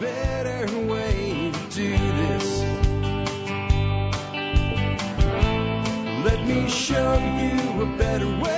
[0.00, 2.62] better way to do this.
[6.24, 8.54] Let me show you a better way.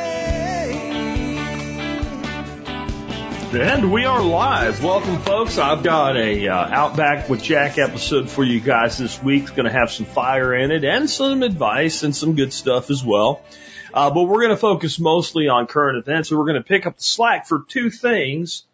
[3.53, 4.83] And we are live.
[4.83, 5.59] Welcome, folks.
[5.59, 9.43] I've got a uh, Outback with Jack episode for you guys this week.
[9.43, 12.91] It's going to have some fire in it and some advice and some good stuff
[12.91, 13.43] as well.
[13.93, 16.31] Uh, but we're going to focus mostly on current events.
[16.31, 18.65] And we're going to pick up the slack for two things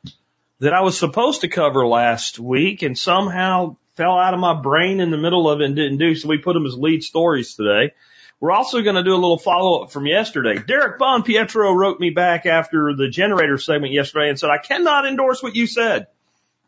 [0.62, 5.00] that I was supposed to cover last week and somehow fell out of my brain
[5.00, 6.14] in the middle of it and didn't do.
[6.14, 7.94] So we put them as lead stories today.
[8.38, 10.62] We're also going to do a little follow up from yesterday.
[10.64, 15.04] Derek Bon Pietro wrote me back after the generator segment yesterday and said, I cannot
[15.04, 16.06] endorse what you said.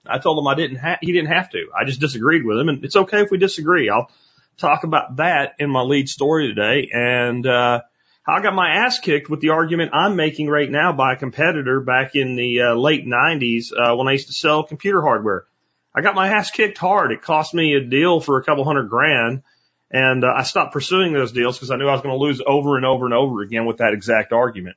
[0.04, 1.68] I told him I didn't ha- he didn't have to.
[1.78, 3.90] I just disagreed with him and it's okay if we disagree.
[3.90, 4.10] I'll
[4.56, 6.90] talk about that in my lead story today.
[6.92, 7.82] And, uh,
[8.26, 11.80] I got my ass kicked with the argument I'm making right now by a competitor
[11.80, 15.44] back in the uh, late 90s uh, when I used to sell computer hardware.
[15.94, 17.12] I got my ass kicked hard.
[17.12, 19.42] It cost me a deal for a couple hundred grand,
[19.90, 22.40] and uh, I stopped pursuing those deals because I knew I was going to lose
[22.44, 24.76] over and over and over again with that exact argument.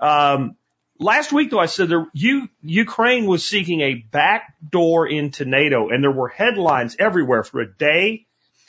[0.00, 0.56] Um,
[0.98, 5.90] last week, though, I said there, U- Ukraine was seeking a back door into NATO,
[5.90, 8.26] and there were headlines everywhere for a day,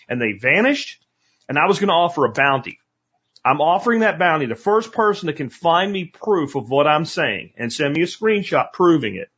[0.08, 1.04] and they vanished.
[1.50, 2.80] And I was going to offer a bounty.
[3.44, 4.46] I'm offering that bounty.
[4.46, 8.04] The first person that can find me proof of what I'm saying and send me
[8.04, 9.30] a screenshot proving it,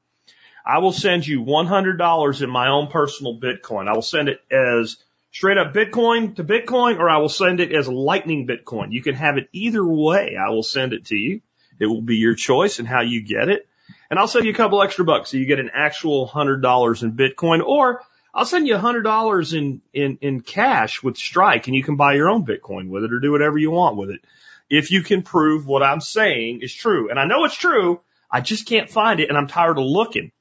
[0.65, 3.87] I will send you $100 in my own personal Bitcoin.
[3.87, 4.97] I will send it as
[5.31, 8.91] straight up Bitcoin to Bitcoin or I will send it as Lightning Bitcoin.
[8.91, 10.35] You can have it either way.
[10.37, 11.41] I will send it to you.
[11.79, 13.67] It will be your choice and how you get it.
[14.09, 17.13] And I'll send you a couple extra bucks so you get an actual $100 in
[17.13, 18.01] Bitcoin or
[18.34, 21.98] I'll send you a hundred dollars in, in, in cash with Strike and you can
[21.98, 24.22] buy your own Bitcoin with it or do whatever you want with it.
[24.70, 27.09] If you can prove what I'm saying is true.
[27.09, 28.02] And I know it's true.
[28.31, 30.31] I just can't find it and I'm tired of looking.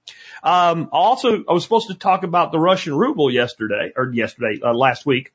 [0.42, 4.72] Um, also, I was supposed to talk about the Russian ruble yesterday or yesterday, uh,
[4.72, 5.32] last week.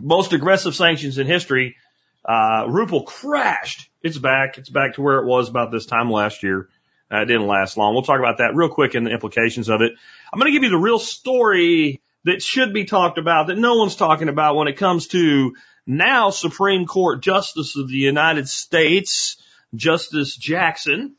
[0.00, 1.76] Most aggressive sanctions in history.
[2.24, 3.90] Uh, ruble crashed.
[4.02, 4.58] It's back.
[4.58, 6.68] It's back to where it was about this time last year.
[7.10, 7.94] Uh, it didn't last long.
[7.94, 9.92] We'll talk about that real quick and the implications of it.
[10.32, 13.76] I'm going to give you the real story that should be talked about that no
[13.76, 15.54] one's talking about when it comes to
[15.86, 19.40] now Supreme Court Justice of the United States,
[19.74, 21.16] Justice Jackson.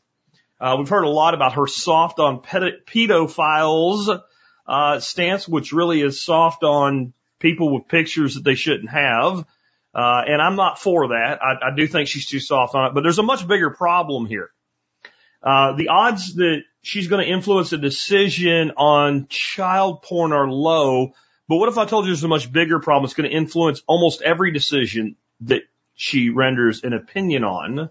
[0.60, 4.20] Uh, we've heard a lot about her soft on pedophiles
[4.66, 9.44] uh, stance, which really is soft on people with pictures that they shouldn't have.
[9.92, 11.40] Uh, and I'm not for that.
[11.42, 14.26] I, I do think she's too soft on it, but there's a much bigger problem
[14.26, 14.50] here.
[15.42, 21.12] Uh, the odds that she's going to influence a decision on child porn are low.
[21.48, 23.04] But what if I told you there's a much bigger problem?
[23.04, 25.62] It's going to influence almost every decision that
[25.94, 27.90] she renders an opinion on.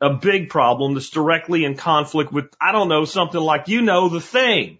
[0.00, 4.08] A big problem that's directly in conflict with, I don't know, something like, you know,
[4.08, 4.78] the thing.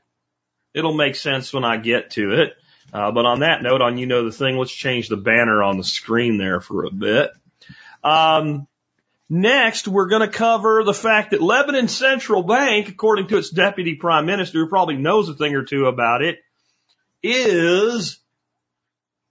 [0.75, 2.55] It'll make sense when I get to it.
[2.93, 5.79] Uh, but on that note, on you know the thing, let's change the banner on
[5.79, 7.31] the screen there for a bit.
[8.03, 8.67] Um,
[9.37, 13.97] Next, we're going to cover the fact that Lebanon Central Bank, according to its deputy
[13.97, 16.39] prime minister, who probably knows a thing or two about it,
[17.21, 18.21] is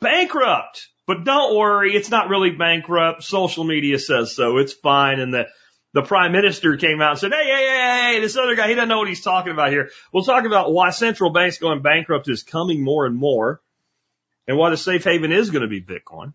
[0.02, 0.90] bankrupt.
[1.08, 3.24] But don't worry, it's not really bankrupt.
[3.24, 4.58] Social media says so.
[4.58, 5.22] It's fine.
[5.22, 5.48] And the,
[5.94, 8.76] the prime minister came out and said, hey, hey, hey, hey, this other guy, he
[8.76, 9.90] doesn't know what he's talking about here.
[10.12, 13.62] We'll talk about why central banks going bankrupt is coming more and more
[14.50, 16.34] and why the safe haven is going to be Bitcoin.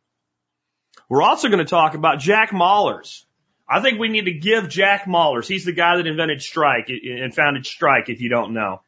[1.11, 3.25] We're also going to talk about Jack Mallers.
[3.69, 5.47] I think we need to give Jack Mallers.
[5.47, 8.81] He's the guy that invented Strike and founded Strike, if you don't know.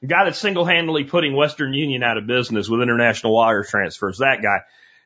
[0.00, 4.18] The guy that's single-handedly putting Western Union out of business with international wire transfers.
[4.18, 4.58] That guy.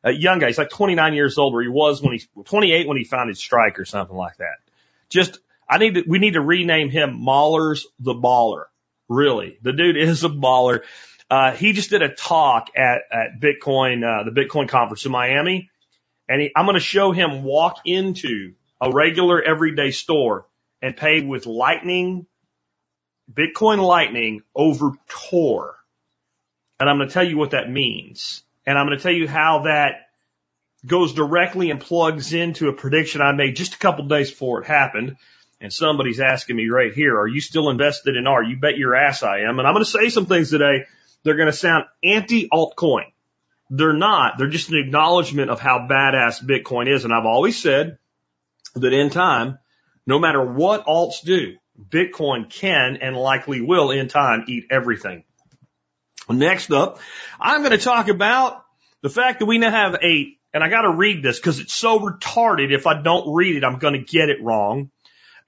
[0.03, 0.47] A young guy.
[0.47, 3.78] He's like 29 years old or he was when he, 28 when he founded Strike
[3.78, 4.56] or something like that.
[5.10, 5.38] Just,
[5.69, 8.64] I need to, we need to rename him Mallers the Baller.
[9.10, 9.59] Really.
[9.60, 10.80] The dude is a baller.
[11.28, 15.70] Uh, he just did a talk at, at Bitcoin, uh, the Bitcoin conference in Miami.
[16.28, 20.46] And he, I'm going to show him walk into a regular everyday store
[20.82, 22.26] and pay with Lightning,
[23.32, 25.77] Bitcoin Lightning over Tor.
[26.78, 28.42] And I'm going to tell you what that means.
[28.66, 30.09] And I'm going to tell you how that
[30.86, 34.66] goes directly and plugs into a prediction I made just a couple days before it
[34.66, 35.16] happened.
[35.60, 38.42] And somebody's asking me right here, are you still invested in R?
[38.42, 39.59] You bet your ass I am.
[39.59, 40.86] And I'm going to say some things today.
[41.22, 43.12] They're going to sound anti altcoin.
[43.68, 44.38] They're not.
[44.38, 47.04] They're just an acknowledgement of how badass Bitcoin is.
[47.04, 47.98] And I've always said
[48.74, 49.58] that in time,
[50.06, 55.24] no matter what alts do, Bitcoin can and likely will in time eat everything.
[56.28, 57.00] Next up,
[57.40, 58.62] I'm going to talk about
[59.02, 61.74] the fact that we now have a, and I got to read this because it's
[61.74, 62.72] so retarded.
[62.72, 64.90] If I don't read it, I'm going to get it wrong.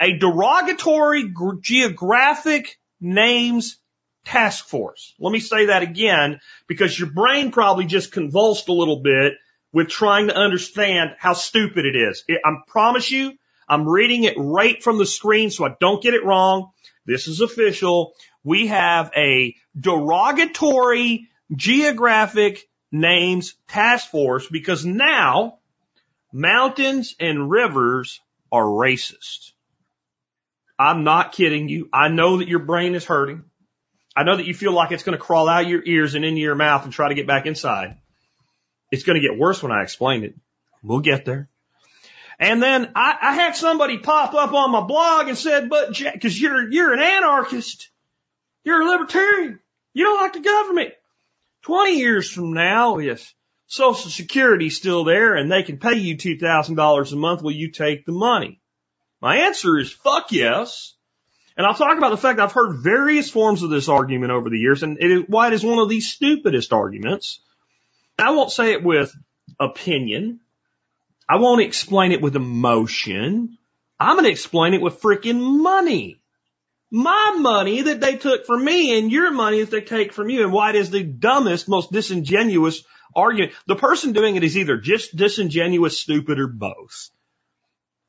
[0.00, 3.78] A derogatory geographic names
[4.24, 5.14] task force.
[5.18, 9.34] Let me say that again because your brain probably just convulsed a little bit
[9.72, 12.24] with trying to understand how stupid it is.
[12.28, 13.32] It, I promise you,
[13.68, 16.70] I'm reading it right from the screen so I don't get it wrong.
[17.06, 18.12] This is official.
[18.44, 25.58] We have a derogatory geographic names task force because now
[26.32, 28.20] mountains and rivers
[28.50, 29.52] are racist.
[30.78, 31.88] I'm not kidding you.
[31.92, 33.44] I know that your brain is hurting.
[34.14, 36.40] I know that you feel like it's going to crawl out your ears and into
[36.40, 37.96] your mouth and try to get back inside.
[38.92, 40.34] It's going to get worse when I explain it.
[40.82, 41.48] We'll get there.
[42.38, 46.20] And then I, I had somebody pop up on my blog and said, but Jack,
[46.20, 47.90] cause you're, you're an anarchist.
[48.64, 49.60] You're a libertarian.
[49.94, 50.92] You don't like the government.
[51.62, 53.34] 20 years from now, if
[53.66, 58.04] social security's still there and they can pay you $2,000 a month, will you take
[58.04, 58.60] the money?
[59.20, 60.94] My answer is fuck yes.
[61.56, 64.58] And I'll talk about the fact I've heard various forms of this argument over the
[64.58, 67.40] years and it is, why it is one of the stupidest arguments.
[68.22, 69.14] I won't say it with
[69.58, 70.40] opinion.
[71.28, 73.58] I won't explain it with emotion.
[73.98, 76.20] I'm going to explain it with freaking money.
[76.90, 80.42] My money that they took from me and your money that they take from you
[80.42, 82.84] and why it is the dumbest, most disingenuous
[83.16, 83.54] argument.
[83.66, 87.10] The person doing it is either just disingenuous, stupid, or both.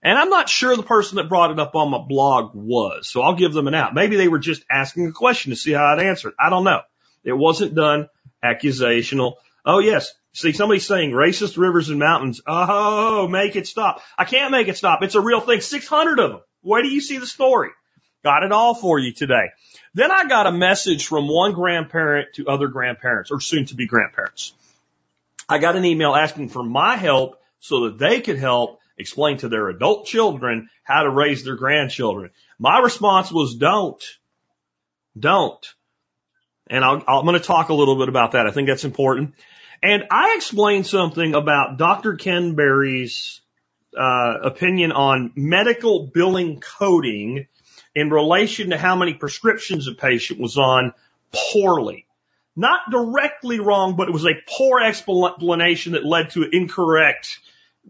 [0.01, 3.21] And I'm not sure the person that brought it up on my blog was, so
[3.21, 3.93] I'll give them an out.
[3.93, 6.35] Maybe they were just asking a question to see how I'd answer it.
[6.37, 6.81] I don't know.
[7.23, 8.09] It wasn't done
[8.43, 9.35] accusational.
[9.65, 10.13] Oh yes.
[10.33, 12.41] See, somebody's saying racist rivers and mountains.
[12.47, 14.01] Oh, make it stop.
[14.17, 15.03] I can't make it stop.
[15.03, 15.61] It's a real thing.
[15.61, 16.41] 600 of them.
[16.61, 17.69] Where do you see the story?
[18.23, 19.51] Got it all for you today.
[19.93, 23.85] Then I got a message from one grandparent to other grandparents or soon to be
[23.85, 24.53] grandparents.
[25.47, 29.49] I got an email asking for my help so that they could help explain to
[29.49, 32.31] their adult children how to raise their grandchildren.
[32.57, 34.03] My response was don't.
[35.19, 35.73] Don't.
[36.67, 38.47] And I'll, I'm going to talk a little bit about that.
[38.47, 39.35] I think that's important.
[39.83, 42.15] And I explained something about Dr.
[42.15, 43.41] Ken Berry's
[43.99, 47.47] uh, opinion on medical billing coding
[47.93, 50.93] in relation to how many prescriptions a patient was on
[51.33, 52.07] poorly.
[52.55, 57.39] Not directly wrong, but it was a poor explanation that led to incorrect.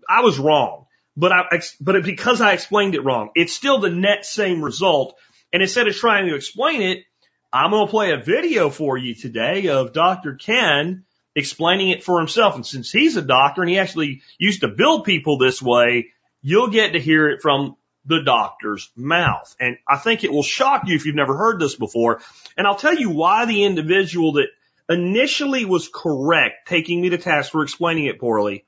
[0.09, 4.25] I was wrong, but I, but because I explained it wrong, it's still the net
[4.25, 5.15] same result.
[5.53, 7.03] And instead of trying to explain it,
[7.51, 10.33] I'm going to play a video for you today of Dr.
[10.33, 12.55] Ken explaining it for himself.
[12.55, 16.09] And since he's a doctor and he actually used to bill people this way,
[16.41, 17.75] you'll get to hear it from
[18.05, 19.55] the doctor's mouth.
[19.59, 22.21] And I think it will shock you if you've never heard this before.
[22.57, 24.47] And I'll tell you why the individual that
[24.89, 28.65] initially was correct taking me to task for explaining it poorly,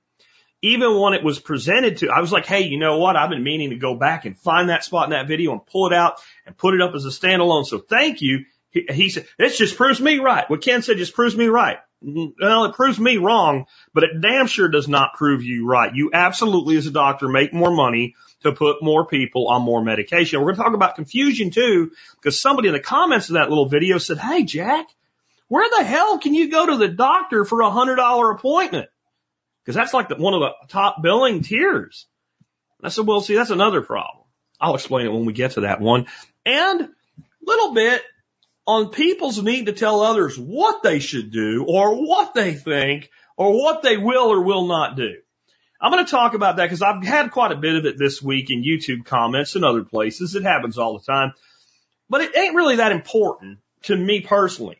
[0.61, 3.15] even when it was presented to, I was like, hey, you know what?
[3.15, 5.87] I've been meaning to go back and find that spot in that video and pull
[5.87, 7.65] it out and put it up as a standalone.
[7.65, 8.45] So thank you.
[8.71, 10.49] He, he said, this just proves me right.
[10.49, 11.77] What Ken said just proves me right.
[12.05, 15.93] Well, it proves me wrong, but it damn sure does not prove you right.
[15.93, 20.39] You absolutely, as a doctor, make more money to put more people on more medication.
[20.39, 23.67] We're going to talk about confusion too, because somebody in the comments of that little
[23.67, 24.87] video said, Hey, Jack,
[25.47, 28.89] where the hell can you go to the doctor for a hundred dollar appointment?
[29.63, 32.05] Because that's like the, one of the top billing tiers.
[32.79, 34.25] And I said, well, see, that's another problem.
[34.61, 36.05] I'll explain it when we get to that one.
[36.45, 36.89] And
[37.45, 38.01] little bit
[38.67, 43.53] on people's need to tell others what they should do or what they think or
[43.53, 45.15] what they will or will not do.
[45.79, 48.21] I'm going to talk about that because I've had quite a bit of it this
[48.21, 50.35] week in YouTube comments and other places.
[50.35, 51.33] It happens all the time,
[52.09, 54.77] but it ain't really that important to me personally.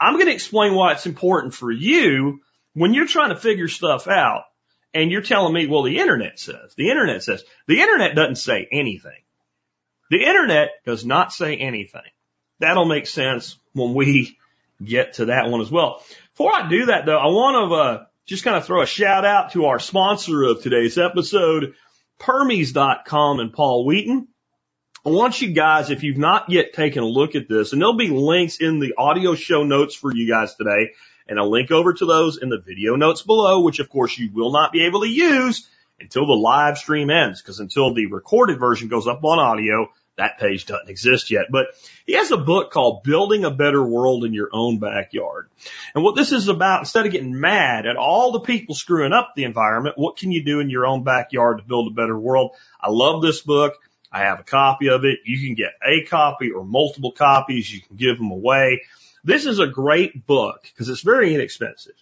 [0.00, 2.40] I'm going to explain why it's important for you
[2.74, 4.44] when you're trying to figure stuff out
[4.94, 8.66] and you're telling me, well, the internet says, the internet says, the internet doesn't say
[8.72, 9.20] anything.
[10.10, 12.00] The internet does not say anything.
[12.60, 14.38] That'll make sense when we
[14.84, 16.02] get to that one as well.
[16.32, 19.24] Before I do that though, I want to, uh, just kind of throw a shout
[19.24, 21.74] out to our sponsor of today's episode,
[22.20, 24.28] Permies.com and Paul Wheaton.
[25.06, 27.96] I want you guys, if you've not yet taken a look at this, and there'll
[27.96, 30.90] be links in the audio show notes for you guys today,
[31.26, 34.30] and I'll link over to those in the video notes below, which of course you
[34.32, 35.66] will not be able to use
[35.98, 40.38] until the live stream ends, because until the recorded version goes up on audio, that
[40.38, 41.68] page doesn't exist yet, but
[42.06, 45.48] he has a book called Building a Better World in Your Own Backyard.
[45.94, 49.32] And what this is about, instead of getting mad at all the people screwing up
[49.34, 52.52] the environment, what can you do in your own backyard to build a better world?
[52.80, 53.74] I love this book.
[54.12, 55.20] I have a copy of it.
[55.24, 57.72] You can get a copy or multiple copies.
[57.72, 58.82] You can give them away.
[59.24, 61.94] This is a great book because it's very inexpensive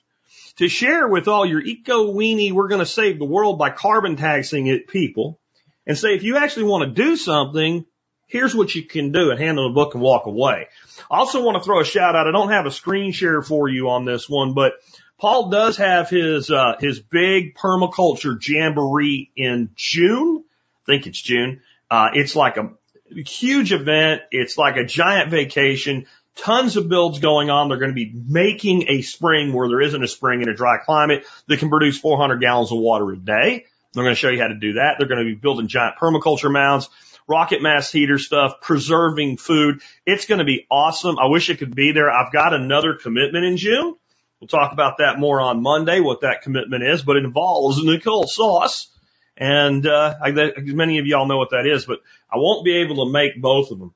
[0.57, 4.17] to share with all your eco weenie, we're going to save the world by carbon
[4.17, 5.39] taxing it people
[5.87, 7.85] and say, if you actually want to do something,
[8.27, 10.69] here's what you can do and hand them a book and walk away.
[11.11, 12.27] I also want to throw a shout out.
[12.27, 14.75] I don't have a screen share for you on this one, but
[15.19, 20.45] Paul does have his, uh, his big permaculture jamboree in June.
[20.83, 21.63] I think it's June.
[21.91, 22.71] Uh, it's like a
[23.15, 24.23] huge event.
[24.31, 26.07] It's like a giant vacation.
[26.37, 27.69] Tons of builds going on.
[27.69, 30.79] They're going to be making a spring where there isn't a spring in a dry
[30.85, 33.65] climate that can produce 400 gallons of water a day.
[33.95, 34.97] They're going to show you how to do that.
[34.99, 36.91] They're going to be building giant permaculture mounds,
[37.29, 39.81] rocket mass heater stuff, preserving food.
[40.05, 41.19] It's going to be awesome.
[41.19, 42.11] I wish it could be there.
[42.11, 43.97] I've got another commitment in June.
[44.41, 48.27] We'll talk about that more on Monday, what that commitment is, but it involves Nicole
[48.27, 48.89] sauce.
[49.37, 53.07] And, uh, I, many of y'all know what that is, but I won't be able
[53.07, 53.95] to make both of them.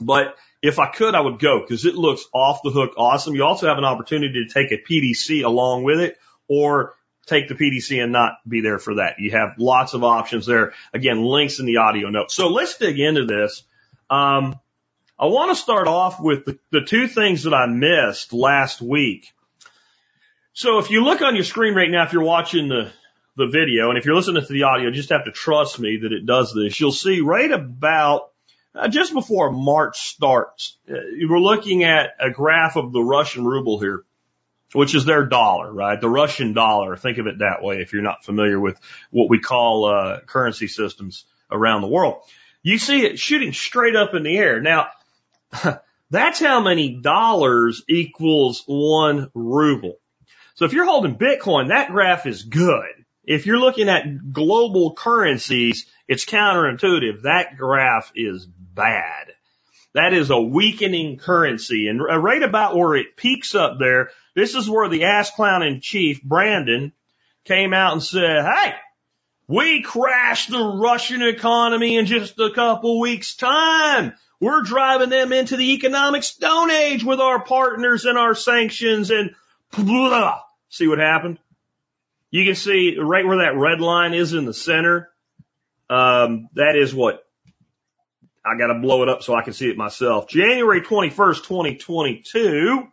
[0.00, 3.34] But if I could, I would go because it looks off the hook awesome.
[3.34, 6.18] You also have an opportunity to take a PDC along with it
[6.48, 6.94] or
[7.26, 9.18] take the PDC and not be there for that.
[9.18, 10.74] You have lots of options there.
[10.92, 12.34] Again, links in the audio notes.
[12.34, 13.62] So let's dig into this.
[14.10, 14.58] Um,
[15.18, 19.32] I want to start off with the, the two things that I missed last week.
[20.52, 22.90] So if you look on your screen right now, if you're watching the,
[23.36, 26.12] the video and if you're listening to the audio, just have to trust me that
[26.12, 26.78] it does this.
[26.78, 28.32] You'll see right about
[28.74, 30.94] uh, just before March starts, uh,
[31.28, 34.04] we're looking at a graph of the Russian ruble here,
[34.72, 36.00] which is their dollar, right?
[36.00, 36.96] The Russian dollar.
[36.96, 38.78] Think of it that way if you're not familiar with
[39.10, 42.22] what we call uh, currency systems around the world.
[42.62, 44.60] You see it shooting straight up in the air.
[44.60, 44.88] Now,
[46.10, 49.98] that's how many dollars equals one ruble.
[50.54, 53.04] So if you're holding Bitcoin, that graph is good.
[53.24, 57.22] If you're looking at global currencies, it's counterintuitive.
[57.22, 59.32] That graph is bad.
[59.94, 61.88] That is a weakening currency.
[61.88, 65.80] And right about where it peaks up there, this is where the ass clown in
[65.80, 66.92] chief, Brandon,
[67.44, 68.74] came out and said, Hey,
[69.48, 74.14] we crashed the Russian economy in just a couple weeks time.
[74.40, 79.34] We're driving them into the economic stone age with our partners and our sanctions and
[79.70, 80.40] blah.
[80.68, 81.38] See what happened?
[82.30, 85.10] You can see right where that red line is in the center.
[85.90, 87.24] Um, that is what
[88.44, 90.28] I got to blow it up so I can see it myself.
[90.28, 92.88] January 21st, 2022.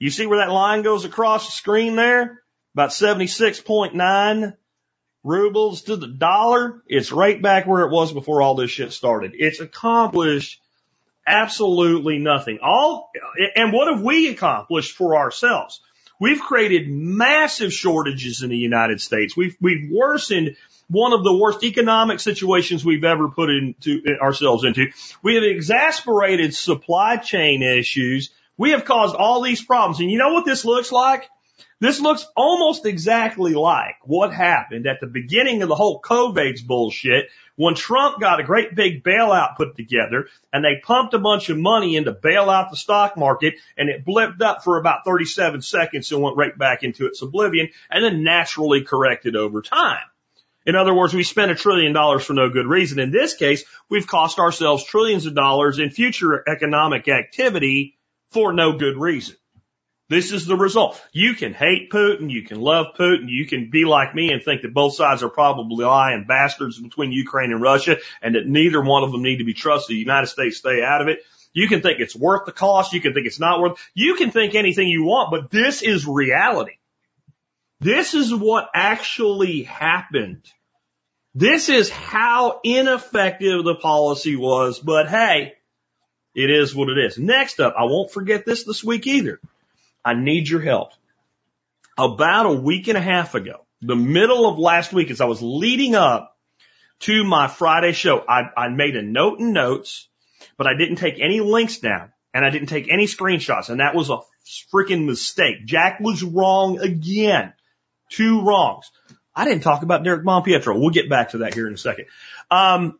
[0.00, 2.42] You see where that line goes across the screen there?
[2.74, 4.56] About 76.9
[5.22, 6.82] rubles to the dollar.
[6.86, 9.32] It's right back where it was before all this shit started.
[9.34, 10.58] It's accomplished
[11.26, 12.60] absolutely nothing.
[12.62, 13.12] All,
[13.54, 15.80] and what have we accomplished for ourselves?
[16.18, 19.36] We've created massive shortages in the United States.
[19.36, 20.56] We've, we've worsened
[20.88, 24.88] one of the worst economic situations we've ever put into ourselves into.
[25.22, 28.30] We have exasperated supply chain issues.
[28.56, 30.00] We have caused all these problems.
[30.00, 31.28] And you know what this looks like?
[31.80, 37.30] This looks almost exactly like what happened at the beginning of the whole COVID's bullshit
[37.56, 41.56] when Trump got a great big bailout put together and they pumped a bunch of
[41.56, 45.62] money in to bail out the stock market and it blipped up for about 37
[45.62, 50.04] seconds and went right back into its oblivion and then naturally corrected over time.
[50.66, 52.98] In other words, we spent a trillion dollars for no good reason.
[52.98, 57.96] In this case, we've cost ourselves trillions of dollars in future economic activity
[58.30, 59.36] for no good reason.
[60.08, 61.00] This is the result.
[61.12, 64.62] You can hate Putin, you can love Putin, you can be like me and think
[64.62, 69.04] that both sides are probably lying bastards between Ukraine and Russia and that neither one
[69.04, 69.94] of them need to be trusted.
[69.94, 71.20] The United States stay out of it.
[71.52, 74.32] You can think it's worth the cost, you can think it's not worth, you can
[74.32, 76.74] think anything you want, but this is reality.
[77.78, 80.44] This is what actually happened.
[81.34, 85.54] This is how ineffective the policy was, but hey,
[86.34, 87.18] it is what it is.
[87.18, 89.40] Next up, I won't forget this this week either.
[90.04, 90.92] I need your help.
[91.98, 95.42] About a week and a half ago, the middle of last week, as I was
[95.42, 96.36] leading up
[97.00, 100.08] to my Friday show, I, I made a note in notes,
[100.56, 103.68] but I didn't take any links down and I didn't take any screenshots.
[103.68, 104.18] And that was a
[104.72, 105.64] freaking mistake.
[105.64, 107.52] Jack was wrong again.
[108.10, 108.90] Two wrongs.
[109.34, 110.78] I didn't talk about Derek Monpietro.
[110.78, 112.06] We'll get back to that here in a second.
[112.50, 112.98] Um,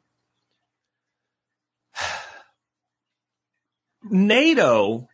[4.10, 5.08] NATO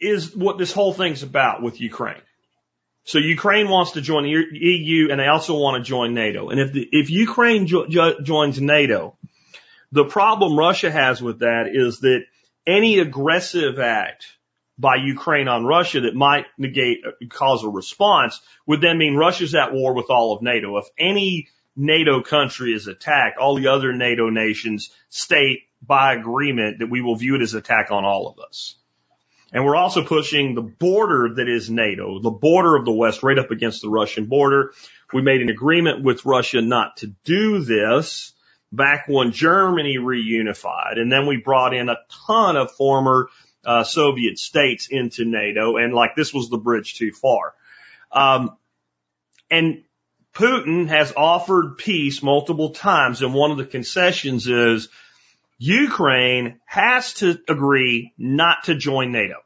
[0.00, 2.20] is what this whole thing's about with Ukraine.
[3.04, 6.48] So Ukraine wants to join the EU and they also want to join NATO.
[6.48, 9.16] And if the, if Ukraine jo- jo- joins NATO,
[9.92, 12.24] the problem Russia has with that is that
[12.66, 14.26] any aggressive act
[14.78, 16.98] by Ukraine on Russia that might negate,
[17.30, 20.76] cause a response would then mean Russia's at war with all of NATO.
[20.76, 26.90] If any NATO country is attacked, all the other NATO nations state by agreement that
[26.90, 28.76] we will view it as attack on all of us.
[29.52, 33.38] And we're also pushing the border that is NATO, the border of the West right
[33.38, 34.72] up against the Russian border.
[35.12, 38.34] We made an agreement with Russia not to do this,
[38.72, 40.98] back when Germany reunified.
[40.98, 43.28] And then we brought in a ton of former
[43.64, 45.76] uh, Soviet states into NATO.
[45.76, 47.54] And like this was the bridge too far.
[48.12, 48.56] Um,
[49.50, 49.84] and
[50.34, 53.22] Putin has offered peace multiple times.
[53.22, 54.88] And one of the concessions is
[55.58, 59.36] Ukraine has to agree not to join NATO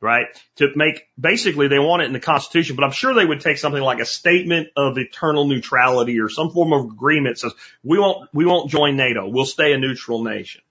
[0.00, 0.26] right?
[0.56, 3.58] To make, basically they want it in the constitution, but I'm sure they would take
[3.58, 7.52] something like a statement of eternal neutrality or some form of agreement says,
[7.82, 9.28] we won't, we won't join NATO.
[9.28, 10.62] We'll stay a neutral nation.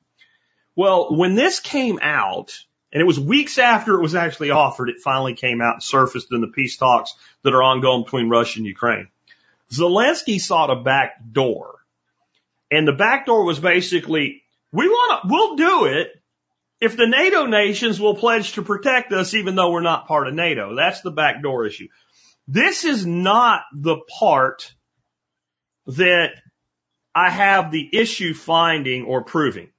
[0.75, 2.57] Well, when this came out,
[2.91, 6.31] and it was weeks after it was actually offered, it finally came out and surfaced
[6.31, 9.09] in the peace talks that are ongoing between Russia and Ukraine.
[9.71, 11.75] Zelensky sought a back door.
[12.71, 16.11] And the back door was basically, we want to, we'll do it,
[16.81, 20.33] if the NATO nations will pledge to protect us even though we're not part of
[20.33, 20.75] NATO.
[20.75, 21.87] That's the backdoor issue.
[22.47, 24.73] This is not the part
[25.87, 26.29] that
[27.13, 29.69] I have the issue finding or proving.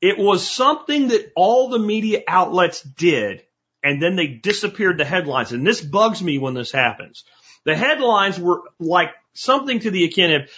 [0.00, 3.42] It was something that all the media outlets did
[3.82, 5.52] and then they disappeared the headlines.
[5.52, 7.24] And this bugs me when this happens.
[7.64, 10.50] The headlines were like something to the akin of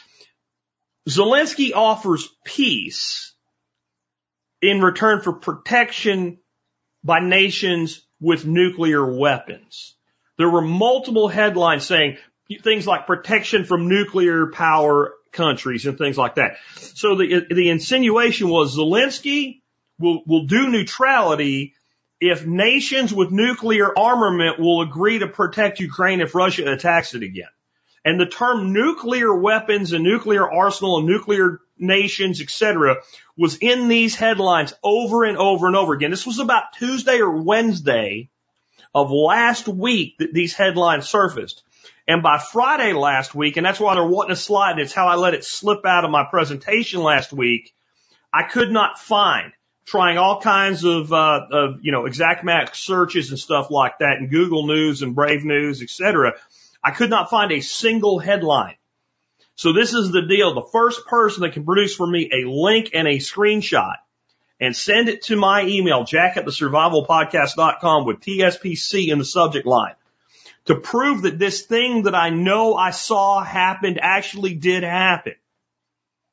[1.08, 3.32] Zelensky offers peace
[4.60, 6.38] in return for protection
[7.04, 9.94] by nations with nuclear weapons.
[10.38, 12.18] There were multiple headlines saying
[12.62, 16.56] things like protection from nuclear power countries and things like that.
[16.76, 19.60] So the, the insinuation was Zelensky
[19.98, 21.74] will, will do neutrality
[22.20, 27.48] if nations with nuclear armament will agree to protect Ukraine if Russia attacks it again.
[28.06, 32.98] And the term nuclear weapons and nuclear arsenal and nuclear nations, etc.,
[33.36, 36.12] was in these headlines over and over and over again.
[36.12, 38.30] This was about Tuesday or Wednesday
[38.94, 41.64] of last week that these headlines surfaced.
[42.06, 45.16] And by Friday last week, and that's why they're wanting a slide, it's how I
[45.16, 47.74] let it slip out of my presentation last week,
[48.32, 49.52] I could not find
[49.84, 54.18] trying all kinds of, uh, of, you know, exact match searches and stuff like that
[54.18, 56.34] and Google News and Brave News, etc.
[56.86, 58.76] I could not find a single headline.
[59.56, 60.54] So this is the deal.
[60.54, 63.96] The first person that can produce for me a link and a screenshot
[64.60, 69.66] and send it to my email, jack at the survivalpodcast.com with TSPC in the subject
[69.66, 69.96] line
[70.66, 75.34] to prove that this thing that I know I saw happened actually did happen.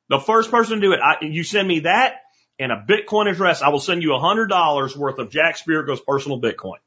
[0.08, 2.20] The first person to do it, I, you send me that
[2.60, 6.00] and a Bitcoin address, I will send you a hundred dollars worth of Jack Spirko's
[6.00, 6.78] personal Bitcoin.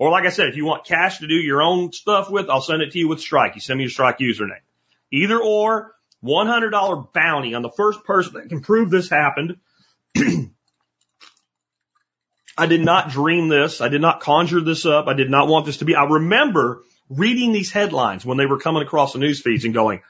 [0.00, 2.62] Or like I said, if you want cash to do your own stuff with, I'll
[2.62, 3.54] send it to you with Strike.
[3.54, 4.62] You send me your Strike username.
[5.12, 9.58] Either or, $100 bounty on the first person that can prove this happened.
[12.56, 13.82] I did not dream this.
[13.82, 15.06] I did not conjure this up.
[15.06, 15.94] I did not want this to be.
[15.94, 20.00] I remember reading these headlines when they were coming across the news feeds and going,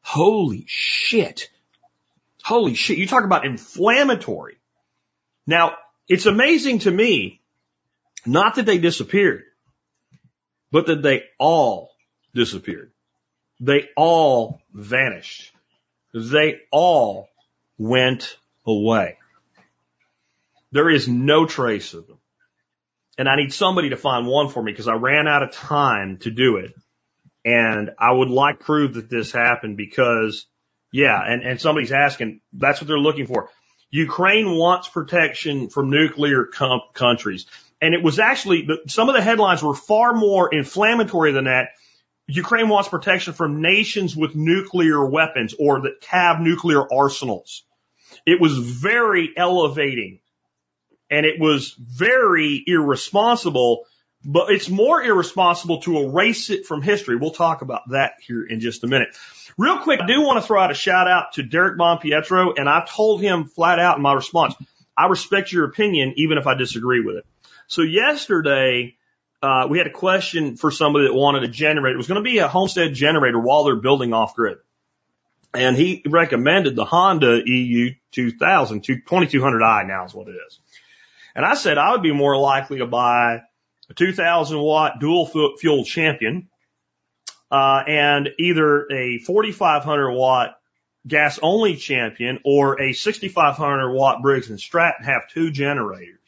[0.00, 1.50] holy shit.
[2.44, 2.98] Holy shit.
[2.98, 4.58] You talk about inflammatory.
[5.44, 5.74] Now,
[6.08, 7.40] it's amazing to me
[8.26, 9.44] not that they disappeared,
[10.70, 11.90] but that they all
[12.34, 12.92] disappeared.
[13.60, 15.52] They all vanished.
[16.12, 17.28] They all
[17.78, 19.18] went away.
[20.72, 22.18] There is no trace of them.
[23.16, 26.18] And I need somebody to find one for me because I ran out of time
[26.18, 26.74] to do it.
[27.44, 30.46] And I would like proof that this happened because,
[30.90, 33.50] yeah, and, and somebody's asking, that's what they're looking for.
[33.90, 37.46] Ukraine wants protection from nuclear com- countries.
[37.84, 41.68] And it was actually, some of the headlines were far more inflammatory than that.
[42.26, 47.62] Ukraine wants protection from nations with nuclear weapons or that have nuclear arsenals.
[48.24, 50.20] It was very elevating
[51.10, 53.84] and it was very irresponsible,
[54.24, 57.16] but it's more irresponsible to erase it from history.
[57.16, 59.08] We'll talk about that here in just a minute.
[59.58, 62.66] Real quick, I do want to throw out a shout out to Derek Bonpietro and
[62.66, 64.54] I told him flat out in my response,
[64.96, 67.26] I respect your opinion even if I disagree with it.
[67.68, 68.96] So yesterday,
[69.42, 71.94] uh, we had a question for somebody that wanted a generator.
[71.94, 74.58] It was going to be a homestead generator while they're building off grid.
[75.52, 80.58] And he recommended the Honda EU 2000, 2200i now is what it is.
[81.34, 83.42] And I said I would be more likely to buy
[83.90, 85.26] a 2000 watt dual
[85.58, 86.48] fuel champion,
[87.50, 90.58] uh, and either a 4500 watt
[91.06, 96.18] gas only champion or a 6500 watt Briggs and Stratton have two generators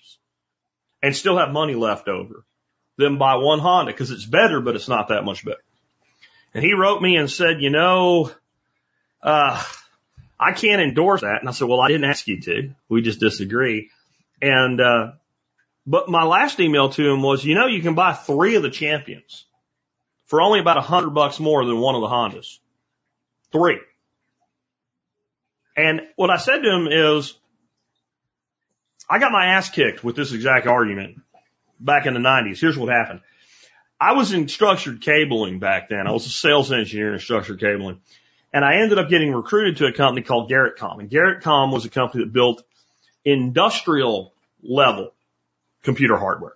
[1.02, 2.44] and still have money left over
[2.96, 5.62] than buy one Honda because it's better, but it's not that much better.
[6.54, 8.30] And he wrote me and said, you know,
[9.22, 9.62] uh,
[10.38, 11.40] I can't endorse that.
[11.40, 12.74] And I said, well, I didn't ask you to.
[12.88, 13.90] We just disagree.
[14.40, 15.12] And, uh,
[15.87, 18.70] but my last email to him was, you know, you can buy three of the
[18.70, 19.44] champions
[20.26, 22.59] for only about a hundred bucks more than one of the Hondas.
[23.52, 23.78] Three.
[25.76, 27.35] And what I said to him is,
[29.09, 31.21] I got my ass kicked with this exact argument
[31.79, 32.61] back in the 90s.
[32.61, 33.21] Here's what happened.
[34.01, 36.07] I was in structured cabling back then.
[36.07, 38.01] I was a sales engineer in structured cabling.
[38.53, 41.01] And I ended up getting recruited to a company called Garrettcom.
[41.01, 42.62] And Garrettcom was a company that built
[43.25, 45.12] industrial level
[45.83, 46.55] computer hardware.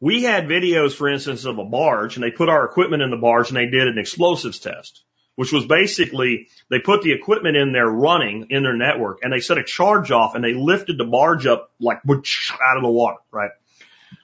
[0.00, 3.16] We had videos, for instance, of a barge and they put our equipment in the
[3.16, 5.02] barge and they did an explosives test,
[5.40, 9.40] which was basically they put the equipment in there running in their network and they
[9.40, 13.16] set a charge off and they lifted the barge up like out of the water,
[13.32, 13.52] right?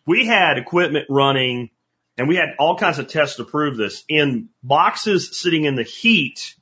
[0.05, 1.71] We had equipment running
[2.19, 5.85] and we had all kinds of tests to prove this in boxes sitting in the
[5.85, 6.55] heat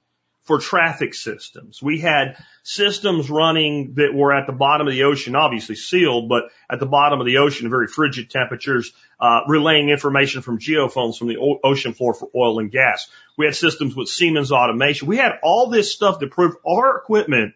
[0.45, 1.83] for traffic systems.
[1.83, 6.45] We had systems running that were at the bottom of the ocean, obviously sealed, but
[6.71, 11.29] at the bottom of the ocean, very frigid temperatures, uh, relaying information from geophones from
[11.29, 13.09] the o- ocean floor for oil and gas.
[13.39, 15.09] We had systems with Siemens automation.
[15.09, 17.55] We had all this stuff to prove our equipment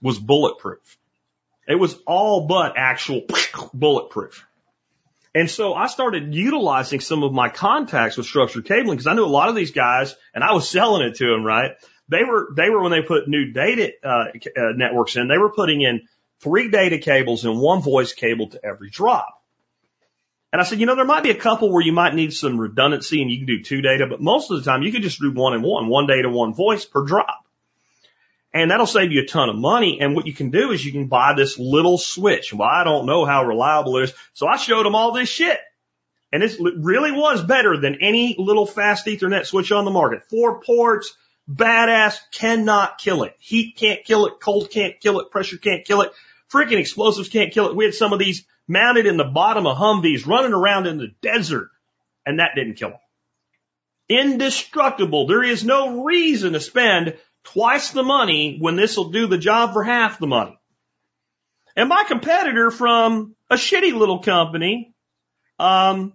[0.00, 0.98] was bulletproof.
[1.66, 3.22] It was all but actual
[3.74, 4.46] bulletproof.
[5.34, 9.24] And so I started utilizing some of my contacts with structured cabling because I knew
[9.24, 11.72] a lot of these guys and I was selling it to them, right?
[12.08, 14.24] They were, they were when they put new data uh,
[14.56, 16.02] uh, networks in, they were putting in
[16.40, 19.40] three data cables and one voice cable to every drop.
[20.52, 22.60] And I said, you know, there might be a couple where you might need some
[22.60, 25.20] redundancy and you can do two data, but most of the time you can just
[25.20, 27.44] do one and one, one data, one voice per drop.
[28.52, 29.98] And that'll save you a ton of money.
[30.00, 32.54] And what you can do is you can buy this little switch.
[32.54, 34.14] Well, I don't know how reliable it is.
[34.32, 35.58] So I showed them all this shit.
[36.30, 40.22] And this really was better than any little fast ethernet switch on the market.
[40.30, 41.16] Four ports,
[41.50, 43.34] badass, cannot kill it.
[43.38, 44.34] Heat can't kill it.
[44.40, 45.30] Cold can't kill it.
[45.30, 46.12] Pressure can't kill it.
[46.52, 47.76] Freaking explosives can't kill it.
[47.76, 51.14] We had some of these mounted in the bottom of Humvees running around in the
[51.20, 51.70] desert
[52.24, 52.98] and that didn't kill them.
[54.08, 55.26] Indestructible.
[55.26, 59.72] There is no reason to spend twice the money when this will do the job
[59.72, 60.58] for half the money.
[61.76, 64.94] And my competitor from a shitty little company,
[65.58, 66.14] um,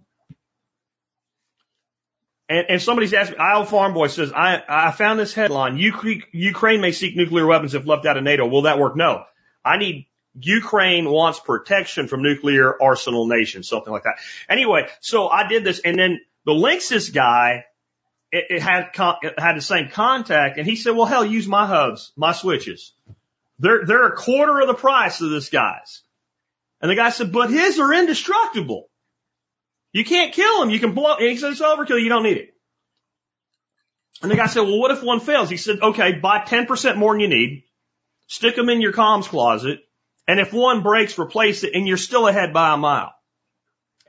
[2.50, 5.78] and, and somebody's asked me, Isle Farm Boy says, I, I found this headline.
[5.78, 8.48] Ukraine may seek nuclear weapons if left out of NATO.
[8.48, 8.96] Will that work?
[8.96, 9.24] No.
[9.64, 10.08] I need
[10.40, 14.16] Ukraine wants protection from nuclear arsenal nations, something like that.
[14.50, 17.66] Anyway, so I did this and then the Linksys guy
[18.32, 18.90] it, it had
[19.24, 22.94] it had the same contact, and he said, "Well, hell, use my hubs, my switches.
[23.60, 26.02] They're they're a quarter of the price of this guy's."
[26.82, 28.89] And the guy said, "But his are indestructible.
[29.92, 30.70] You can't kill them.
[30.70, 32.02] You can blow." He said, "It's overkill.
[32.02, 32.54] You don't need it."
[34.22, 36.98] And the guy said, "Well, what if one fails?" He said, "Okay, buy ten percent
[36.98, 37.64] more than you need,
[38.28, 39.80] stick them in your comms closet,
[40.28, 43.14] and if one breaks, replace it, and you're still ahead by a mile."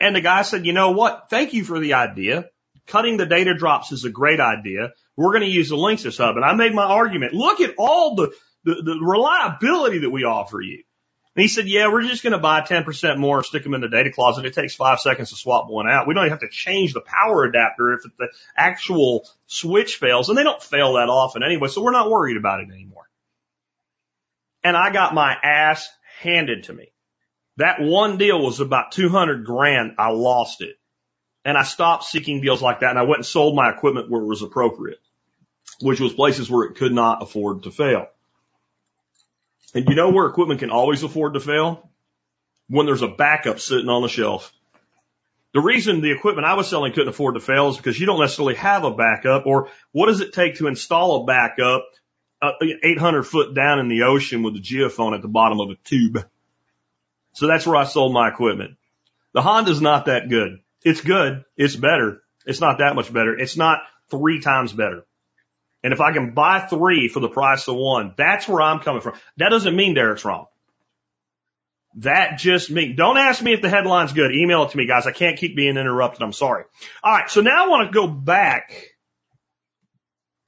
[0.01, 1.27] And the guy said, "You know what?
[1.31, 2.51] Thank you for the idea."
[2.87, 4.90] Cutting the data drops is a great idea.
[5.16, 6.35] We're going to use the Linksys hub.
[6.37, 7.35] And I made my argument.
[7.35, 8.33] Look at all the,
[8.64, 10.83] the, the reliability that we offer you.
[11.37, 13.88] And he said, yeah, we're just going to buy 10% more, stick them in the
[13.88, 14.47] data closet.
[14.47, 16.09] It takes five seconds to swap one out.
[16.09, 20.29] We don't even have to change the power adapter if the actual switch fails.
[20.29, 21.69] And they don't fail that often anyway.
[21.69, 23.09] So we're not worried about it anymore.
[24.64, 25.88] And I got my ass
[26.21, 26.93] handed to me.
[27.59, 29.93] That one deal was about 200 grand.
[29.99, 30.77] I lost it.
[31.45, 34.21] And I stopped seeking deals like that and I went and sold my equipment where
[34.21, 34.99] it was appropriate,
[35.81, 38.09] which was places where it could not afford to fail.
[39.74, 41.88] And you know where equipment can always afford to fail?
[42.68, 44.52] When there's a backup sitting on the shelf.
[45.52, 48.20] The reason the equipment I was selling couldn't afford to fail is because you don't
[48.20, 51.85] necessarily have a backup or what does it take to install a backup
[52.42, 52.52] uh,
[52.83, 56.24] 800 foot down in the ocean with a geophone at the bottom of a tube.
[57.33, 58.76] So that's where I sold my equipment.
[59.33, 60.61] The Honda's not that good.
[60.83, 61.44] It's good.
[61.56, 62.22] It's better.
[62.46, 63.37] It's not that much better.
[63.37, 63.80] It's not
[64.11, 65.04] three times better.
[65.83, 69.01] And if I can buy three for the price of one, that's where I'm coming
[69.01, 69.14] from.
[69.38, 70.47] That doesn't mean Derek's wrong.
[71.97, 74.33] That just means, don't ask me if the headline's good.
[74.35, 75.07] Email it to me, guys.
[75.07, 76.23] I can't keep being interrupted.
[76.23, 76.64] I'm sorry.
[77.03, 77.29] All right.
[77.29, 78.73] So now I want to go back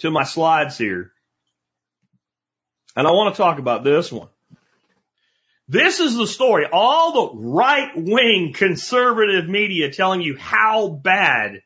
[0.01, 1.12] to my slides here.
[2.95, 4.29] And I want to talk about this one.
[5.66, 6.66] This is the story.
[6.71, 11.62] All the right wing conservative media telling you how bad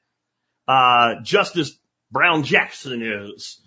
[0.69, 1.77] uh, Justice
[2.17, 3.61] Brown Jackson is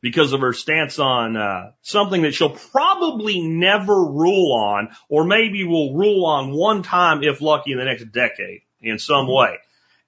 [0.00, 5.62] because of her stance on uh, something that she'll probably never rule on, or maybe
[5.62, 9.58] will rule on one time if lucky in the next decade in some way.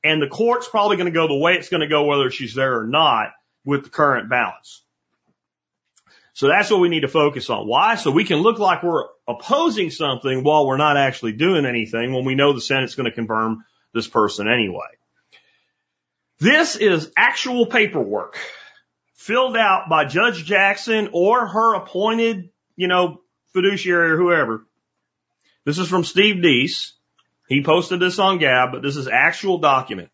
[0.02, 2.56] And the court's probably going to go the way it's going to go whether she's
[2.56, 3.28] there or not
[3.64, 4.82] with the current balance.
[6.32, 7.68] So that's what we need to focus on.
[7.68, 7.94] Why?
[7.94, 12.24] So we can look like we're opposing something while we're not actually doing anything when
[12.24, 14.98] we know the Senate's going to confirm this person anyway.
[16.38, 18.38] This is actual paperwork
[19.14, 23.20] filled out by Judge Jackson or her appointed you know,
[23.52, 24.66] fiduciary or whoever.
[25.64, 26.92] This is from Steve Deace.
[27.48, 30.10] He posted this on Gab, but this is actual document.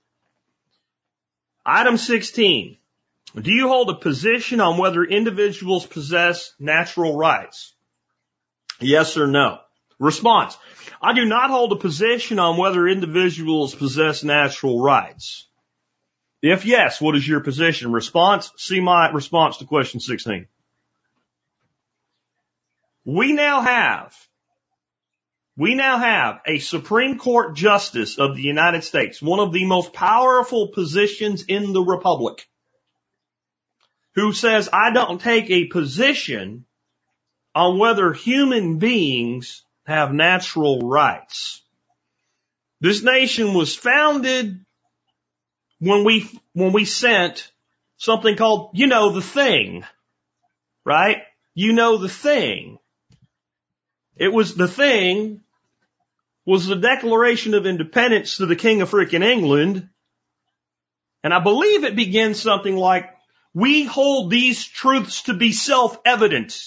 [1.64, 2.76] Item 16.
[3.40, 7.74] Do you hold a position on whether individuals possess natural rights?
[8.80, 9.58] Yes or no?
[9.98, 10.56] Response.
[11.00, 15.46] I do not hold a position on whether individuals possess natural rights.
[16.42, 17.92] If yes, what is your position?
[17.92, 18.50] Response.
[18.56, 20.46] See my response to question 16.
[23.04, 24.14] We now have,
[25.56, 29.92] we now have a Supreme Court Justice of the United States, one of the most
[29.92, 32.46] powerful positions in the Republic,
[34.14, 36.64] who says, I don't take a position
[37.54, 41.62] on whether human beings have natural rights.
[42.80, 44.64] This nation was founded
[45.80, 47.50] when we, when we sent
[47.96, 49.84] something called, you know, the thing,
[50.84, 51.18] right?
[51.54, 52.78] You know, the thing.
[54.16, 55.40] It was the thing
[56.46, 59.88] was the Declaration of Independence to the King of freaking England.
[61.22, 63.10] And I believe it begins something like,
[63.52, 66.58] we hold these truths to be self-evident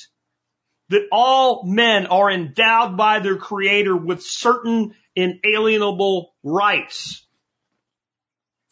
[0.89, 7.22] that all men are endowed by their creator with certain inalienable rights.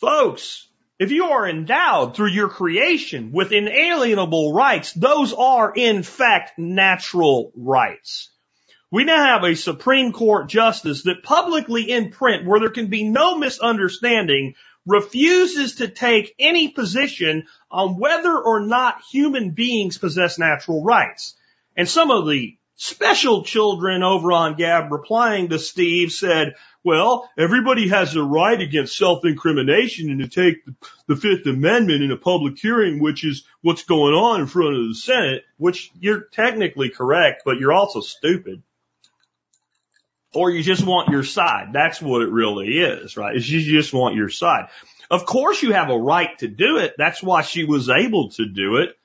[0.01, 6.57] Folks, if you are endowed through your creation with inalienable rights, those are in fact
[6.57, 8.31] natural rights.
[8.89, 13.03] We now have a Supreme Court justice that publicly in print, where there can be
[13.03, 14.55] no misunderstanding,
[14.87, 21.35] refuses to take any position on whether or not human beings possess natural rights.
[21.77, 27.89] And some of the special children over on Gab replying to Steve said, well, everybody
[27.89, 30.65] has a right against self-incrimination and to take
[31.05, 34.87] the Fifth Amendment in a public hearing, which is what's going on in front of
[34.87, 38.63] the Senate, which you're technically correct, but you're also stupid
[40.33, 41.73] or you just want your side.
[41.73, 43.35] That's what it really is, right?
[43.35, 44.69] Is you just want your side.
[45.11, 46.95] Of course you have a right to do it.
[46.97, 48.95] That's why she was able to do it.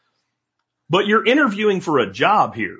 [0.88, 2.78] But you're interviewing for a job here.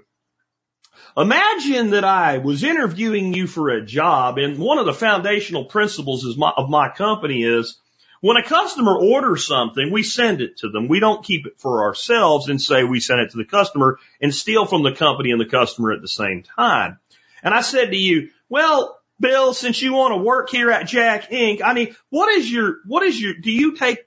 [1.17, 6.37] Imagine that I was interviewing you for a job and one of the foundational principles
[6.37, 7.79] my, of my company is
[8.21, 10.89] when a customer orders something, we send it to them.
[10.89, 14.35] We don't keep it for ourselves and say we sent it to the customer and
[14.35, 16.99] steal from the company and the customer at the same time.
[17.43, 21.31] And I said to you, well, Bill, since you want to work here at Jack
[21.31, 23.99] Inc., I mean, what is your, what is your, do you take,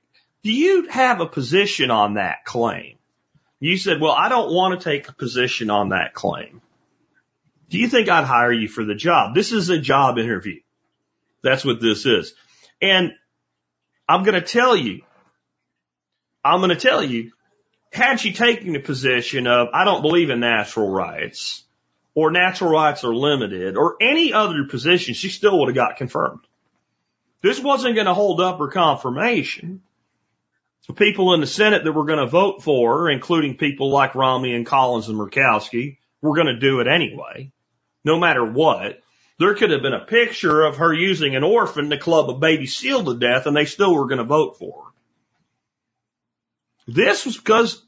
[0.44, 2.98] do you have a position on that claim?
[3.60, 6.62] You said, well, I don't want to take a position on that claim.
[7.70, 9.36] Do you think I'd hire you for the job?
[9.36, 10.60] This is a job interview.
[11.44, 12.34] That's what this is.
[12.82, 13.14] And
[14.08, 15.02] I'm going to tell you,
[16.44, 17.32] I'm going to tell you,
[17.92, 21.64] had she taken the position of, I don't believe in natural rights,
[22.16, 26.42] or natural rights are limited or any other position, she still would have got confirmed.
[27.42, 29.82] This wasn't going to hold up her confirmation.
[30.88, 34.16] The people in the Senate that were going to vote for her, including people like
[34.16, 37.52] Romney and Collins and Murkowski, were going to do it anyway,
[38.04, 39.00] no matter what.
[39.40, 42.68] There could have been a picture of her using an orphan to club a baby
[42.68, 44.90] seal to death and they still were going to vote for her.
[46.88, 47.82] This was because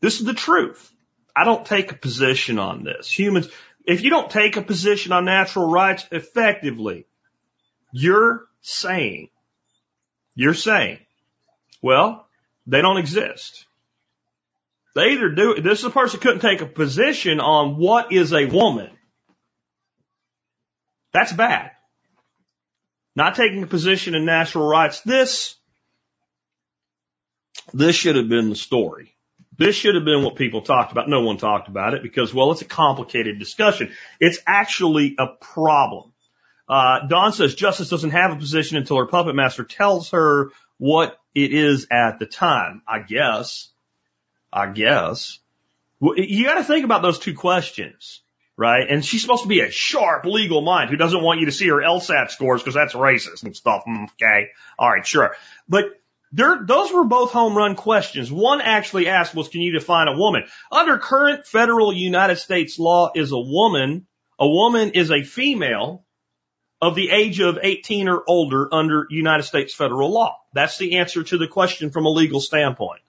[0.00, 0.90] this is the truth.
[1.34, 3.10] I don't take a position on this.
[3.10, 3.48] Humans,
[3.84, 7.06] if you don't take a position on natural rights effectively,
[7.92, 9.30] you're saying,
[10.34, 10.98] you're saying,
[11.82, 12.26] well,
[12.66, 13.66] they don't exist.
[14.94, 18.46] They either do, this is a person couldn't take a position on what is a
[18.46, 18.90] woman.
[21.12, 21.72] That's bad.
[23.16, 25.00] Not taking a position in natural rights.
[25.00, 25.56] This,
[27.72, 29.16] this should have been the story.
[29.58, 31.08] This should have been what people talked about.
[31.08, 33.92] No one talked about it because, well, it's a complicated discussion.
[34.18, 36.12] It's actually a problem.
[36.68, 41.18] Uh, Don says justice doesn't have a position until her puppet master tells her what
[41.34, 42.80] it is at the time.
[42.86, 43.68] I guess.
[44.52, 45.38] I guess.
[46.00, 48.22] You got to think about those two questions,
[48.60, 48.90] right?
[48.90, 51.68] And she's supposed to be a sharp legal mind who doesn't want you to see
[51.68, 53.84] her LSAT scores because that's racist and stuff.
[53.88, 54.50] Mm, okay.
[54.78, 55.06] All right.
[55.06, 55.34] Sure.
[55.66, 55.98] But
[56.30, 58.30] there, those were both home run questions.
[58.30, 60.44] One actually asked was, can you define a woman?
[60.70, 64.06] Under current federal United States law is a woman,
[64.38, 66.04] a woman is a female
[66.82, 70.36] of the age of 18 or older under United States federal law.
[70.52, 73.00] That's the answer to the question from a legal standpoint.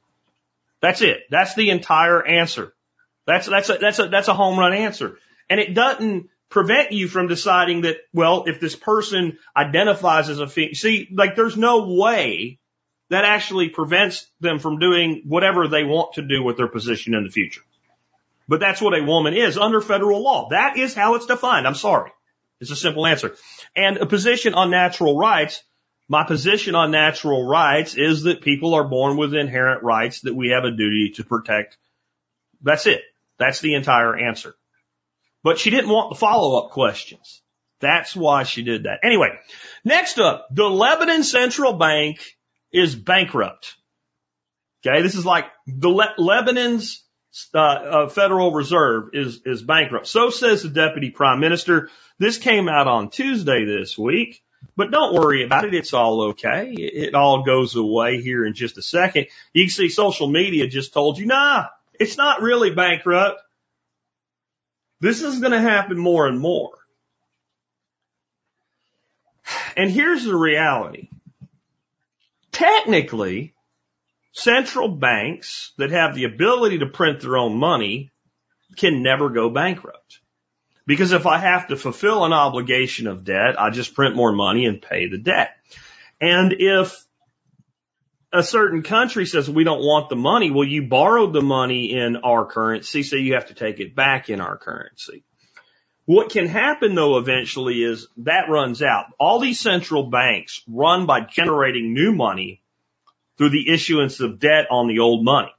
[0.80, 1.24] That's it.
[1.30, 2.74] That's the entire answer.
[3.28, 5.18] That's, that's a, that's a, that's a home run answer.
[5.52, 10.48] And it doesn't prevent you from deciding that, well, if this person identifies as a
[10.48, 12.58] female, see, like there's no way
[13.10, 17.26] that actually prevents them from doing whatever they want to do with their position in
[17.26, 17.60] the future.
[18.48, 20.48] But that's what a woman is under federal law.
[20.52, 21.68] That is how it's defined.
[21.68, 22.14] I'm sorry.
[22.62, 23.36] It's a simple answer.
[23.76, 25.62] And a position on natural rights.
[26.08, 30.52] My position on natural rights is that people are born with inherent rights that we
[30.52, 31.76] have a duty to protect.
[32.62, 33.02] That's it.
[33.38, 34.56] That's the entire answer.
[35.43, 37.41] But she didn't want the follow up questions.
[37.80, 38.99] That's why she did that.
[39.04, 39.30] Anyway,
[39.84, 42.19] next up, the Lebanon Central Bank
[42.71, 43.75] is bankrupt.
[44.86, 47.04] Okay, this is like the Le- Lebanon's
[47.54, 50.08] uh, uh, Federal Reserve is is bankrupt.
[50.08, 51.89] So says the Deputy Prime Minister.
[52.19, 54.43] This came out on Tuesday this week,
[54.75, 55.73] but don't worry about it.
[55.73, 56.71] It's all okay.
[56.71, 59.27] It, it all goes away here in just a second.
[59.54, 61.65] You can see social media just told you, nah,
[61.99, 63.41] it's not really bankrupt.
[65.02, 66.72] This is going to happen more and more.
[69.76, 71.10] And here's the reality.
[72.52, 73.56] Technically,
[74.32, 78.12] central banks that have the ability to print their own money
[78.78, 80.20] can never go bankrupt.
[80.86, 84.66] Because if I have to fulfill an obligation of debt, I just print more money
[84.66, 85.56] and pay the debt.
[86.20, 87.04] And if
[88.34, 92.17] a certain country says we don't want the money, well, you borrowed the money in
[92.17, 95.24] our currency, so you have to take it back in our currency.
[96.06, 99.06] What can happen though eventually is that runs out.
[99.20, 102.62] All these central banks run by generating new money
[103.38, 105.54] through the issuance of debt on the old money.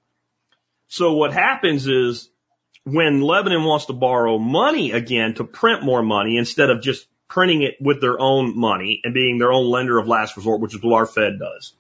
[0.89, 2.29] So what happens is
[2.85, 7.63] when Lebanon wants to borrow money again to print more money instead of just printing
[7.63, 10.83] it with their own money and being their own lender of last resort, which is
[10.83, 11.73] what our Fed does.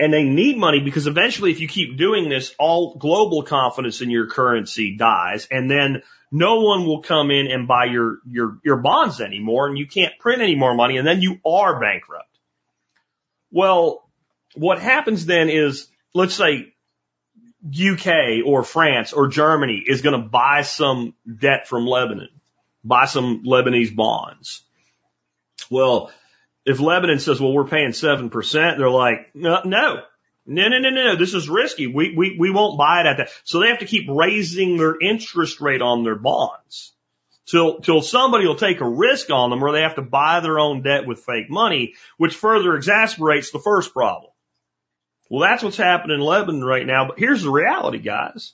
[0.00, 4.10] And they need money because eventually if you keep doing this, all global confidence in
[4.10, 8.76] your currency dies and then no one will come in and buy your, your, your
[8.76, 12.28] bonds anymore and you can't print any more money and then you are bankrupt.
[13.50, 14.08] Well,
[14.54, 16.72] what happens then is, let's say
[17.66, 22.28] UK or France or Germany is going to buy some debt from Lebanon,
[22.84, 24.62] buy some Lebanese bonds.
[25.70, 26.10] Well,
[26.68, 30.02] if Lebanon says, well, we're paying 7%, they're like, no, no,
[30.44, 31.86] no, no, no, no, this is risky.
[31.86, 33.30] We, we, we won't buy it at that.
[33.44, 36.92] So they have to keep raising their interest rate on their bonds
[37.46, 40.58] till, till somebody will take a risk on them or they have to buy their
[40.58, 44.30] own debt with fake money, which further exasperates the first problem.
[45.30, 47.08] Well, that's what's happening in Lebanon right now.
[47.08, 48.52] But here's the reality, guys.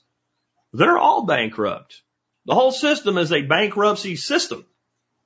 [0.71, 2.01] They're all bankrupt.
[2.45, 4.65] The whole system is a bankruptcy system.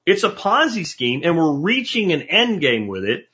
[0.06, 3.26] It's a Ponzi scheme and we're reaching an end game with it.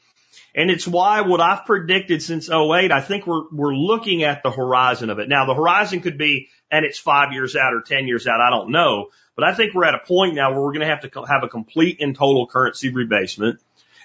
[0.53, 4.51] And it's why what I've predicted since 08, I think we're, we're looking at the
[4.51, 5.27] horizon of it.
[5.27, 8.39] Now the horizon could be, and it's five years out or 10 years out.
[8.39, 9.07] I don't know.
[9.35, 11.43] But I think we're at a point now where we're going to have to have
[11.43, 13.57] a complete and total currency rebasement.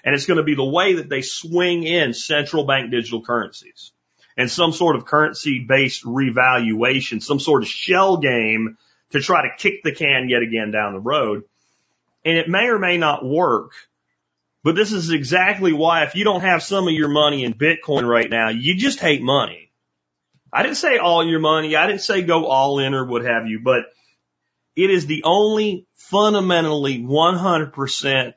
[0.03, 3.91] And it's going to be the way that they swing in central bank digital currencies
[4.37, 8.77] and some sort of currency based revaluation, some sort of shell game
[9.11, 11.43] to try to kick the can yet again down the road.
[12.23, 13.71] And it may or may not work,
[14.63, 18.07] but this is exactly why if you don't have some of your money in Bitcoin
[18.07, 19.71] right now, you just hate money.
[20.53, 21.75] I didn't say all your money.
[21.75, 23.85] I didn't say go all in or what have you, but
[24.75, 28.33] it is the only fundamentally 100%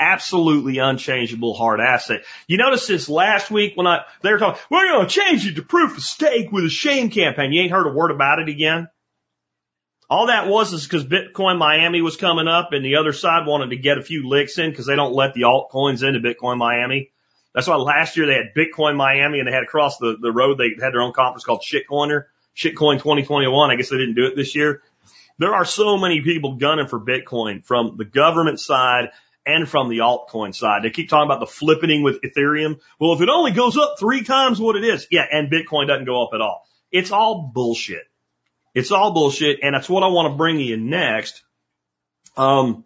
[0.00, 2.22] absolutely unchangeable hard asset.
[2.46, 5.56] You notice this last week when I, they were talking, we're going to change it
[5.56, 7.52] to proof of stake with a shame campaign.
[7.52, 8.88] You ain't heard a word about it again?
[10.10, 13.70] All that was is because Bitcoin Miami was coming up and the other side wanted
[13.70, 17.10] to get a few licks in because they don't let the altcoins into Bitcoin Miami.
[17.54, 20.58] That's why last year they had Bitcoin Miami and they had across the, the road,
[20.58, 22.24] they had their own conference called Shitcoiner,
[22.56, 23.70] Shitcoin 2021.
[23.70, 24.82] I guess they didn't do it this year.
[25.38, 29.10] There are so many people gunning for Bitcoin from the government side
[29.44, 30.82] and from the altcoin side.
[30.82, 32.80] They keep talking about the flippening with Ethereum.
[32.98, 36.06] Well, if it only goes up three times what it is, yeah, and Bitcoin doesn't
[36.06, 36.66] go up at all.
[36.90, 38.07] It's all bullshit.
[38.78, 41.42] It's all bullshit, and that's what I want to bring you next.
[42.36, 42.84] Um,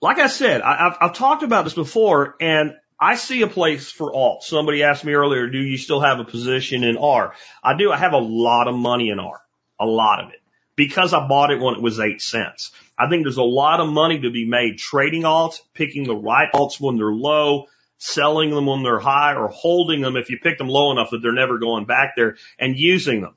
[0.00, 3.90] like I said, I, have I've talked about this before, and I see a place
[3.90, 4.44] for alt.
[4.44, 7.34] Somebody asked me earlier, do you still have a position in R?
[7.62, 7.90] I do.
[7.90, 9.40] I have a lot of money in R,
[9.80, 10.40] a lot of it,
[10.76, 12.70] because I bought it when it was eight cents.
[12.96, 16.52] I think there's a lot of money to be made trading alts, picking the right
[16.54, 17.66] alts when they're low,
[17.98, 21.18] selling them when they're high, or holding them if you pick them low enough that
[21.20, 23.34] they're never going back there and using them.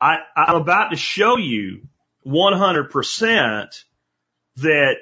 [0.00, 1.88] I, I'm about to show you
[2.26, 3.84] 100%
[4.56, 4.96] that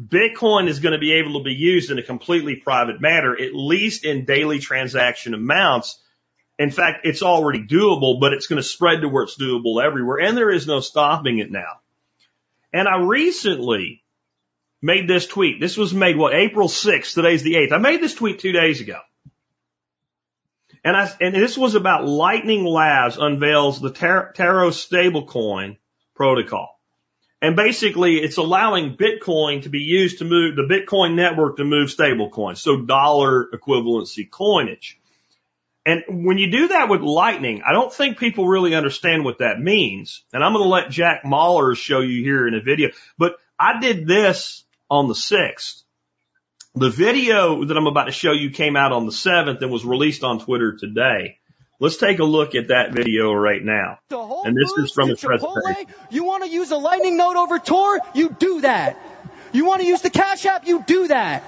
[0.00, 3.54] Bitcoin is going to be able to be used in a completely private manner, at
[3.54, 6.00] least in daily transaction amounts.
[6.58, 10.18] In fact, it's already doable, but it's going to spread to where it's doable everywhere.
[10.20, 11.80] And there is no stopping it now.
[12.72, 14.02] And I recently
[14.80, 15.60] made this tweet.
[15.60, 17.14] This was made what, April 6th.
[17.14, 17.72] Today's the 8th.
[17.72, 19.00] I made this tweet two days ago.
[20.84, 25.76] And I, and this was about Lightning Labs unveils the Tar- Taro stablecoin
[26.14, 26.78] protocol.
[27.40, 31.90] And basically it's allowing Bitcoin to be used to move the Bitcoin network to move
[31.90, 32.58] stablecoins.
[32.58, 34.98] So dollar equivalency coinage.
[35.86, 39.58] And when you do that with Lightning, I don't think people really understand what that
[39.58, 40.22] means.
[40.32, 43.80] And I'm going to let Jack Mallers show you here in a video, but I
[43.80, 45.84] did this on the 6th.
[46.78, 49.84] The video that I'm about to show you came out on the 7th and was
[49.84, 51.38] released on Twitter today.
[51.80, 53.98] Let's take a look at that video right now.
[54.12, 55.92] And this is from the presentation.
[56.10, 57.98] You want to use a lightning node over Tor?
[58.14, 58.96] You do that.
[59.50, 60.68] You want to use the Cash App?
[60.68, 61.42] You do that.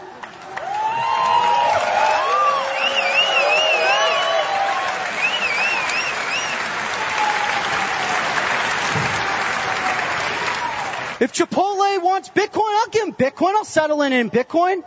[11.21, 13.55] If Chipotle wants Bitcoin, I'll give him Bitcoin.
[13.55, 14.83] I'll settle in in Bitcoin.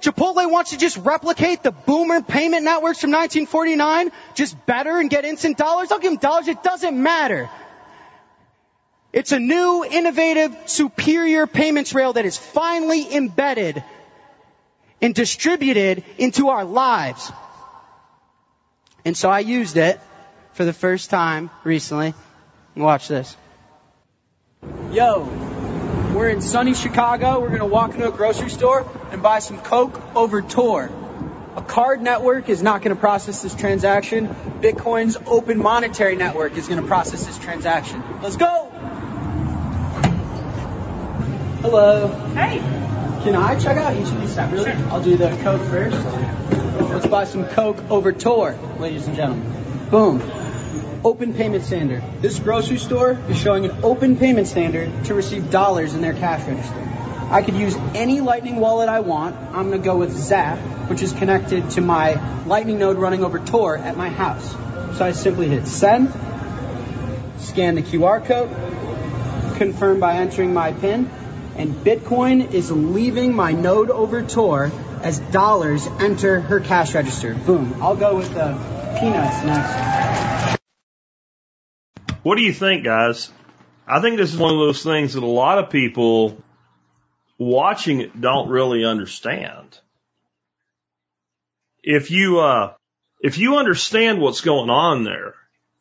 [0.00, 5.24] Chipotle wants to just replicate the boomer payment networks from 1949, just better and get
[5.24, 5.90] instant dollars.
[5.90, 6.48] I'll give them dollars.
[6.48, 7.48] It doesn't matter.
[9.12, 13.82] It's a new, innovative, superior payments rail that is finally embedded
[15.00, 17.32] and distributed into our lives.
[19.04, 20.00] And so I used it
[20.52, 22.12] for the first time recently.
[22.76, 23.36] Watch this.
[24.90, 25.24] Yo,
[26.14, 27.40] we're in sunny Chicago.
[27.40, 28.84] We're going to walk into a grocery store
[29.16, 30.90] and buy some Coke over Tor.
[31.56, 34.28] A card network is not going to process this transaction.
[34.60, 38.04] Bitcoin's open monetary network is going to process this transaction.
[38.20, 38.68] Let's go!
[41.62, 42.08] Hello.
[42.34, 42.58] Hey.
[43.24, 44.70] Can I check out each of these separately?
[44.70, 44.88] Sure.
[44.90, 45.96] I'll do the Coke first.
[46.90, 49.50] Let's buy some Coke over Tor, ladies and gentlemen.
[49.90, 50.20] Boom.
[51.06, 52.02] Open payment standard.
[52.20, 56.46] This grocery store is showing an open payment standard to receive dollars in their cash
[56.46, 56.85] register.
[57.30, 59.34] I could use any Lightning wallet I want.
[59.36, 60.58] I'm going to go with Zap,
[60.88, 64.48] which is connected to my Lightning node running over Tor at my house.
[64.96, 66.12] So I simply hit send,
[67.38, 68.48] scan the QR code,
[69.58, 71.10] confirm by entering my PIN,
[71.56, 74.70] and Bitcoin is leaving my node over Tor
[75.02, 77.34] as dollars enter her cash register.
[77.34, 77.76] Boom.
[77.80, 78.52] I'll go with the
[79.00, 80.58] peanuts next.
[82.22, 83.32] What do you think, guys?
[83.86, 86.42] I think this is one of those things that a lot of people
[87.38, 89.78] watching it don't really understand.
[91.82, 92.74] If you, uh,
[93.20, 95.34] if you understand what's going on there,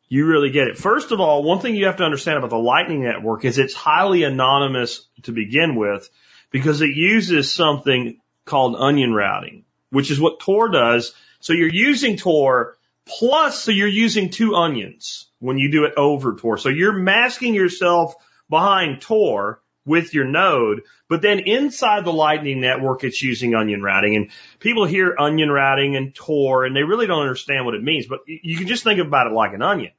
[0.08, 0.78] you really get it.
[0.78, 3.74] First of all, one thing you have to understand about the Lightning Network is it's
[3.74, 6.10] highly anonymous to begin with
[6.52, 11.14] because it uses something called onion routing, which is what Tor does.
[11.40, 16.36] So you're using Tor plus, so you're using two onions when you do it over
[16.36, 16.58] Tor.
[16.58, 18.14] So you're masking yourself
[18.50, 24.16] behind Tor with your node, but then inside the Lightning Network, it's using onion routing.
[24.16, 28.08] And people hear onion routing and Tor, and they really don't understand what it means,
[28.08, 29.92] but you can just think about it like an onion.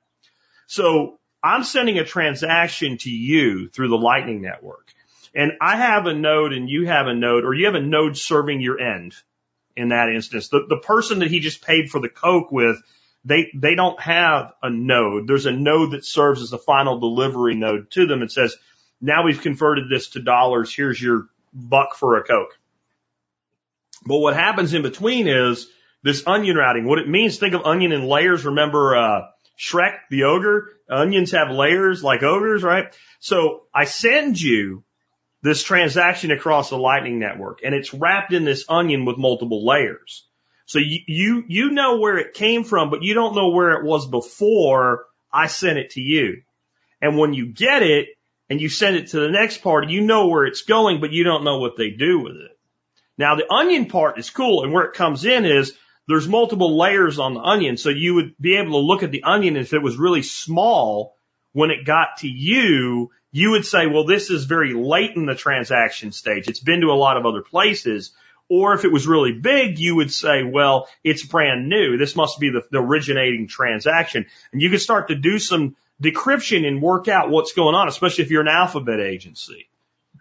[0.66, 4.92] So I'm sending a transaction to you through the Lightning Network.
[5.34, 8.16] And I have a node and you have a node, or you have a node
[8.16, 9.14] serving your end
[9.76, 10.48] in that instance.
[10.48, 12.82] The, the person that he just paid for the Coke with,
[13.24, 15.28] they, they don't have a node.
[15.28, 18.56] There's a node that serves as the final delivery node to them and says,
[19.00, 20.74] now we've converted this to dollars.
[20.74, 22.58] Here's your buck for a Coke.
[24.04, 25.68] But what happens in between is
[26.02, 26.86] this onion routing.
[26.86, 28.44] What it means, think of onion in layers.
[28.44, 29.22] Remember, uh,
[29.58, 30.70] Shrek the ogre?
[30.88, 32.94] Onions have layers like ogres, right?
[33.20, 34.84] So I send you
[35.42, 40.26] this transaction across the lightning network and it's wrapped in this onion with multiple layers.
[40.66, 43.84] So you, you, you know where it came from, but you don't know where it
[43.84, 46.42] was before I sent it to you.
[47.00, 48.08] And when you get it,
[48.48, 51.24] and you send it to the next party, you know where it's going, but you
[51.24, 52.58] don't know what they do with it.
[53.18, 55.72] Now the onion part is cool and where it comes in is
[56.08, 57.76] there's multiple layers on the onion.
[57.76, 61.16] So you would be able to look at the onion if it was really small
[61.52, 65.34] when it got to you, you would say, well, this is very late in the
[65.34, 66.48] transaction stage.
[66.48, 68.12] It's been to a lot of other places.
[68.48, 71.96] Or if it was really big, you would say, well, it's brand new.
[71.96, 74.26] This must be the, the originating transaction.
[74.52, 78.24] And you could start to do some decryption and work out what's going on, especially
[78.24, 79.68] if you're an alphabet agency.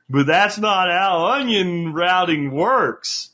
[0.09, 3.31] But that's not how onion routing works.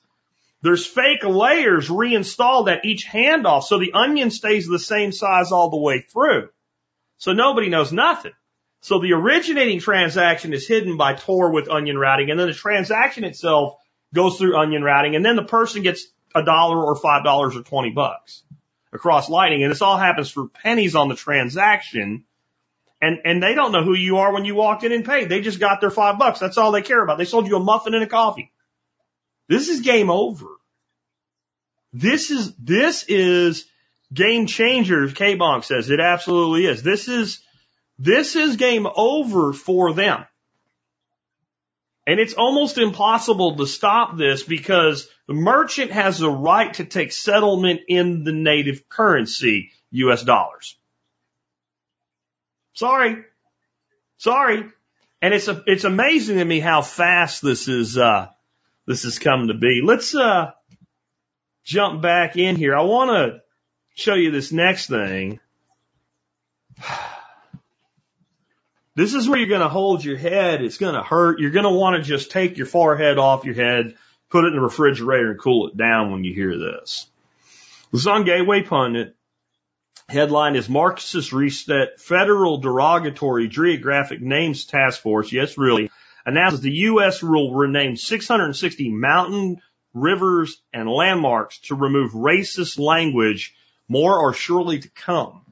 [0.61, 5.69] There's fake layers reinstalled at each handoff so the onion stays the same size all
[5.69, 6.49] the way through.
[7.17, 8.33] So nobody knows nothing.
[8.81, 13.23] So the originating transaction is hidden by Tor with onion routing and then the transaction
[13.23, 13.75] itself
[14.13, 17.63] goes through onion routing and then the person gets a dollar or five dollars or
[17.63, 18.43] twenty bucks
[18.93, 22.23] across lightning and this all happens for pennies on the transaction
[23.01, 25.27] and, and they don't know who you are when you walked in and paid.
[25.27, 26.39] They just got their five bucks.
[26.39, 27.17] That's all they care about.
[27.17, 28.51] They sold you a muffin and a coffee.
[29.49, 30.47] This is game over.
[31.93, 33.65] This is, this is
[34.13, 35.07] game changer.
[35.09, 36.83] K-Bonk says it absolutely is.
[36.83, 37.41] This is,
[37.97, 40.25] This is game over for them.
[42.07, 47.11] And it's almost impossible to stop this because the merchant has the right to take
[47.11, 50.77] settlement in the native currency, US dollars.
[52.73, 53.23] Sorry.
[54.17, 54.65] Sorry.
[55.21, 58.29] And it's a, it's amazing to me how fast this is, uh,
[58.85, 59.81] this has come to be.
[59.83, 60.51] Let's, uh,
[61.63, 62.75] jump back in here.
[62.75, 63.41] I want to
[63.93, 65.39] show you this next thing.
[68.93, 70.61] This is where you're going to hold your head.
[70.61, 71.39] It's going to hurt.
[71.39, 73.95] You're going to want to just take your forehead off your head,
[74.29, 77.07] put it in the refrigerator and cool it down when you hear this.
[77.93, 79.15] This is on Gateway Pundit.
[80.11, 85.31] Headline is Marxist Reset Federal Derogatory Geographic Names Task Force.
[85.31, 85.89] Yes, really.
[86.25, 87.23] Announces the U.S.
[87.23, 89.61] will rename 660 mountain,
[89.93, 93.55] rivers, and landmarks to remove racist language.
[93.87, 95.43] More are surely to come.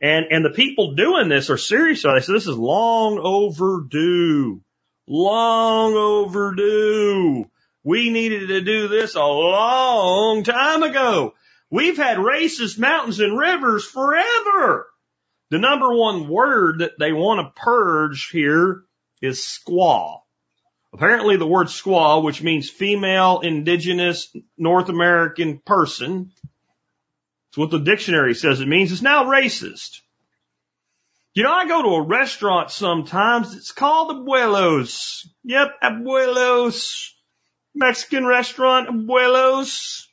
[0.00, 2.02] And, and the people doing this are serious.
[2.02, 4.62] They say this is long overdue.
[5.06, 7.50] Long overdue.
[7.84, 11.34] We needed to do this a long time ago.
[11.70, 14.86] We've had racist mountains and rivers forever.
[15.50, 18.82] The number one word that they want to purge here
[19.20, 20.20] is squaw.
[20.92, 26.32] Apparently the word squaw, which means female indigenous North American person,
[27.48, 30.00] it's what the dictionary says it means, is now racist.
[31.34, 35.26] You know, I go to a restaurant sometimes, it's called Abuelos.
[35.44, 37.10] Yep, Abuelos.
[37.74, 40.05] Mexican restaurant, Abuelos.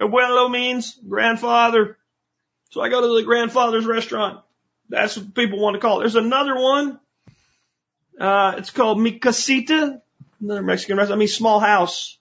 [0.00, 1.98] Abuelo means grandfather.
[2.70, 4.40] So I go to the grandfather's restaurant.
[4.88, 6.02] That's what people want to call it.
[6.02, 6.98] There's another one.
[8.18, 10.00] Uh, it's called Mi Casita.
[10.40, 11.18] Another Mexican restaurant.
[11.18, 12.18] I mean, small house.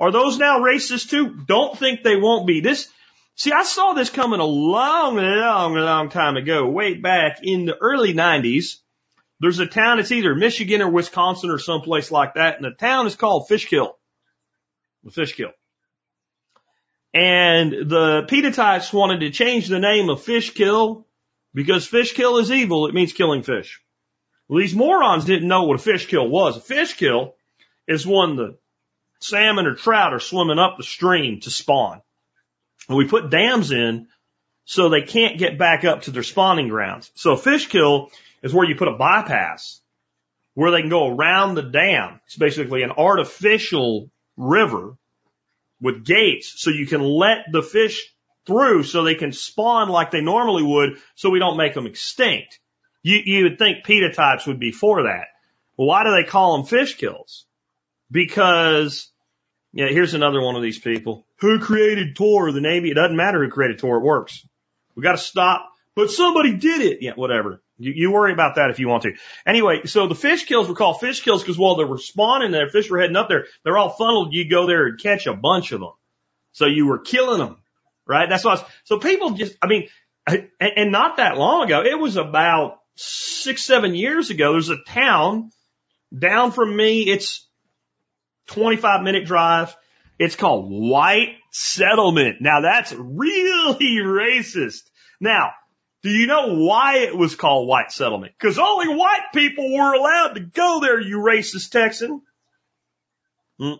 [0.00, 1.44] Are those now racist too?
[1.46, 2.60] Don't think they won't be.
[2.60, 2.88] This,
[3.34, 7.76] see, I saw this coming a long, long, long time ago, way back in the
[7.76, 8.76] early 90s.
[9.40, 13.06] There's a town, it's either Michigan or Wisconsin or someplace like that, and the town
[13.06, 13.96] is called Fishkill.
[15.04, 15.52] The Fishkill.
[17.14, 21.06] And the Pedatites wanted to change the name of Fishkill
[21.54, 22.86] because Fishkill is evil.
[22.86, 23.80] It means killing fish.
[24.48, 26.56] Well, these morons didn't know what a fish kill was.
[26.56, 27.34] A fish kill
[27.86, 28.58] is when the
[29.20, 32.00] salmon or trout are swimming up the stream to spawn.
[32.88, 34.08] And we put dams in
[34.64, 37.10] so they can't get back up to their spawning grounds.
[37.14, 38.10] So a fish kill
[38.42, 39.80] is where you put a bypass
[40.54, 42.20] where they can go around the dam.
[42.26, 44.96] It's basically an artificial river
[45.80, 48.12] with gates so you can let the fish
[48.46, 52.58] through so they can spawn like they normally would so we don't make them extinct.
[53.02, 55.26] You, you would think Pedatites would be for that.
[55.76, 57.46] Well, why do they call them fish kills?
[58.10, 59.10] Because,
[59.72, 61.26] yeah, here's another one of these people.
[61.40, 62.90] Who created Tor, the Navy?
[62.90, 64.44] It doesn't matter who created Tor, it works.
[64.96, 66.98] We gotta stop, but somebody did it.
[67.02, 67.62] Yeah, whatever.
[67.78, 69.12] You, you worry about that if you want to.
[69.46, 72.68] Anyway, so the fish kills were called fish kills because while they were spawning there,
[72.68, 74.34] fish were heading up there, they're all funneled.
[74.34, 75.92] You go there and catch a bunch of them.
[76.52, 77.58] So you were killing them,
[78.06, 78.28] right?
[78.28, 78.64] That's why.
[78.84, 79.88] So people just, I mean,
[80.26, 84.52] and, and not that long ago, it was about six, seven years ago.
[84.52, 85.50] There's a town
[86.16, 87.02] down from me.
[87.02, 87.46] It's
[88.48, 89.74] 25 minute drive.
[90.18, 92.40] It's called White Settlement.
[92.40, 94.82] Now that's really racist.
[95.20, 95.52] Now,
[96.02, 98.32] do you know why it was called White Settlement?
[98.38, 102.22] Because only white people were allowed to go there, you racist Texan.
[103.60, 103.78] Mm,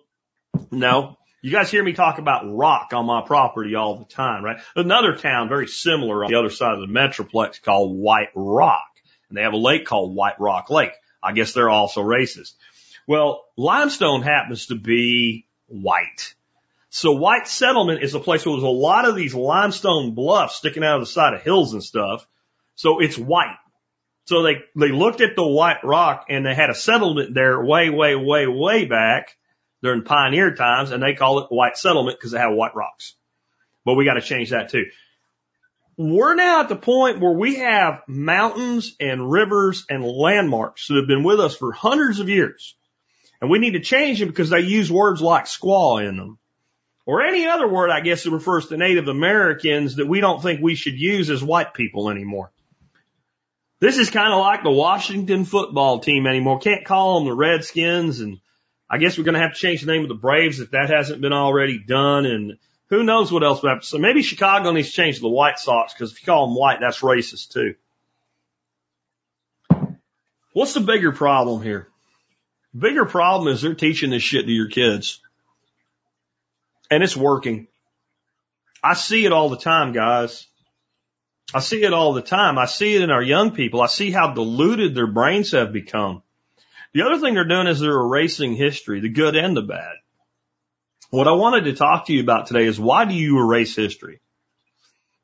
[0.71, 1.17] no.
[1.41, 4.61] You guys hear me talk about rock on my property all the time, right?
[4.75, 8.89] Another town very similar on the other side of the Metroplex called White Rock.
[9.29, 10.91] And they have a lake called White Rock Lake.
[11.23, 12.55] I guess they're also racist.
[13.07, 16.35] Well, limestone happens to be white.
[16.91, 20.85] So white settlement is a place where there's a lot of these limestone bluffs sticking
[20.85, 22.27] out of the side of hills and stuff.
[22.77, 23.57] So it's white.
[24.25, 27.91] So they, they looked at the white rock and they had a settlement there way,
[27.91, 29.37] way, way, way back
[29.83, 33.15] during pioneer times and they call it white settlement because they have white rocks.
[33.85, 34.85] But we got to change that too.
[35.97, 41.09] We're now at the point where we have mountains and rivers and landmarks that have
[41.09, 42.77] been with us for hundreds of years.
[43.41, 46.39] And we need to change them because they use words like squaw in them.
[47.09, 50.61] Or any other word, I guess, that refers to Native Americans that we don't think
[50.61, 52.53] we should use as white people anymore.
[53.81, 56.59] This is kind of like the Washington football team anymore.
[56.59, 58.41] Can't call them the Redskins and
[58.91, 60.91] I guess we're going to have to change the name of the Braves if that
[60.91, 62.27] hasn't been already done.
[62.27, 62.59] And
[62.91, 65.29] who knows what else we have to So maybe Chicago needs to change to the
[65.31, 67.75] White Sox because if you call them white, that's racist too.
[70.53, 71.89] What's the bigger problem here?
[72.75, 75.23] The bigger problem is they're teaching this shit to your kids.
[76.91, 77.67] And it's working.
[78.83, 80.47] I see it all the time, guys.
[81.53, 82.59] I see it all the time.
[82.59, 83.81] I see it in our young people.
[83.81, 86.23] I see how diluted their brains have become.
[86.93, 89.95] The other thing they're doing is they're erasing history, the good and the bad.
[91.11, 94.21] What I wanted to talk to you about today is why do you erase history?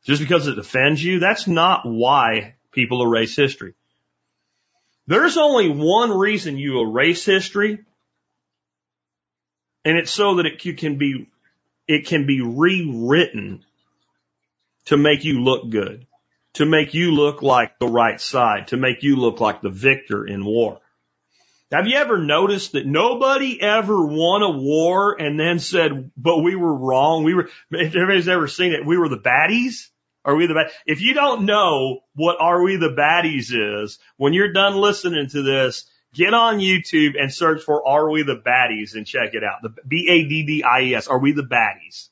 [0.04, 1.18] Just because it offends you?
[1.18, 3.74] That's not why people erase history.
[5.06, 7.84] There's only one reason you erase history,
[9.84, 11.28] and it's so that it can be,
[11.86, 13.64] it can be rewritten
[14.86, 16.06] to make you look good,
[16.54, 20.26] to make you look like the right side, to make you look like the victor
[20.26, 20.80] in war.
[21.72, 26.54] Have you ever noticed that nobody ever won a war and then said, but we
[26.54, 27.24] were wrong?
[27.24, 29.88] We were, if everybody's ever seen it, we were the baddies?
[30.24, 30.70] Are we the bad?
[30.86, 35.42] If you don't know what Are We the Baddies is, when you're done listening to
[35.42, 35.84] this,
[36.14, 39.62] get on YouTube and search for Are We the Baddies and check it out.
[39.62, 41.08] The B-A-D-D-I-E-S.
[41.08, 42.08] Are We the Baddies?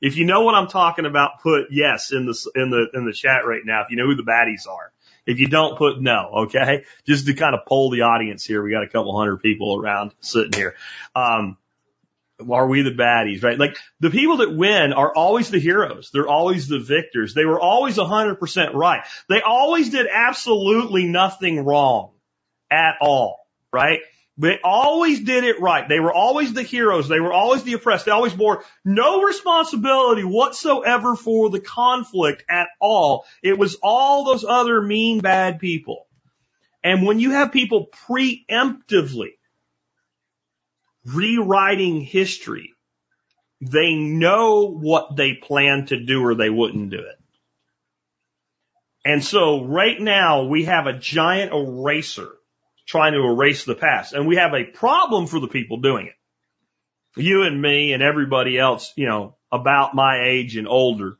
[0.00, 3.12] If you know what I'm talking about, put yes in the, in the, in the
[3.12, 3.82] chat right now.
[3.82, 4.92] If you know who the baddies are.
[5.26, 6.84] If you don't put no, okay?
[7.06, 8.62] Just to kind of poll the audience here.
[8.62, 10.76] We got a couple hundred people around sitting here.
[11.16, 11.56] Um,
[12.50, 13.58] are we the baddies, right?
[13.58, 16.10] Like the people that win are always the heroes.
[16.12, 17.34] They're always the victors.
[17.34, 19.02] They were always 100% right.
[19.28, 22.12] They always did absolutely nothing wrong
[22.70, 24.00] at all, right?
[24.38, 25.88] They always did it right.
[25.88, 27.08] They were always the heroes.
[27.08, 28.04] They were always the oppressed.
[28.04, 33.24] They always bore no responsibility whatsoever for the conflict at all.
[33.42, 36.06] It was all those other mean, bad people.
[36.84, 39.32] And when you have people preemptively
[41.06, 42.72] rewriting history.
[43.60, 47.18] They know what they plan to do or they wouldn't do it.
[49.04, 52.30] And so right now we have a giant eraser
[52.86, 56.14] trying to erase the past and we have a problem for the people doing it.
[57.20, 61.18] You and me and everybody else, you know, about my age and older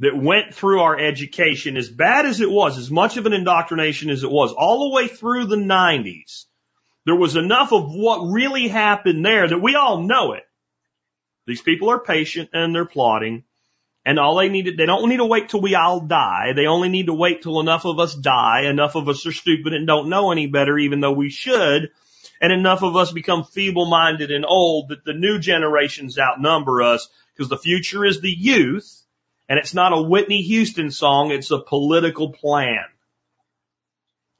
[0.00, 4.10] that went through our education as bad as it was, as much of an indoctrination
[4.10, 6.46] as it was all the way through the nineties
[7.04, 10.44] there was enough of what really happened there that we all know it.
[11.46, 13.44] These people are patient and they're plotting.
[14.06, 16.52] And all they need to, they don't need to wait till we all die.
[16.54, 18.62] They only need to wait till enough of us die.
[18.66, 21.90] Enough of us are stupid and don't know any better, even though we should.
[22.40, 27.08] And enough of us become feeble minded and old that the new generations outnumber us
[27.32, 29.02] because the future is the youth.
[29.48, 31.30] And it's not a Whitney Houston song.
[31.30, 32.84] It's a political plan.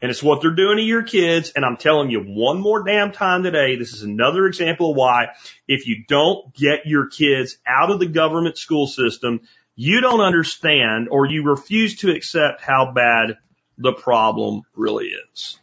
[0.02, 1.52] And it's what they're doing to your kids.
[1.56, 5.28] And I'm telling you one more damn time today, this is another example of why
[5.66, 9.40] if you don't get your kids out of the government school system,
[9.76, 13.38] you don't understand or you refuse to accept how bad
[13.78, 15.58] the problem really is.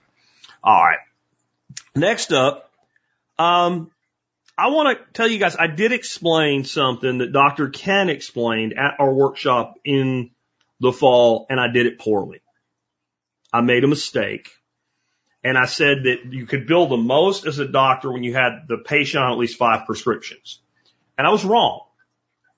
[0.64, 1.00] All right.
[1.96, 2.72] Next up,
[3.38, 3.92] um,
[4.58, 7.70] I want to tell you guys, I did explain something that Dr.
[7.70, 10.32] Ken explained at our workshop in
[10.80, 12.42] the fall, and I did it poorly.
[13.52, 14.50] I made a mistake.
[15.44, 18.68] And I said that you could bill the most as a doctor when you had
[18.68, 20.60] the patient on at least five prescriptions.
[21.18, 21.82] And I was wrong.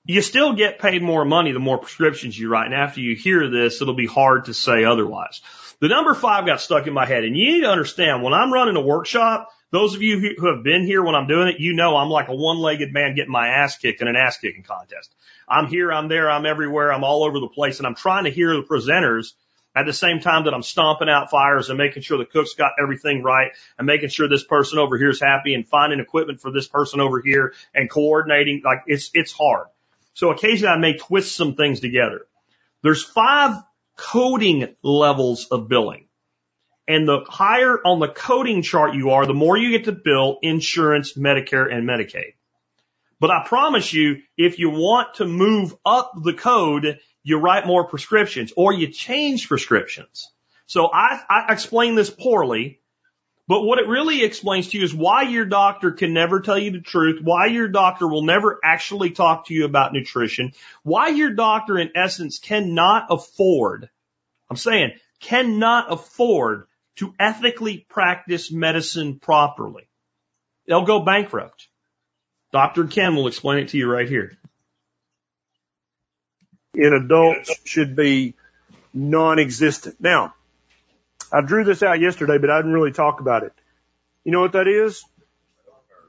[0.06, 2.66] You still get paid more money the more prescriptions you write.
[2.66, 5.40] And after you hear this, it'll be hard to say otherwise.
[5.80, 7.24] The number five got stuck in my head.
[7.24, 10.62] And you need to understand when I'm running a workshop, those of you who have
[10.62, 13.48] been here when I'm doing it, you know I'm like a one-legged man getting my
[13.48, 15.12] ass kicked in an ass kicking contest.
[15.48, 18.30] I'm here, I'm there, I'm everywhere, I'm all over the place, and I'm trying to
[18.30, 19.32] hear the presenters
[19.74, 22.72] at the same time that I'm stomping out fires and making sure the cook's got
[22.80, 26.52] everything right and making sure this person over here is happy and finding equipment for
[26.52, 29.66] this person over here and coordinating, like it's, it's hard.
[30.14, 32.26] So occasionally I may twist some things together.
[32.82, 33.62] There's five
[33.96, 36.06] coding levels of billing.
[36.86, 40.38] And the higher on the coding chart you are, the more you get to bill
[40.42, 42.34] insurance, Medicare, and Medicaid.
[43.20, 47.88] But I promise you, if you want to move up the code, you write more
[47.88, 50.30] prescriptions or you change prescriptions.
[50.66, 52.80] So I, I explain this poorly,
[53.48, 56.70] but what it really explains to you is why your doctor can never tell you
[56.70, 60.52] the truth, why your doctor will never actually talk to you about nutrition,
[60.82, 63.90] why your doctor in essence cannot afford,
[64.48, 66.66] I'm saying cannot afford
[66.96, 69.88] to ethically practice medicine properly.
[70.66, 71.68] They'll go bankrupt.
[72.52, 72.84] Dr.
[72.84, 74.36] Ken will explain it to you right here
[76.74, 78.34] in adults should be
[78.92, 79.96] non-existent.
[80.00, 80.34] Now,
[81.32, 83.52] I drew this out yesterday, but I didn't really talk about it.
[84.24, 85.04] You know what that is?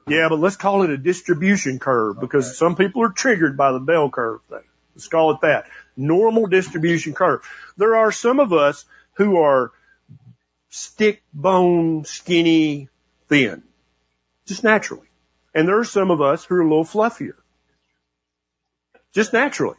[0.07, 3.79] Yeah, but let's call it a distribution curve because some people are triggered by the
[3.79, 4.63] bell curve thing.
[4.95, 5.65] Let's call it that.
[5.97, 7.41] Normal distribution curve.
[7.75, 9.71] There are some of us who are
[10.69, 12.89] stick bone, skinny,
[13.27, 13.63] thin.
[14.45, 15.07] Just naturally.
[15.53, 17.35] And there are some of us who are a little fluffier.
[19.13, 19.77] Just naturally.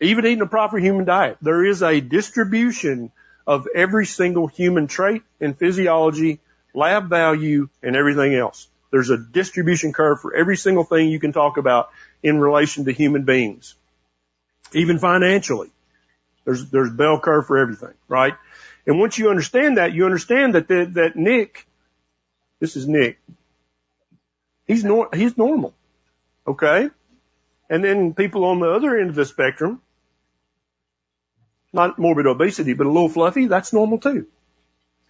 [0.00, 3.12] Even eating a proper human diet, there is a distribution
[3.46, 6.40] of every single human trait and physiology,
[6.74, 8.68] lab value, and everything else.
[8.90, 11.90] There's a distribution curve for every single thing you can talk about
[12.22, 13.74] in relation to human beings.
[14.72, 15.70] Even financially.
[16.44, 18.34] There's, there's bell curve for everything, right?
[18.86, 21.66] And once you understand that, you understand that, that, that Nick,
[22.60, 23.18] this is Nick,
[24.66, 25.74] he's nor, he's normal.
[26.46, 26.90] Okay?
[27.68, 29.82] And then people on the other end of the spectrum,
[31.76, 34.26] not morbid obesity, but a little fluffy, that's normal too.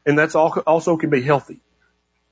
[0.04, 1.60] And that's also can be healthy.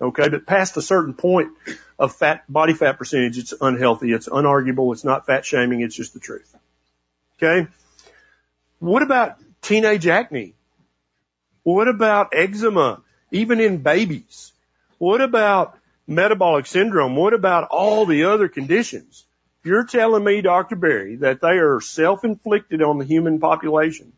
[0.00, 0.28] Okay.
[0.28, 1.52] But past a certain point
[1.98, 4.12] of fat, body fat percentage, it's unhealthy.
[4.12, 4.92] It's unarguable.
[4.92, 5.80] It's not fat shaming.
[5.80, 6.54] It's just the truth.
[7.38, 7.68] Okay.
[8.78, 10.54] What about teenage acne?
[11.62, 13.02] What about eczema?
[13.32, 14.52] Even in babies?
[14.98, 17.16] What about metabolic syndrome?
[17.16, 19.24] What about all the other conditions?
[19.64, 20.76] You're telling me, Dr.
[20.76, 24.12] Berry, that they are self-inflicted on the human population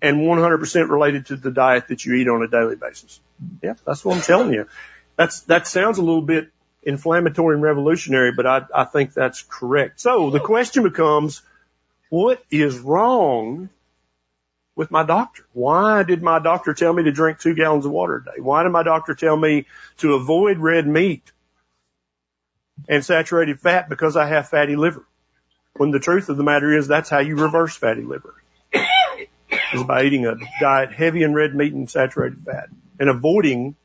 [0.00, 3.20] and 100% related to the diet that you eat on a daily basis.
[3.62, 4.66] Yeah, that's what I'm telling you.
[5.16, 6.50] That's, that sounds a little bit
[6.82, 10.00] inflammatory and revolutionary, but I, I think that's correct.
[10.00, 11.42] So the question becomes,
[12.08, 13.68] what is wrong
[14.76, 15.44] with my doctor?
[15.52, 18.40] Why did my doctor tell me to drink two gallons of water a day?
[18.40, 19.66] Why did my doctor tell me
[19.98, 21.32] to avoid red meat
[22.88, 25.04] and saturated fat because I have fatty liver.
[25.76, 28.34] When the truth of the matter is that's how you reverse fatty liver.
[29.74, 33.76] Is by eating a diet heavy in red meat and saturated fat and avoiding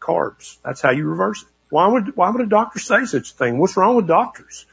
[0.00, 0.58] carbs.
[0.64, 1.48] That's how you reverse it.
[1.70, 3.58] Why would, why would a doctor say such a thing?
[3.58, 4.66] What's wrong with doctors?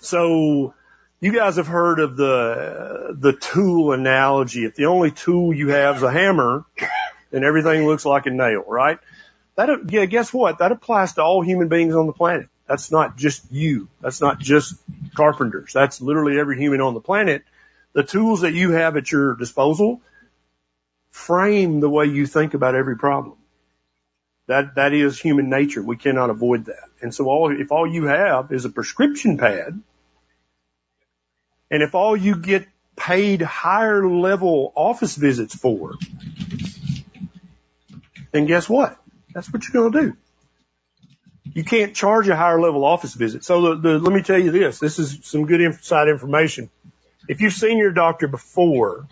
[0.00, 0.74] So
[1.20, 4.64] you guys have heard of the, the tool analogy.
[4.64, 6.64] If the only tool you have is a hammer,
[7.30, 8.98] then everything looks like a nail, right?
[9.56, 10.58] That, yeah, guess what?
[10.58, 12.48] That applies to all human beings on the planet.
[12.68, 13.88] That's not just you.
[14.00, 14.74] That's not just
[15.16, 15.72] carpenters.
[15.72, 17.42] That's literally every human on the planet.
[17.98, 20.00] The tools that you have at your disposal
[21.10, 23.36] frame the way you think about every problem.
[24.46, 25.82] That, that is human nature.
[25.82, 26.90] We cannot avoid that.
[27.02, 29.82] And so all, if all you have is a prescription pad,
[31.72, 35.94] and if all you get paid higher level office visits for,
[38.30, 38.96] then guess what?
[39.34, 40.16] That's what you're going to do.
[41.52, 43.42] You can't charge a higher level office visit.
[43.42, 44.78] So the, the, let me tell you this.
[44.78, 46.70] This is some good inside information.
[47.28, 49.06] If you've seen your doctor before,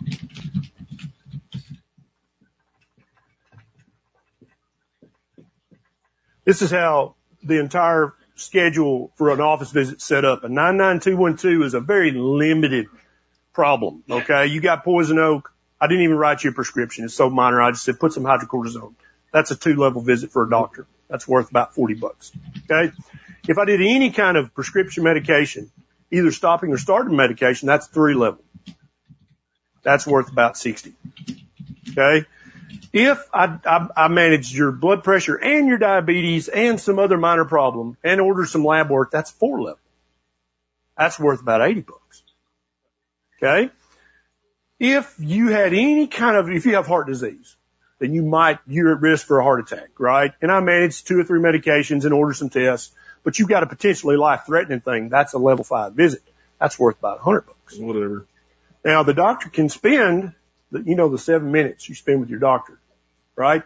[6.43, 10.43] this is how the entire schedule for an office visit set up.
[10.43, 12.87] A 99212 is a very limited
[13.53, 14.03] problem.
[14.09, 14.47] Okay.
[14.47, 15.53] You got poison oak.
[15.79, 17.05] I didn't even write you a prescription.
[17.05, 17.61] It's so minor.
[17.61, 18.95] I just said put some hydrocortisone.
[19.31, 20.87] That's a two level visit for a doctor.
[21.07, 22.31] That's worth about 40 bucks.
[22.69, 22.91] Okay.
[23.47, 25.71] If I did any kind of prescription medication,
[26.11, 28.43] either stopping or starting medication, that's three level.
[29.83, 30.93] That's worth about 60.
[31.91, 32.25] Okay.
[32.93, 37.45] If I, I, I managed your blood pressure and your diabetes and some other minor
[37.45, 39.79] problem and order some lab work, that's four level.
[40.97, 42.23] That's worth about 80 bucks.
[43.37, 43.71] Okay.
[44.79, 47.55] If you had any kind of, if you have heart disease,
[47.99, 50.31] then you might, you're at risk for a heart attack, right?
[50.41, 52.93] And I manage two or three medications and order some tests,
[53.27, 55.09] but you've got a potentially life threatening thing.
[55.09, 56.23] That's a level five visit.
[56.61, 57.77] That's worth about a hundred bucks.
[57.77, 58.25] Whatever.
[58.85, 60.33] Now the doctor can spend,
[60.71, 62.79] the, you know, the seven minutes you spend with your doctor,
[63.35, 63.63] right?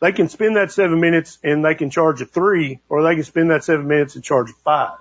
[0.00, 3.22] They can spend that seven minutes and they can charge a three, or they can
[3.22, 4.98] spend that seven minutes and charge a five.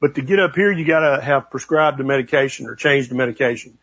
[0.00, 3.78] But to get up here, you gotta have prescribed the medication or changed the medication,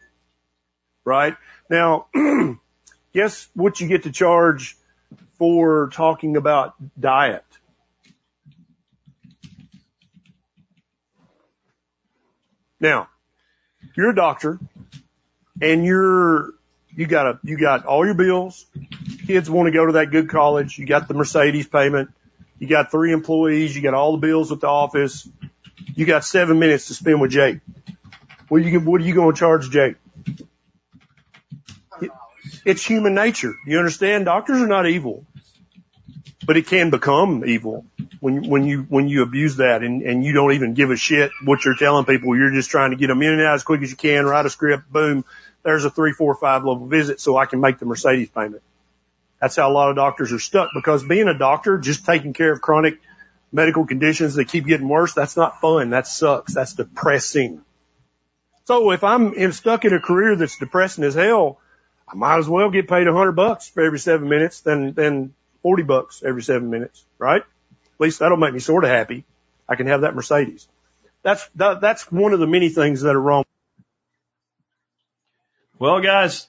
[1.03, 1.35] right?
[1.69, 2.07] Now,
[3.13, 4.77] guess what you get to charge
[5.37, 7.43] for talking about diet?
[12.81, 13.07] Now,
[13.95, 14.59] you're a doctor
[15.61, 16.49] and you're,
[16.89, 18.65] you got a, you got all your bills.
[19.27, 20.77] Kids want to go to that good college.
[20.77, 22.09] You got the Mercedes payment.
[22.57, 23.75] You got three employees.
[23.75, 25.29] You got all the bills at the office.
[25.95, 27.59] You got seven minutes to spend with Jake.
[28.49, 29.95] What are you, what are you going to charge Jake?
[32.65, 33.53] It's human nature.
[33.65, 34.25] You understand?
[34.25, 35.25] Doctors are not evil,
[36.45, 37.85] but it can become evil
[38.19, 41.31] when, when you, when you abuse that and, and you don't even give a shit
[41.43, 42.35] what you're telling people.
[42.35, 44.45] You're just trying to get them in and out as quick as you can, write
[44.45, 45.25] a script, boom.
[45.63, 48.63] There's a three, four, five level visit so I can make the Mercedes payment.
[49.39, 52.51] That's how a lot of doctors are stuck because being a doctor, just taking care
[52.51, 52.99] of chronic
[53.51, 55.89] medical conditions that keep getting worse, that's not fun.
[55.89, 56.53] That sucks.
[56.53, 57.61] That's depressing.
[58.65, 61.59] So if I'm stuck in a career that's depressing as hell,
[62.07, 65.33] I might as well get paid a hundred bucks for every seven minutes than, than
[65.61, 67.41] 40 bucks every seven minutes, right?
[67.41, 69.25] At least that'll make me sort of happy.
[69.67, 70.67] I can have that Mercedes.
[71.23, 73.45] that's, that, that's one of the many things that are wrong.
[75.79, 76.47] Well, guys,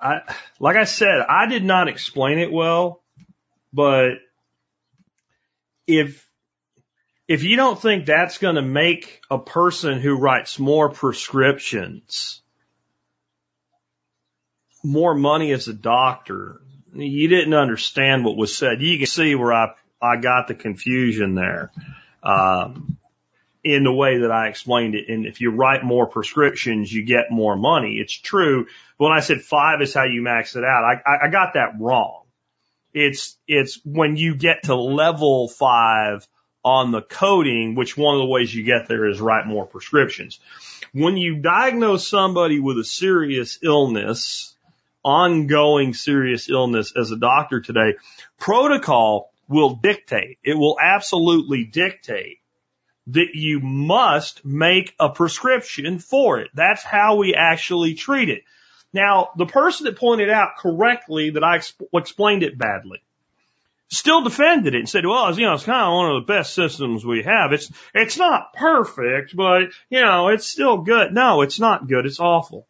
[0.00, 0.20] I,
[0.60, 3.00] like I said, I did not explain it well,
[3.72, 4.14] but
[5.86, 6.28] if,
[7.26, 12.42] if you don't think that's going to make a person who writes more prescriptions
[14.82, 16.60] more money as a doctor,
[16.94, 18.82] you didn't understand what was said.
[18.82, 21.70] You can see where I, I got the confusion there.
[22.22, 22.98] Um,
[23.64, 25.08] in the way that I explained it.
[25.08, 27.96] And if you write more prescriptions, you get more money.
[27.96, 28.66] It's true.
[28.98, 31.54] But when I said five is how you max it out, I, I, I got
[31.54, 32.22] that wrong.
[32.94, 36.26] It's, it's when you get to level five
[36.64, 40.40] on the coding, which one of the ways you get there is write more prescriptions.
[40.92, 44.56] When you diagnose somebody with a serious illness,
[45.08, 47.94] ongoing serious illness as a doctor today,
[48.38, 50.38] protocol will dictate.
[50.44, 52.38] It will absolutely dictate
[53.08, 56.50] that you must make a prescription for it.
[56.52, 58.42] That's how we actually treat it.
[58.92, 63.02] Now, the person that pointed out correctly that I exp- explained it badly
[63.90, 66.54] still defended it and said, well, you know, it's kind of one of the best
[66.54, 67.52] systems we have.
[67.52, 71.14] It's, it's not perfect, but, you know, it's still good.
[71.14, 72.04] No, it's not good.
[72.04, 72.66] It's awful.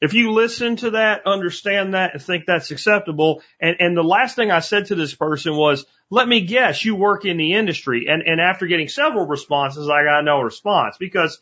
[0.00, 4.36] If you listen to that, understand that, and think that's acceptable, and, and the last
[4.36, 8.06] thing I said to this person was, let me guess, you work in the industry.
[8.08, 11.40] And, and after getting several responses, I got no response because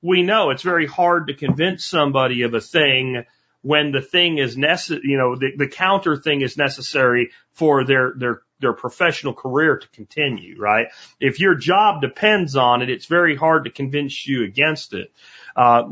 [0.00, 3.24] we know it's very hard to convince somebody of a thing
[3.62, 8.14] when the thing is necessary, you know, the, the counter thing is necessary for their,
[8.16, 10.86] their, their professional career to continue, right?
[11.20, 15.12] If your job depends on it, it's very hard to convince you against it.
[15.58, 15.82] Uh,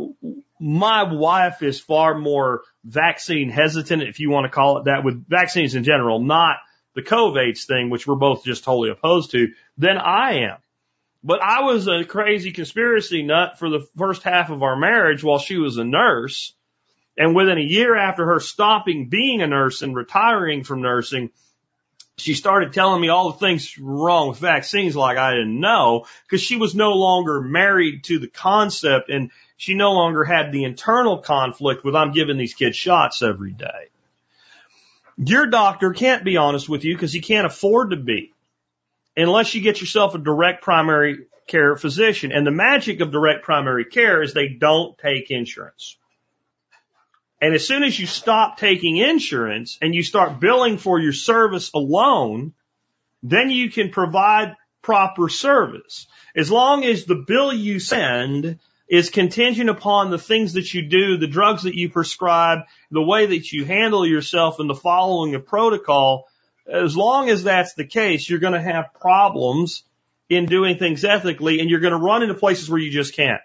[0.60, 5.28] my wife is far more vaccine hesitant, if you want to call it that, with
[5.28, 6.58] vaccines in general, not
[6.94, 10.58] the COVID's thing, which we're both just totally opposed to, than I am.
[11.24, 15.40] But I was a crazy conspiracy nut for the first half of our marriage while
[15.40, 16.54] she was a nurse.
[17.18, 21.30] And within a year after her stopping being a nurse and retiring from nursing,
[22.18, 26.40] she started telling me all the things wrong with vaccines like I didn't know because
[26.40, 31.18] she was no longer married to the concept and she no longer had the internal
[31.18, 33.88] conflict with I'm giving these kids shots every day.
[35.16, 38.34] Your doctor can't be honest with you because he can't afford to be
[39.16, 42.32] unless you get yourself a direct primary care physician.
[42.32, 45.96] And the magic of direct primary care is they don't take insurance.
[47.40, 51.70] And as soon as you stop taking insurance and you start billing for your service
[51.74, 52.54] alone,
[53.22, 56.06] then you can provide proper service.
[56.34, 58.58] As long as the bill you send
[58.88, 62.60] is contingent upon the things that you do, the drugs that you prescribe,
[62.90, 66.26] the way that you handle yourself and the following of protocol,
[66.70, 69.82] as long as that's the case, you're going to have problems
[70.28, 73.40] in doing things ethically and you're going to run into places where you just can't.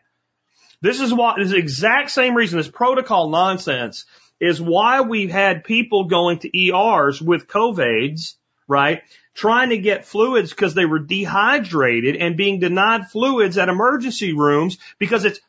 [0.82, 4.06] This is why, this is the exact same reason, this protocol nonsense
[4.40, 8.34] is why we've had people going to ERs with COVIDs,
[8.68, 9.04] right?
[9.34, 14.78] Trying to get fluids because they were dehydrated and being denied fluids at emergency rooms
[15.00, 15.40] because it's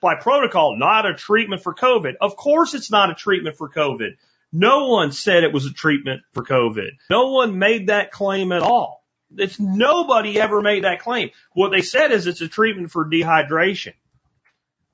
[0.00, 2.14] by protocol not a treatment for COVID.
[2.20, 4.16] Of course it's not a treatment for COVID.
[4.52, 6.90] No one said it was a treatment for COVID.
[7.10, 9.04] No one made that claim at all.
[9.36, 11.30] It's nobody ever made that claim.
[11.54, 13.94] What they said is it's a treatment for dehydration.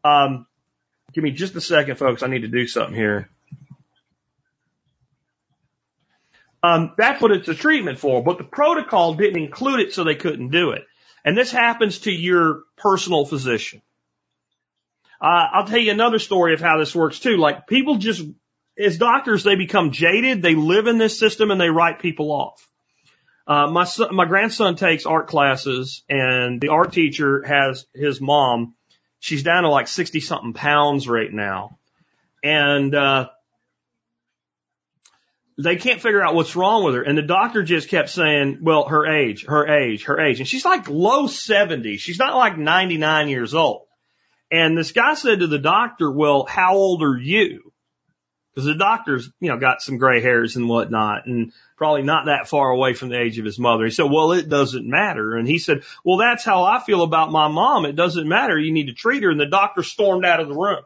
[0.02, 0.46] Um,
[1.12, 2.22] give me just a second, folks.
[2.22, 3.28] I need to do something here.
[6.62, 10.14] Um, that's what it's a treatment for, but the protocol didn't include it so they
[10.14, 10.82] couldn't do it.
[11.24, 13.82] And this happens to your personal physician.
[15.20, 17.36] Uh, I'll tell you another story of how this works too.
[17.36, 18.22] Like people just,
[18.78, 20.42] as doctors, they become jaded.
[20.42, 22.66] They live in this system and they write people off.
[23.46, 28.74] Uh, my son, my grandson takes art classes and the art teacher has his mom
[29.20, 31.78] She's down to like 60 something pounds right now.
[32.42, 33.28] And, uh,
[35.62, 37.02] they can't figure out what's wrong with her.
[37.02, 40.38] And the doctor just kept saying, well, her age, her age, her age.
[40.38, 41.98] And she's like low 70s.
[41.98, 43.86] She's not like 99 years old.
[44.50, 47.72] And this guy said to the doctor, well, how old are you?
[48.52, 51.26] Because the doctor's, you know, got some gray hairs and whatnot.
[51.26, 53.84] And probably not that far away from the age of his mother.
[53.84, 55.36] He said, well, it doesn't matter.
[55.36, 57.86] And he said, well, that's how I feel about my mom.
[57.86, 58.58] It doesn't matter.
[58.58, 59.30] You need to treat her.
[59.30, 60.82] And the doctor stormed out of the room.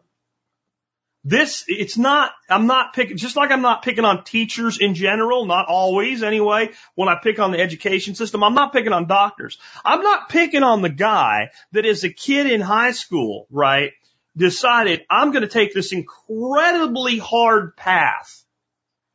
[1.24, 5.46] This, it's not, I'm not picking, just like I'm not picking on teachers in general,
[5.46, 9.58] not always anyway, when I pick on the education system, I'm not picking on doctors.
[9.84, 13.92] I'm not picking on the guy that is a kid in high school, right,
[14.36, 18.44] decided I'm going to take this incredibly hard path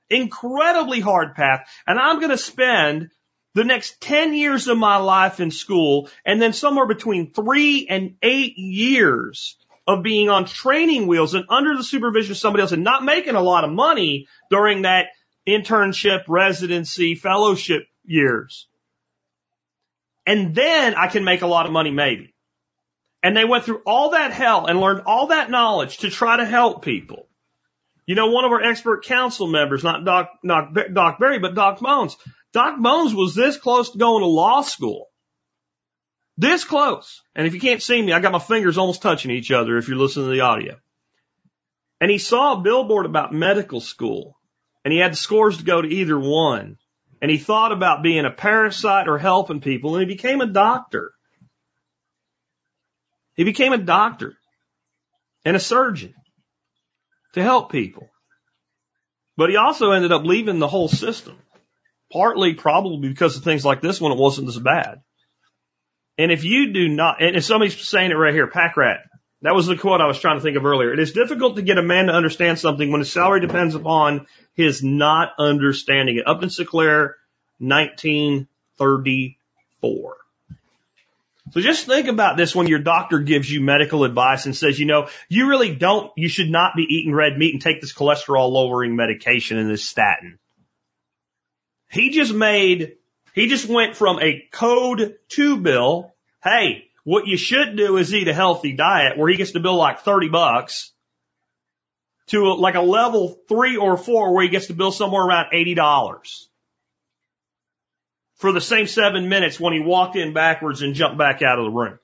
[0.09, 3.11] incredibly hard path, and I'm going to spend
[3.53, 8.15] the next 10 years of my life in school and then somewhere between three and
[8.21, 9.57] eight years
[9.87, 13.35] of being on training wheels and under the supervision of somebody else and not making
[13.35, 15.07] a lot of money during that
[15.47, 18.67] internship, residency, fellowship years.
[20.25, 22.35] And then I can make a lot of money maybe.
[23.23, 26.45] And they went through all that hell and learned all that knowledge to try to
[26.45, 27.27] help people.
[28.05, 31.81] You know, one of our expert council members, not Doc, Doc, Doc Berry, but Doc
[31.81, 32.15] Moans.
[32.53, 35.08] Doc Moans was this close to going to law school.
[36.39, 37.21] This close.
[37.35, 39.89] And if you can't see me, I got my fingers almost touching each other if
[39.89, 40.77] you're listening to the audio.
[41.99, 44.37] And he saw a billboard about medical school
[44.85, 46.77] and he had the scores to go to either one.
[47.21, 51.11] And he thought about being a parasite or helping people and he became a doctor.
[53.35, 54.37] He became a doctor
[55.43, 56.13] and a surgeon
[57.33, 58.07] to help people.
[59.35, 61.37] But he also ended up leaving the whole system.
[62.13, 65.01] Partly probably because of things like this when it wasn't as bad.
[66.19, 69.05] And if you do not, and somebody's saying it right here, pack rat.
[69.41, 70.91] That was the quote I was trying to think of earlier.
[70.91, 74.27] It is difficult to get a man to understand something when his salary depends upon
[74.53, 76.27] his not understanding it.
[76.27, 77.15] Upton Sinclair,
[77.59, 80.17] 1934.
[81.51, 84.87] So just think about this when your doctor gives you medical advice and says, you
[84.87, 88.51] know, you really don't, you should not be eating red meat and take this cholesterol
[88.51, 90.37] lowering medication and this statin.
[91.89, 92.97] He just made,
[93.33, 96.13] he just went from a code two bill.
[96.43, 99.75] Hey, what you should do is eat a healthy diet where he gets to bill
[99.75, 100.91] like 30 bucks
[102.27, 105.47] to a, like a level three or four where he gets to bill somewhere around
[105.53, 106.45] $80
[108.35, 111.65] for the same seven minutes when he walked in backwards and jumped back out of
[111.65, 111.99] the room.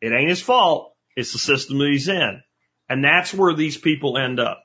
[0.00, 0.94] It ain't his fault.
[1.16, 2.42] It's the system that he's in.
[2.88, 4.62] And that's where these people end up.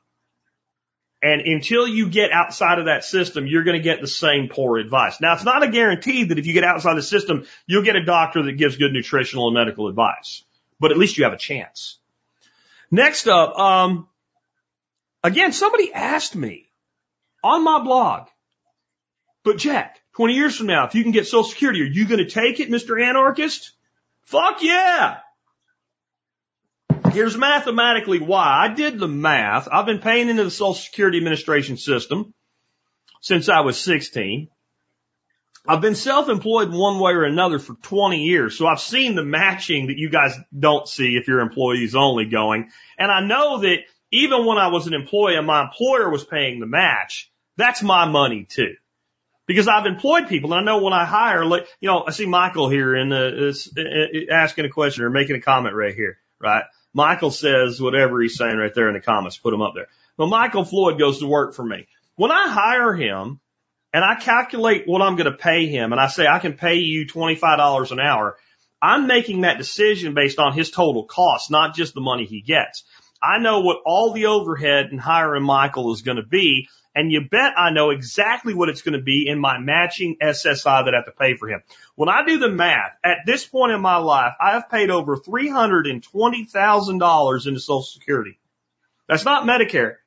[1.21, 4.77] And until you get outside of that system, you're going to get the same poor
[4.77, 5.19] advice.
[5.19, 8.05] Now, it's not a guarantee that if you get outside the system, you'll get a
[8.05, 10.43] doctor that gives good nutritional and medical advice.
[10.79, 11.97] But at least you have a chance.
[12.91, 14.07] Next up, um,
[15.23, 16.69] again, somebody asked me
[17.43, 18.27] on my blog,
[19.43, 22.19] but Jack, 20 years from now, if you can get Social Security, are you going
[22.19, 23.01] to take it, Mr.
[23.01, 23.71] Anarchist?
[24.25, 25.17] Fuck yeah!
[27.17, 28.65] Here's mathematically why.
[28.65, 29.67] I did the math.
[29.71, 32.31] I've been paying into the Social Security Administration system
[33.21, 34.49] since I was 16.
[35.67, 38.55] I've been self-employed one way or another for 20 years.
[38.55, 42.69] So I've seen the matching that you guys don't see if you're employees only going.
[42.99, 43.79] And I know that
[44.11, 48.07] even when I was an employee and my employer was paying the match, that's my
[48.07, 48.75] money too
[49.47, 52.27] because I've employed people and I know when I hire, like, you know, I see
[52.27, 56.19] Michael here in the, is, uh, asking a question or making a comment right here,
[56.39, 56.65] right?
[56.97, 59.87] Michael says whatever he's saying right there in the comments, put him up there.
[60.17, 61.87] Well, Michael Floyd goes to work for me.
[62.15, 63.39] When I hire him
[63.93, 66.77] and I calculate what I'm going to pay him and I say I can pay
[66.77, 68.35] you $25 an hour,
[68.81, 72.83] I'm making that decision based on his total cost, not just the money he gets.
[73.21, 77.21] I know what all the overhead in hiring Michael is going to be and you
[77.29, 80.97] bet I know exactly what it's going to be in my matching SSI that I
[80.97, 81.61] have to pay for him.
[81.93, 85.15] When I do the math, at this point in my life, I have paid over
[85.15, 88.39] $320,000 into Social Security.
[89.07, 89.97] That's not Medicare,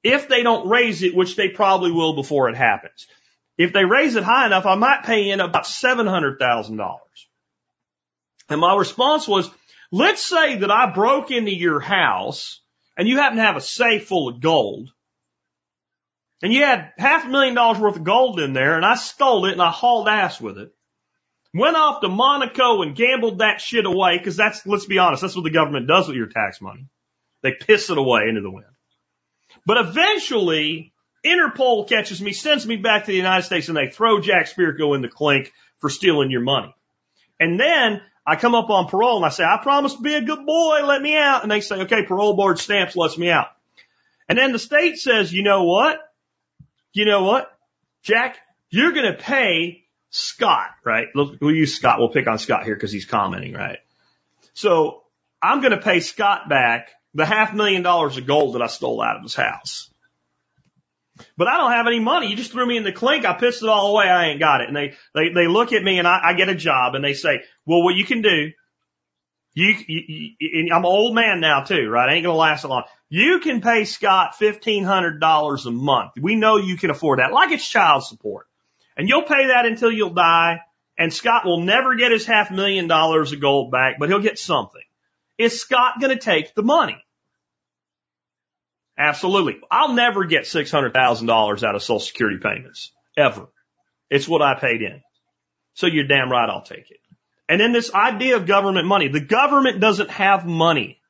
[0.04, 3.08] if they don't raise it, which they probably will before it happens.
[3.58, 6.98] If they raise it high enough, I might pay in about $700,000.
[8.50, 9.50] And my response was,
[9.92, 12.62] let's say that I broke into your house
[12.98, 14.90] and you happen to have a safe full of gold
[16.42, 19.46] and you had half a million dollars worth of gold in there and I stole
[19.46, 20.74] it and I hauled ass with it
[21.54, 25.36] went off to Monaco and gambled that shit away because that's, let's be honest, that's
[25.36, 26.88] what the government does with your tax money.
[27.42, 28.68] They piss it away into the wind.
[29.66, 30.94] But eventually,
[31.26, 34.96] Interpol catches me, sends me back to the United States, and they throw Jack Spirko
[34.96, 36.74] in the clink for stealing your money.
[37.40, 40.22] And then I come up on parole and I say, I promise to be a
[40.22, 41.42] good boy, let me out.
[41.44, 43.48] And they say, okay, parole board stamps lets me out.
[44.30, 46.00] And then the state says, you know what?
[46.94, 47.52] You know what?
[48.04, 48.38] Jack,
[48.70, 51.08] you're going to pay Scott, right?
[51.16, 52.00] We'll use Scott.
[52.00, 53.80] We'll pick on Scott here because he's commenting, right?
[54.54, 55.04] So
[55.42, 59.02] I'm going to pay Scott back the half million dollars of gold that I stole
[59.02, 59.90] out of his house.
[61.38, 62.28] But I don't have any money.
[62.30, 63.26] You just threw me in the clink.
[63.26, 64.06] I pissed it all away.
[64.06, 64.68] I ain't got it.
[64.68, 67.14] And they, they, they look at me and I, I get a job and they
[67.14, 68.52] say, well, what you can do
[69.54, 72.10] You, you, you I'm an old man now too, right?
[72.10, 72.84] I ain't gonna last so long.
[73.14, 76.12] You can pay Scott $1,500 a month.
[76.18, 78.48] We know you can afford that, like it's child support.
[78.96, 80.62] And you'll pay that until you'll die,
[80.98, 84.40] and Scott will never get his half million dollars of gold back, but he'll get
[84.40, 84.82] something.
[85.38, 87.04] Is Scott gonna take the money?
[88.98, 89.60] Absolutely.
[89.70, 92.94] I'll never get $600,000 out of social security payments.
[93.18, 93.50] Ever.
[94.10, 95.02] It's what I paid in.
[95.74, 97.00] So you're damn right I'll take it.
[97.50, 99.10] And then this idea of government money.
[99.10, 101.02] The government doesn't have money.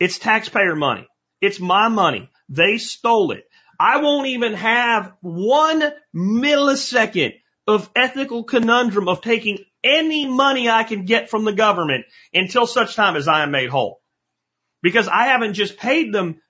[0.00, 1.06] It's taxpayer money.
[1.42, 2.30] It's my money.
[2.48, 3.44] They stole it.
[3.78, 5.82] I won't even have one
[6.14, 7.34] millisecond
[7.66, 12.94] of ethical conundrum of taking any money I can get from the government until such
[12.94, 14.00] time as I am made whole.
[14.82, 16.40] Because I haven't just paid them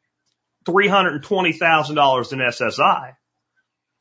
[0.67, 3.15] $320,000 in SSI.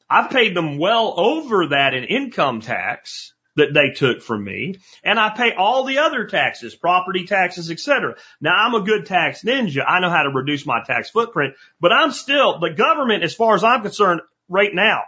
[0.09, 5.19] I've paid them well over that in income tax that they took from me, and
[5.19, 8.15] I pay all the other taxes, property taxes, etc.
[8.39, 9.83] Now I'm a good tax ninja.
[9.87, 13.55] I know how to reduce my tax footprint, but I'm still, the government, as far
[13.55, 15.01] as I'm concerned right now,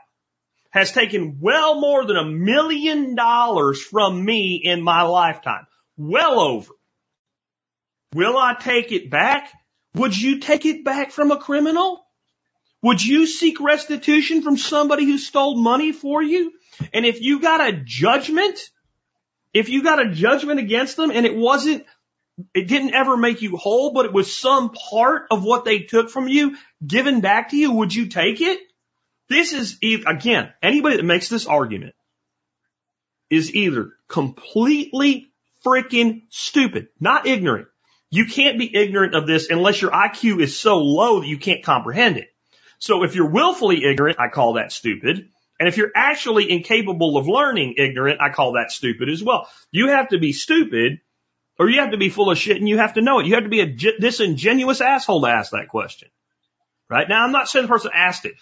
[0.71, 5.67] has taken well more than a million dollars from me in my lifetime.
[5.97, 6.73] Well over.
[8.13, 9.51] Will I take it back?
[9.95, 12.03] Would you take it back from a criminal?
[12.81, 16.51] Would you seek restitution from somebody who stole money for you?
[16.93, 18.59] And if you got a judgment,
[19.53, 21.85] if you got a judgment against them and it wasn't,
[22.53, 26.09] it didn't ever make you whole, but it was some part of what they took
[26.09, 28.59] from you given back to you, would you take it?
[29.29, 31.95] This is, again, anybody that makes this argument
[33.29, 35.31] is either completely
[35.65, 37.67] freaking stupid, not ignorant.
[38.09, 41.63] You can't be ignorant of this unless your IQ is so low that you can't
[41.63, 42.27] comprehend it.
[42.77, 45.29] So if you're willfully ignorant, I call that stupid.
[45.63, 49.47] And if you're actually incapable of learning ignorant, I call that stupid as well.
[49.71, 50.99] You have to be stupid
[51.57, 53.27] or you have to be full of shit and you have to know it.
[53.27, 56.09] You have to be a disingenuous asshole to ask that question.
[56.89, 57.07] Right?
[57.07, 58.33] Now, I'm not saying the person asked it.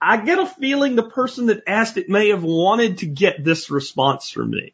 [0.00, 3.68] I get a feeling the person that asked it may have wanted to get this
[3.68, 4.72] response from me.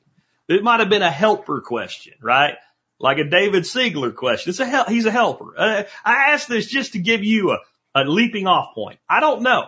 [0.49, 2.55] It might have been a helper question, right?
[3.01, 4.51] Like a David Siegler question.
[4.51, 5.53] It's a hel- he's a helper.
[5.59, 7.59] Uh, I asked this just to give you a,
[7.97, 9.01] a leaping off point.
[9.11, 9.67] I don't know.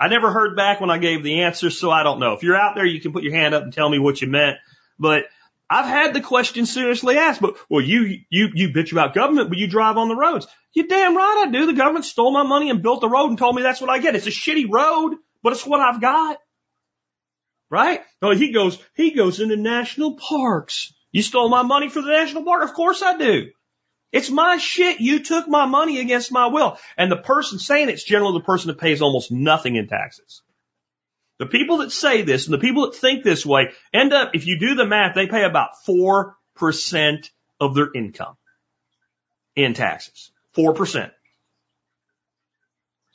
[0.00, 2.32] I never heard back when I gave the answer, so I don't know.
[2.32, 4.28] If you're out there, you can put your hand up and tell me what you
[4.28, 4.56] meant.
[4.98, 5.24] But
[5.68, 9.58] I've had the question seriously asked, but well, you, you, you bitch about government, but
[9.58, 10.46] you drive on the roads.
[10.72, 11.66] You damn right I do.
[11.66, 13.98] The government stole my money and built the road and told me that's what I
[13.98, 14.16] get.
[14.16, 16.38] It's a shitty road, but it's what I've got.
[17.68, 18.00] Right?
[18.22, 20.94] Oh, he goes, he goes into national parks.
[21.12, 22.64] You stole my money for the national park?
[22.64, 23.50] Of course I do.
[24.12, 25.00] It's my shit.
[25.00, 26.78] You took my money against my will.
[26.96, 30.42] And the person saying it's generally the person that pays almost nothing in taxes.
[31.38, 34.46] The people that say this and the people that think this way end up, if
[34.46, 37.30] you do the math, they pay about 4%
[37.60, 38.36] of their income
[39.56, 40.32] in taxes.
[40.56, 41.10] 4%.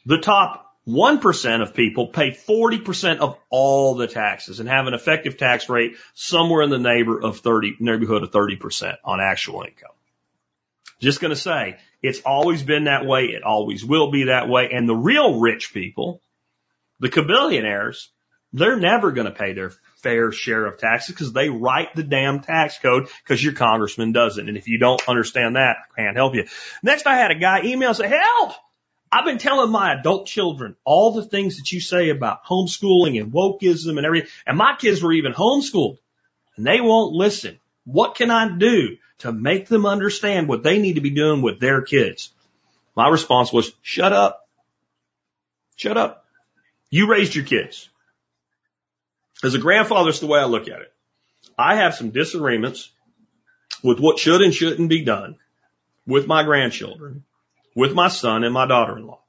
[0.05, 5.37] The top 1% of people pay 40% of all the taxes and have an effective
[5.37, 9.94] tax rate somewhere in the neighbor of 30, neighborhood of 30% on actual income.
[10.99, 13.25] Just going to say, it's always been that way.
[13.25, 14.69] It always will be that way.
[14.71, 16.21] And the real rich people,
[16.99, 18.07] the cabillionaires,
[18.53, 22.39] they're never going to pay their fair share of taxes because they write the damn
[22.39, 24.47] tax code because your congressman doesn't.
[24.47, 26.45] And if you don't understand that, I can't help you.
[26.81, 28.53] Next, I had a guy email say, help!
[29.11, 33.31] I've been telling my adult children all the things that you say about homeschooling and
[33.31, 34.29] wokeism and everything.
[34.45, 35.97] And my kids were even homeschooled
[36.55, 37.59] and they won't listen.
[37.85, 38.97] What can I do?
[39.19, 42.31] To make them understand what they need to be doing with their kids.
[42.95, 44.47] My response was, shut up.
[45.75, 46.25] Shut up.
[46.89, 47.89] You raised your kids.
[49.43, 50.93] As a grandfather, it's the way I look at it.
[51.57, 52.91] I have some disagreements
[53.83, 55.37] with what should and shouldn't be done
[56.07, 57.23] with my grandchildren,
[57.75, 59.19] with my son and my daughter-in-law.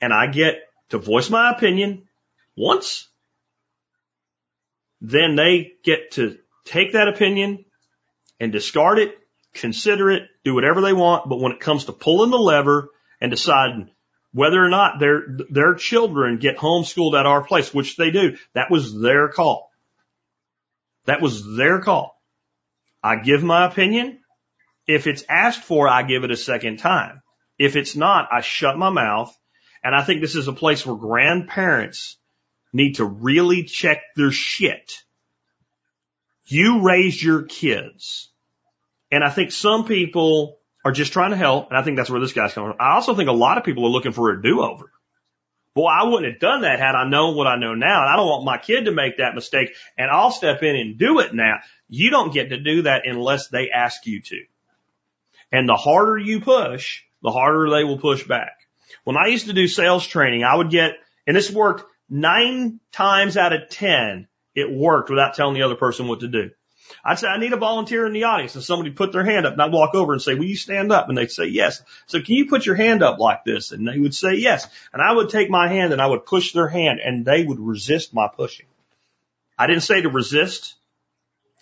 [0.00, 0.56] And I get
[0.90, 2.08] to voice my opinion
[2.56, 3.08] once.
[5.00, 7.64] Then they get to take that opinion
[8.42, 9.16] and discard it,
[9.54, 11.28] consider it, do whatever they want.
[11.28, 12.88] But when it comes to pulling the lever
[13.20, 13.88] and deciding
[14.32, 18.68] whether or not their, their children get homeschooled at our place, which they do, that
[18.68, 19.70] was their call.
[21.04, 22.20] That was their call.
[23.00, 24.18] I give my opinion.
[24.88, 27.22] If it's asked for, I give it a second time.
[27.58, 29.32] If it's not, I shut my mouth.
[29.84, 32.16] And I think this is a place where grandparents
[32.72, 34.94] need to really check their shit.
[36.46, 38.31] You raised your kids.
[39.12, 41.68] And I think some people are just trying to help.
[41.68, 42.80] And I think that's where this guy's coming from.
[42.80, 44.90] I also think a lot of people are looking for a do over.
[45.74, 48.02] Boy, I wouldn't have done that had I known what I know now.
[48.02, 50.98] And I don't want my kid to make that mistake and I'll step in and
[50.98, 51.58] do it now.
[51.88, 54.42] You don't get to do that unless they ask you to.
[55.50, 58.58] And the harder you push, the harder they will push back.
[59.04, 60.92] When I used to do sales training, I would get,
[61.26, 66.08] and this worked nine times out of 10, it worked without telling the other person
[66.08, 66.50] what to do.
[67.04, 68.54] I'd say, I need a volunteer in the audience.
[68.54, 70.92] And somebody put their hand up and I'd walk over and say, will you stand
[70.92, 71.08] up?
[71.08, 71.82] And they'd say, yes.
[72.06, 73.72] So can you put your hand up like this?
[73.72, 74.66] And they would say, yes.
[74.92, 77.60] And I would take my hand and I would push their hand and they would
[77.60, 78.66] resist my pushing.
[79.58, 80.74] I didn't say to resist.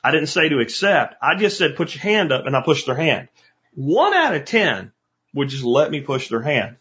[0.02, 1.16] I didn't say to accept.
[1.20, 3.28] I just said, put your hand up and I pushed their hand.
[3.74, 4.92] One out of 10
[5.34, 6.76] would just let me push their hand.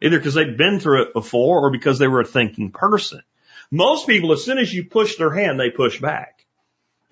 [0.00, 3.22] Either because they'd been through it before or because they were a thinking person.
[3.70, 6.41] Most people, as soon as you push their hand, they push back.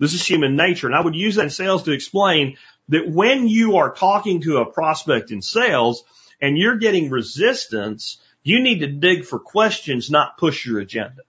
[0.01, 0.87] This is human nature.
[0.87, 2.57] And I would use that in sales to explain
[2.89, 6.03] that when you are talking to a prospect in sales
[6.41, 11.21] and you're getting resistance, you need to dig for questions, not push your agenda.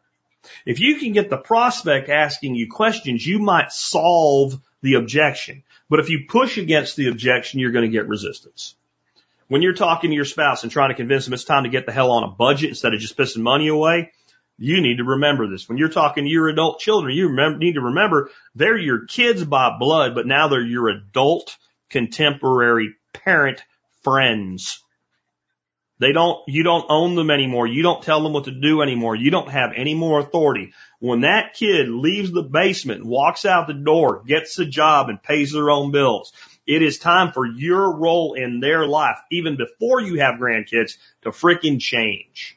[0.64, 5.64] If you can get the prospect asking you questions, you might solve the objection.
[5.90, 8.74] But if you push against the objection, you're going to get resistance.
[9.48, 11.84] When you're talking to your spouse and trying to convince them it's time to get
[11.84, 14.12] the hell on a budget instead of just pissing money away,
[14.62, 15.68] you need to remember this.
[15.68, 19.44] When you're talking to your adult children, you remember, need to remember they're your kids
[19.44, 21.56] by blood, but now they're your adult
[21.90, 23.60] contemporary parent
[24.02, 24.82] friends.
[25.98, 27.66] They don't, you don't own them anymore.
[27.66, 29.16] You don't tell them what to do anymore.
[29.16, 30.72] You don't have any more authority.
[31.00, 35.52] When that kid leaves the basement, walks out the door, gets a job and pays
[35.52, 36.32] their own bills,
[36.66, 41.30] it is time for your role in their life, even before you have grandkids, to
[41.30, 42.56] freaking change.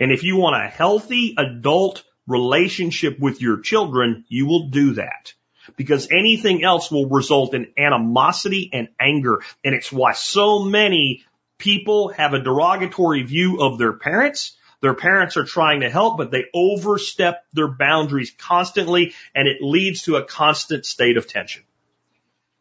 [0.00, 5.32] And if you want a healthy adult relationship with your children, you will do that.
[5.76, 9.42] Because anything else will result in animosity and anger.
[9.64, 11.24] And it's why so many
[11.58, 14.56] people have a derogatory view of their parents.
[14.80, 20.02] Their parents are trying to help, but they overstep their boundaries constantly and it leads
[20.02, 21.62] to a constant state of tension.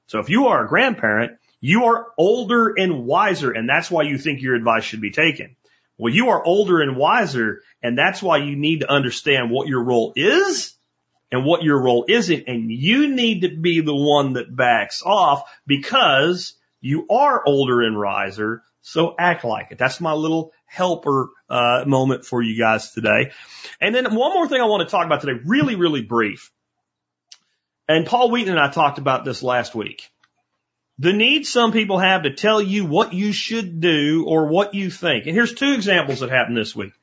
[0.07, 4.18] So if you are a grandparent, you are older and wiser, and that's why you
[4.18, 5.55] think your advice should be taken.
[5.98, 9.84] Well, you are older and wiser, and that's why you need to understand what your
[9.84, 10.76] role is
[11.32, 15.44] and what your role isn't, and you need to be the one that backs off
[15.65, 19.78] because you are older and wiser, so act like it.
[19.78, 23.32] That's my little helper uh, moment for you guys today.
[23.80, 26.52] And then one more thing I want to talk about today, really, really brief.
[27.88, 30.10] And Paul Wheaton and I talked about this last week.
[30.99, 34.91] The need some people have to tell you what you should do or what you
[34.91, 35.26] think.
[35.26, 36.94] And here's two examples that happened this week.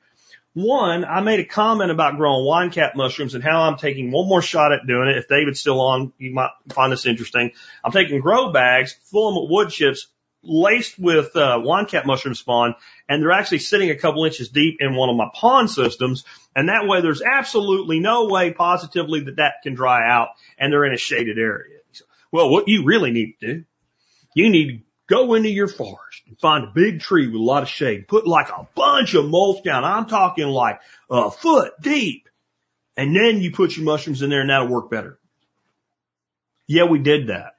[0.53, 4.27] One, I made a comment about growing wine cap mushrooms and how I'm taking one
[4.27, 5.17] more shot at doing it.
[5.17, 7.51] If David's still on, you might find this interesting.
[7.83, 10.07] I'm taking grow bags, full them with wood chips,
[10.43, 12.75] laced with uh, wine cap mushroom spawn,
[13.07, 16.25] and they're actually sitting a couple inches deep in one of my pond systems.
[16.55, 20.85] And that way, there's absolutely no way positively that that can dry out, and they're
[20.85, 21.77] in a shaded area.
[22.31, 23.63] Well, what you really need to do,
[24.33, 27.63] you need to go into your forest and find a big tree with a lot
[27.63, 28.07] of shade.
[28.07, 29.83] Put like a bunch of mulch down.
[29.83, 30.79] I'm talking like
[31.09, 32.29] a foot deep.
[32.95, 35.17] And then you put your mushrooms in there and that'll work better.
[36.67, 37.55] Yeah, we did that.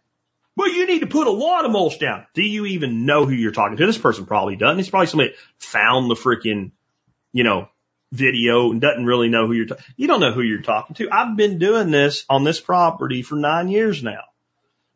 [0.57, 2.27] But you need to put a lot of mulch down.
[2.35, 3.87] Do you even know who you're talking to?
[3.87, 4.79] This person probably doesn't.
[4.79, 6.73] He's probably somebody that found the freaking,
[7.33, 7.69] you know,
[8.13, 9.85] video and doesn't really know who you're talking.
[9.97, 11.11] You don't know who you're talking to.
[11.11, 14.21] I've been doing this on this property for nine years now.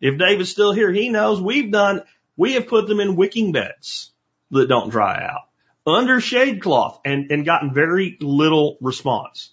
[0.00, 2.02] If David's still here, he knows we've done,
[2.36, 4.12] we have put them in wicking beds
[4.50, 5.46] that don't dry out
[5.86, 9.50] under shade cloth and, and gotten very little response.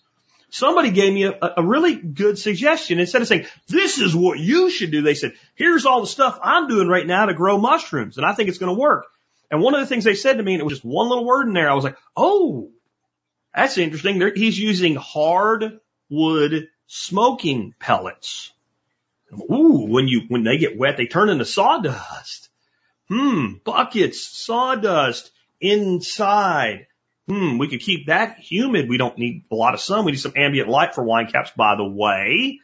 [0.49, 2.99] Somebody gave me a, a really good suggestion.
[2.99, 6.39] Instead of saying, this is what you should do, they said, here's all the stuff
[6.41, 9.05] I'm doing right now to grow mushrooms and I think it's going to work.
[9.49, 11.25] And one of the things they said to me, and it was just one little
[11.25, 12.71] word in there, I was like, oh,
[13.53, 14.17] that's interesting.
[14.17, 18.51] They're, he's using hardwood smoking pellets.
[19.51, 22.49] Ooh, when you, when they get wet, they turn into sawdust.
[23.09, 26.87] Hmm, buckets, sawdust inside.
[27.27, 28.89] Hmm, we could keep that humid.
[28.89, 30.05] We don't need a lot of sun.
[30.05, 32.59] We need some ambient light for wine caps, by the way.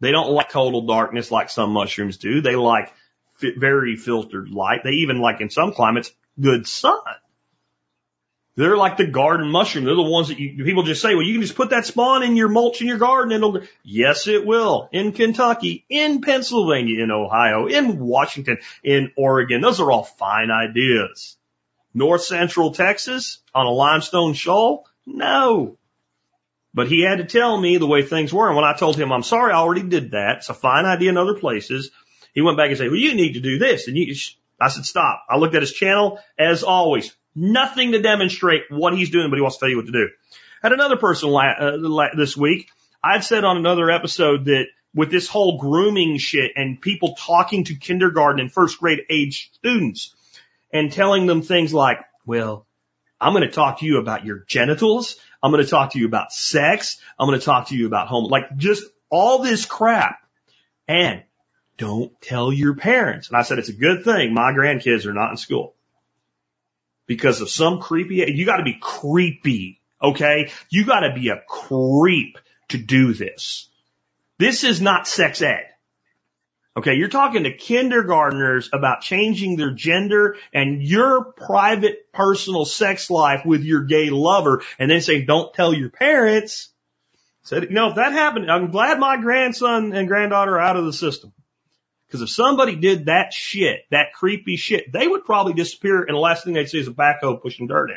[0.00, 2.40] They don't like total darkness like some mushrooms do.
[2.40, 2.92] They like
[3.40, 4.80] very filtered light.
[4.82, 6.10] They even like in some climates,
[6.40, 6.98] good sun.
[8.54, 9.84] They're like the garden mushroom.
[9.84, 12.22] They're the ones that you, people just say, well, you can just put that spawn
[12.22, 14.90] in your mulch in your garden and it'll, yes, it will.
[14.92, 19.62] In Kentucky, in Pennsylvania, in Ohio, in Washington, in Oregon.
[19.62, 21.38] Those are all fine ideas.
[21.94, 24.86] North central Texas on a limestone shoal?
[25.06, 25.78] No.
[26.74, 28.48] But he had to tell me the way things were.
[28.48, 30.38] And when I told him, I'm sorry, I already did that.
[30.38, 31.90] It's a fine idea in other places.
[32.34, 33.88] He went back and said, well, you need to do this.
[33.88, 34.14] And you,
[34.60, 35.24] I said, stop.
[35.28, 39.42] I looked at his channel as always Nothing to demonstrate what he's doing, but he
[39.42, 40.08] wants to tell you what to do.
[40.62, 42.68] Had another person la- uh, la- this week.
[43.02, 47.74] I've said on another episode that with this whole grooming shit and people talking to
[47.74, 50.14] kindergarten and first grade age students
[50.72, 52.66] and telling them things like, well,
[53.20, 55.16] I'm going to talk to you about your genitals.
[55.42, 57.00] I'm going to talk to you about sex.
[57.18, 60.18] I'm going to talk to you about home, like just all this crap.
[60.86, 61.22] And
[61.78, 63.28] don't tell your parents.
[63.28, 65.74] And I said, it's a good thing my grandkids are not in school
[67.06, 69.80] because of some creepy, you got to be creepy.
[70.02, 70.50] Okay.
[70.70, 72.38] You got to be a creep
[72.68, 73.68] to do this.
[74.38, 75.68] This is not sex ed.
[76.74, 83.44] Okay, you're talking to kindergartners about changing their gender and your private personal sex life
[83.44, 86.70] with your gay lover and then say, don't tell your parents.
[87.42, 90.86] Said, you know, if that happened, I'm glad my grandson and granddaughter are out of
[90.86, 91.34] the system.
[92.12, 96.20] Because if somebody did that shit, that creepy shit, they would probably disappear and the
[96.20, 97.96] last thing they'd see is a backhoe pushing dirt in.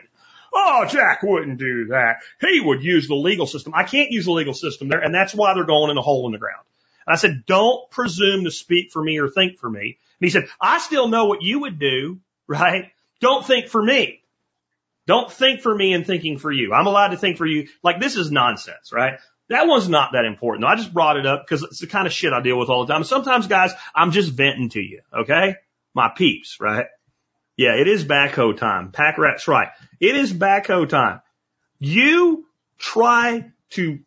[0.54, 2.20] Oh, Jack wouldn't do that.
[2.40, 3.74] He would use the legal system.
[3.76, 6.28] I can't use the legal system there, and that's why they're going in a hole
[6.28, 6.64] in the ground.
[7.06, 9.98] And I said, don't presume to speak for me or think for me.
[10.22, 12.94] And he said, I still know what you would do, right?
[13.20, 14.22] Don't think for me.
[15.08, 16.74] Don't think for me and thinking for you.
[16.74, 17.68] I'm allowed to think for you.
[17.84, 19.20] Like this is nonsense, right?
[19.50, 20.66] That one's not that important.
[20.66, 22.86] I just brought it up because it's the kind of shit I deal with all
[22.86, 23.04] the time.
[23.04, 25.02] Sometimes guys, I'm just venting to you.
[25.14, 25.56] Okay.
[25.94, 26.88] My peeps, right?
[27.56, 28.92] Yeah, it is backhoe time.
[28.92, 29.70] Pack rat's right.
[30.00, 31.22] It is backhoe time.
[31.80, 32.46] You
[32.78, 34.00] try to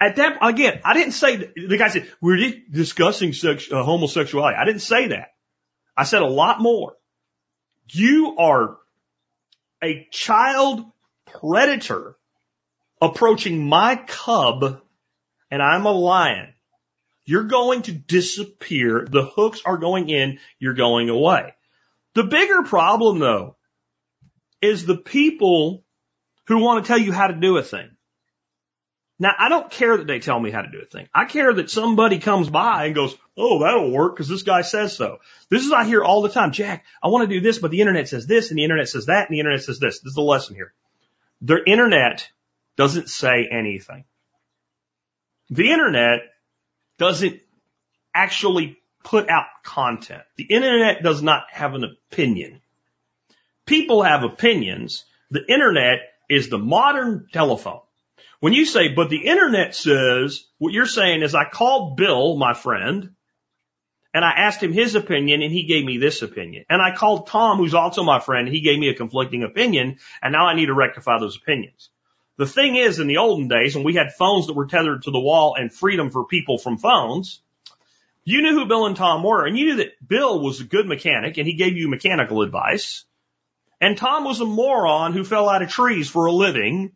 [0.00, 4.56] at that again, I didn't say the guy said we're discussing sex, uh, homosexuality.
[4.58, 5.34] I didn't say that.
[5.96, 6.94] I said a lot more.
[7.90, 8.78] You are
[9.82, 10.84] a child
[11.26, 12.16] predator
[13.00, 14.80] approaching my cub,
[15.50, 16.52] and I'm a lion.
[17.24, 19.06] You're going to disappear.
[19.10, 20.38] The hooks are going in.
[20.58, 21.54] You're going away.
[22.14, 23.56] The bigger problem, though,
[24.62, 25.84] is the people
[26.46, 27.90] who want to tell you how to do a thing.
[29.18, 31.08] Now, I don't care that they tell me how to do a thing.
[31.14, 34.96] I care that somebody comes by and goes, Oh, that'll work because this guy says
[34.96, 35.18] so.
[35.50, 36.52] This is I hear all the time.
[36.52, 39.06] Jack, I want to do this, but the internet says this and the internet says
[39.06, 40.00] that and the internet says this.
[40.00, 40.72] This is the lesson here.
[41.42, 42.28] The internet
[42.76, 44.04] doesn't say anything.
[45.50, 46.20] The internet
[46.98, 47.40] doesn't
[48.14, 50.22] actually put out content.
[50.36, 52.60] The internet does not have an opinion.
[53.64, 55.04] People have opinions.
[55.30, 57.80] The internet is the modern telephone.
[58.40, 62.52] When you say, but the internet says, what you're saying is I called Bill, my
[62.52, 63.10] friend,
[64.12, 66.64] and I asked him his opinion and he gave me this opinion.
[66.68, 69.98] And I called Tom, who's also my friend, and he gave me a conflicting opinion,
[70.22, 71.90] and now I need to rectify those opinions.
[72.36, 75.10] The thing is, in the olden days, when we had phones that were tethered to
[75.10, 77.40] the wall and freedom for people from phones,
[78.24, 80.86] you knew who Bill and Tom were, and you knew that Bill was a good
[80.86, 83.04] mechanic and he gave you mechanical advice.
[83.80, 86.92] And Tom was a moron who fell out of trees for a living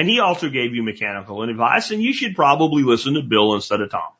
[0.00, 3.82] and he also gave you mechanical advice, and you should probably listen to Bill instead
[3.82, 4.12] of Tom.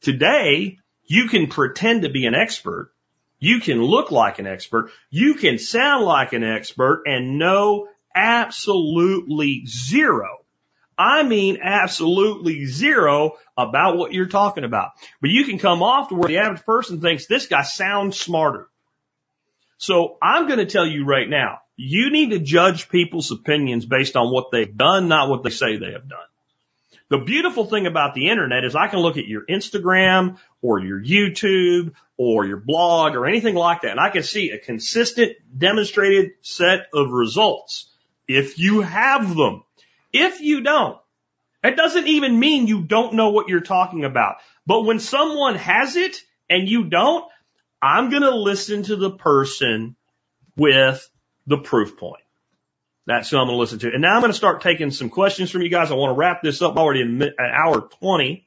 [0.00, 2.92] Today, you can pretend to be an expert.
[3.38, 4.90] You can look like an expert.
[5.08, 10.38] You can sound like an expert and know absolutely zero.
[10.98, 14.90] I mean absolutely zero about what you're talking about.
[15.20, 18.68] But you can come off to where the average person thinks this guy sounds smarter.
[19.78, 24.16] So I'm going to tell you right now, you need to judge people's opinions based
[24.16, 26.20] on what they've done, not what they say they have done.
[27.08, 30.98] The beautiful thing about the internet is I can look at your Instagram or your
[31.02, 36.30] YouTube or your blog or anything like that and I can see a consistent demonstrated
[36.40, 37.91] set of results
[38.36, 39.62] if you have them.
[40.12, 40.98] If you don't,
[41.64, 44.36] it doesn't even mean you don't know what you're talking about.
[44.66, 46.16] But when someone has it
[46.50, 47.24] and you don't,
[47.80, 49.96] I'm going to listen to the person
[50.56, 51.08] with
[51.46, 52.22] the proof point.
[53.06, 53.92] That's who I'm going to listen to.
[53.92, 55.90] And now I'm going to start taking some questions from you guys.
[55.90, 58.46] I want to wrap this up already in an hour 20.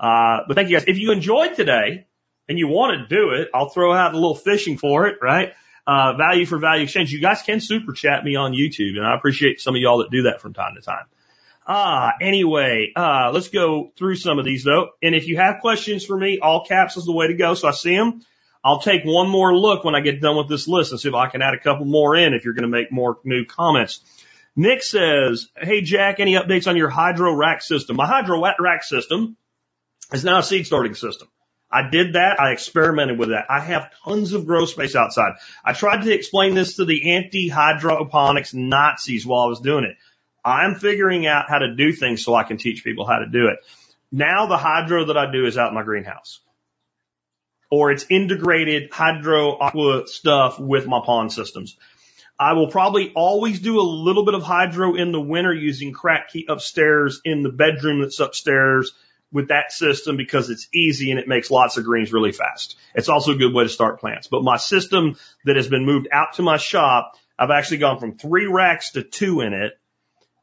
[0.00, 0.86] Uh, but thank you guys.
[0.88, 2.06] If you enjoyed today
[2.48, 5.52] and you want to do it, I'll throw out a little fishing for it, right?
[5.86, 7.12] Uh, value for value exchange.
[7.12, 10.10] You guys can super chat me on YouTube and I appreciate some of y'all that
[10.10, 11.04] do that from time to time.
[11.66, 14.90] Ah, anyway, uh, let's go through some of these though.
[15.02, 17.54] And if you have questions for me, all caps is the way to go.
[17.54, 18.22] So I see them.
[18.62, 21.14] I'll take one more look when I get done with this list and see if
[21.14, 24.00] I can add a couple more in if you're going to make more new comments.
[24.56, 27.96] Nick says, Hey Jack, any updates on your hydro rack system?
[27.96, 29.36] My hydro rack system
[30.12, 31.28] is now a seed starting system.
[31.74, 32.40] I did that.
[32.40, 33.46] I experimented with that.
[33.50, 35.32] I have tons of grow space outside.
[35.64, 39.96] I tried to explain this to the anti hydroponics Nazis while I was doing it.
[40.44, 43.48] I'm figuring out how to do things so I can teach people how to do
[43.48, 43.58] it.
[44.12, 46.40] Now the hydro that I do is out in my greenhouse
[47.70, 51.76] or it's integrated hydro aqua stuff with my pond systems.
[52.38, 56.44] I will probably always do a little bit of hydro in the winter using Kratky
[56.48, 58.92] upstairs in the bedroom that's upstairs
[59.34, 62.76] with that system because it's easy and it makes lots of greens really fast.
[62.94, 64.28] It's also a good way to start plants.
[64.28, 68.16] But my system that has been moved out to my shop, I've actually gone from
[68.16, 69.72] three racks to two in it.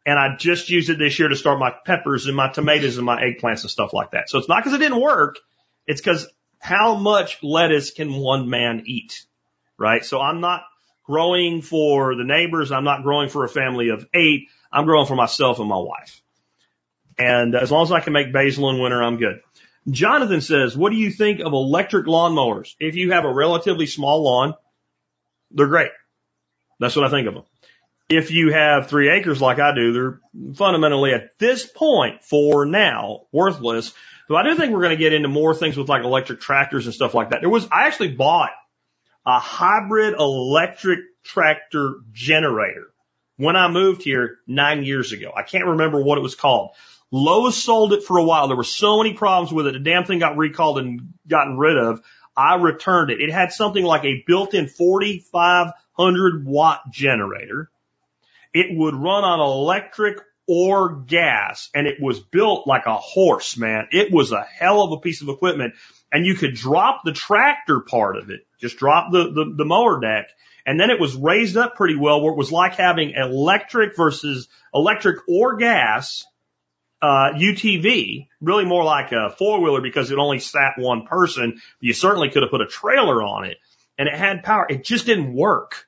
[0.06, 3.06] And I just used it this year to start my peppers and my tomatoes and
[3.06, 4.30] my eggplants and stuff like that.
[4.30, 5.38] So it's not because it didn't work.
[5.88, 6.28] It's because
[6.60, 9.26] how much lettuce can one man eat?
[9.78, 10.04] Right.
[10.04, 10.64] So I'm not
[11.06, 12.72] growing for the neighbors.
[12.72, 14.50] I'm not growing for a family of eight.
[14.72, 16.21] I'm growing for myself and my wife.
[17.18, 19.42] And as long as I can make basil in winter, I'm good.
[19.90, 22.76] Jonathan says, what do you think of electric lawnmowers?
[22.80, 24.54] If you have a relatively small lawn,
[25.52, 25.92] they're great.
[26.80, 27.44] That's what I think of them.
[28.10, 30.20] If you have three acres like I do, they're
[30.56, 33.94] fundamentally at this point for now worthless.
[34.28, 36.86] But I do think we're going to get into more things with like electric tractors
[36.86, 37.42] and stuff like that.
[37.42, 38.52] There was, I actually bought
[39.26, 42.92] a hybrid electric tractor generator
[43.38, 45.32] when I moved here nine years ago.
[45.36, 46.72] I can't remember what it was called.
[47.12, 48.48] Lowe's sold it for a while.
[48.48, 49.74] There were so many problems with it.
[49.74, 52.02] The damn thing got recalled and gotten rid of.
[52.36, 53.20] I returned it.
[53.20, 57.70] It had something like a built-in 4,500 watt generator.
[58.54, 63.88] It would run on electric or gas and it was built like a horse, man.
[63.92, 65.76] It was a hell of a piece of equipment
[66.12, 70.00] and you could drop the tractor part of it, just drop the, the, the mower
[70.00, 70.28] deck
[70.66, 74.48] and then it was raised up pretty well where it was like having electric versus
[74.74, 76.26] electric or gas
[77.02, 81.60] uh, UTV, really more like a four wheeler because it only sat one person.
[81.80, 83.58] You certainly could have put a trailer on it
[83.98, 84.68] and it had power.
[84.70, 85.86] It just didn't work.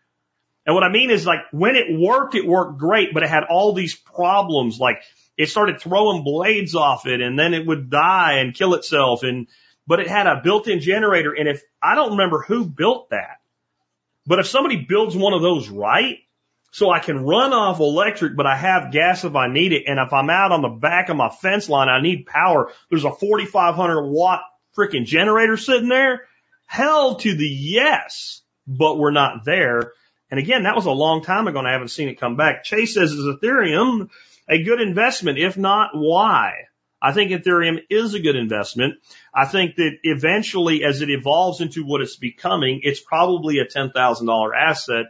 [0.66, 3.44] And what I mean is like when it worked, it worked great, but it had
[3.44, 4.80] all these problems.
[4.80, 5.04] Like
[5.38, 9.24] it started throwing blades off it and then it would die and kill itself.
[9.24, 9.48] And,
[9.86, 11.34] but it had a built-in generator.
[11.34, 13.42] And if I don't remember who built that,
[14.26, 16.20] but if somebody builds one of those right,
[16.74, 19.84] so I can run off electric, but I have gas if I need it.
[19.86, 22.72] And if I'm out on the back of my fence line, I need power.
[22.90, 24.42] There's a 4,500 watt
[24.76, 26.24] freaking generator sitting there.
[26.66, 29.94] Hell to the yes, but we're not there.
[30.32, 32.64] And again, that was a long time ago and I haven't seen it come back.
[32.64, 34.10] Chase says, is Ethereum
[34.50, 35.38] a good investment?
[35.38, 36.54] If not, why?
[37.00, 38.96] I think Ethereum is a good investment.
[39.32, 44.52] I think that eventually as it evolves into what it's becoming, it's probably a $10,000
[44.58, 45.06] asset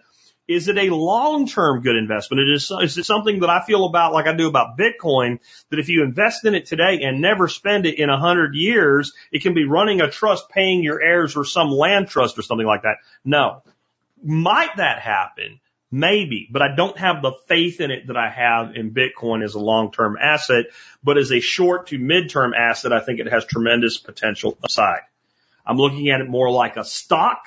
[0.47, 2.41] is it a long-term good investment?
[2.41, 5.39] It is, is it something that I feel about like I do about Bitcoin
[5.69, 9.13] that if you invest in it today and never spend it in a hundred years,
[9.31, 12.67] it can be running a trust, paying your heirs or some land trust or something
[12.67, 12.97] like that.
[13.23, 13.63] No.
[14.21, 15.59] Might that happen?
[15.91, 19.53] Maybe, but I don't have the faith in it that I have in Bitcoin as
[19.53, 20.65] a long-term asset,
[21.03, 25.01] but as a short to mid-term asset, I think it has tremendous potential aside.
[25.65, 27.45] I'm looking at it more like a stock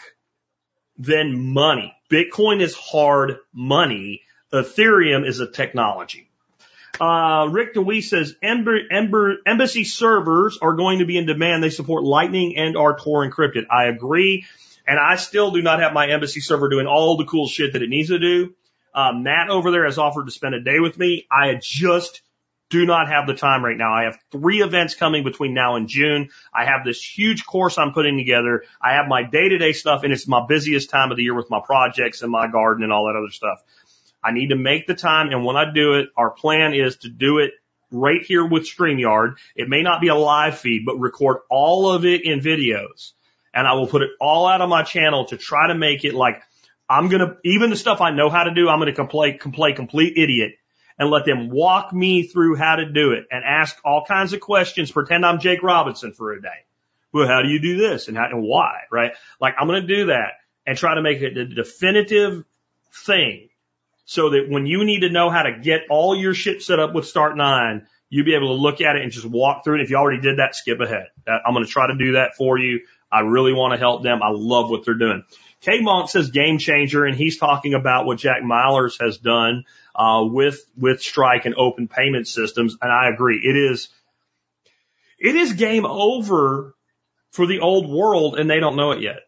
[0.96, 1.95] than money.
[2.10, 4.22] Bitcoin is hard money.
[4.52, 6.30] Ethereum is a technology.
[7.00, 11.62] Uh, Rick DeWee says Ember, Ember, embassy servers are going to be in demand.
[11.62, 13.66] They support Lightning and are Tor encrypted.
[13.70, 14.46] I agree.
[14.86, 17.82] And I still do not have my embassy server doing all the cool shit that
[17.82, 18.54] it needs to do.
[18.94, 21.26] Um, Matt over there has offered to spend a day with me.
[21.30, 22.22] I just
[22.68, 23.94] do not have the time right now.
[23.94, 26.30] I have three events coming between now and June.
[26.52, 28.64] I have this huge course I'm putting together.
[28.82, 31.34] I have my day to day stuff and it's my busiest time of the year
[31.34, 33.62] with my projects and my garden and all that other stuff.
[34.22, 35.28] I need to make the time.
[35.30, 37.52] And when I do it, our plan is to do it
[37.92, 39.36] right here with StreamYard.
[39.54, 43.12] It may not be a live feed, but record all of it in videos
[43.54, 46.14] and I will put it all out on my channel to try to make it
[46.14, 46.42] like
[46.88, 49.32] I'm going to, even the stuff I know how to do, I'm going to play,
[49.38, 50.52] play complete idiot
[50.98, 54.40] and let them walk me through how to do it and ask all kinds of
[54.40, 54.90] questions.
[54.90, 56.64] Pretend I'm Jake Robinson for a day.
[57.12, 58.82] Well, how do you do this and how and why?
[58.90, 59.12] Right?
[59.40, 60.32] Like I'm going to do that
[60.66, 62.44] and try to make it a definitive
[62.92, 63.48] thing
[64.04, 66.94] so that when you need to know how to get all your shit set up
[66.94, 69.82] with Start9, you'll be able to look at it and just walk through it.
[69.82, 71.08] If you already did that, skip ahead.
[71.26, 72.80] Uh, I'm going to try to do that for you.
[73.10, 74.22] I really want to help them.
[74.22, 75.24] I love what they're doing.
[75.60, 79.64] K Monk says game changer, and he's talking about what Jack Mallers has done
[79.96, 83.40] uh, with with Strike and open payment systems, and I agree.
[83.42, 83.88] It is
[85.18, 86.74] it is game over
[87.30, 89.20] for the old world, and they don't know it yet.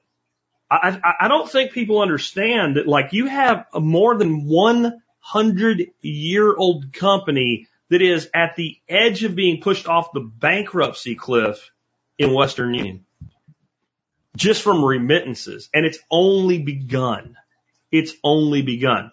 [0.70, 5.90] I, I, I don't think people understand that like you have a more than 100
[6.03, 11.70] year old company that is at the edge of being pushed off the bankruptcy cliff
[12.19, 13.07] in Western Union
[14.36, 17.36] just from remittances and it's only begun.
[17.90, 19.11] It's only begun.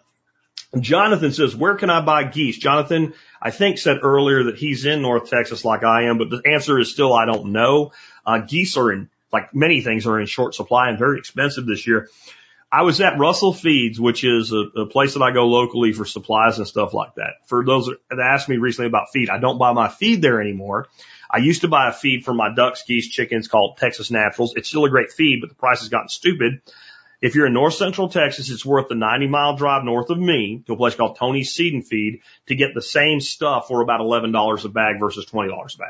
[0.79, 2.57] Jonathan says, where can I buy geese?
[2.57, 6.41] Jonathan, I think said earlier that he's in North Texas like I am, but the
[6.45, 7.91] answer is still I don't know.
[8.25, 11.85] Uh, geese are in, like many things are in short supply and very expensive this
[11.87, 12.09] year.
[12.71, 16.03] I was at Russell Feeds, which is a, a place that I go locally for
[16.03, 17.35] supplies and stuff like that.
[17.45, 20.87] For those that asked me recently about feed, I don't buy my feed there anymore.
[21.31, 24.55] I used to buy a feed for my ducks, geese, chickens called Texas Naturals.
[24.55, 26.61] It's still a great feed, but the price has gotten stupid.
[27.21, 30.63] If you're in north central Texas, it's worth the 90 mile drive north of me
[30.67, 34.01] to a place called Tony's Seed and Feed to get the same stuff for about
[34.01, 35.89] $11 a bag versus $20 a bag.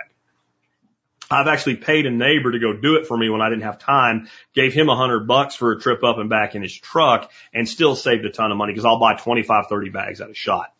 [1.29, 3.79] I've actually paid a neighbor to go do it for me when I didn't have
[3.79, 7.31] time, gave him a hundred bucks for a trip up and back in his truck
[7.53, 10.35] and still saved a ton of money because I'll buy 25, 30 bags at a
[10.35, 10.73] shot.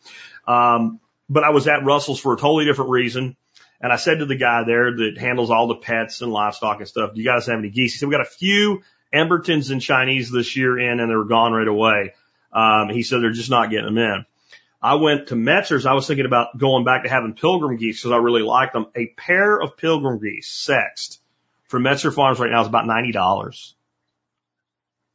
[0.46, 3.36] Um, but I was at Russell's for a totally different reason.
[3.80, 6.88] And I said to the guy there that handles all the pets and livestock and
[6.88, 7.92] stuff, do you guys have any geese?
[7.92, 8.82] He said, we got a few
[9.14, 12.14] Embdens and Chinese this year in and they were gone right away.
[12.52, 14.26] Um, he said they're just not getting them in.
[14.82, 15.86] I went to Metzer's.
[15.86, 18.86] I was thinking about going back to having pilgrim geese because I really like them.
[18.94, 21.20] A pair of pilgrim geese sexed
[21.64, 23.72] from Metzer Farms right now is about $90.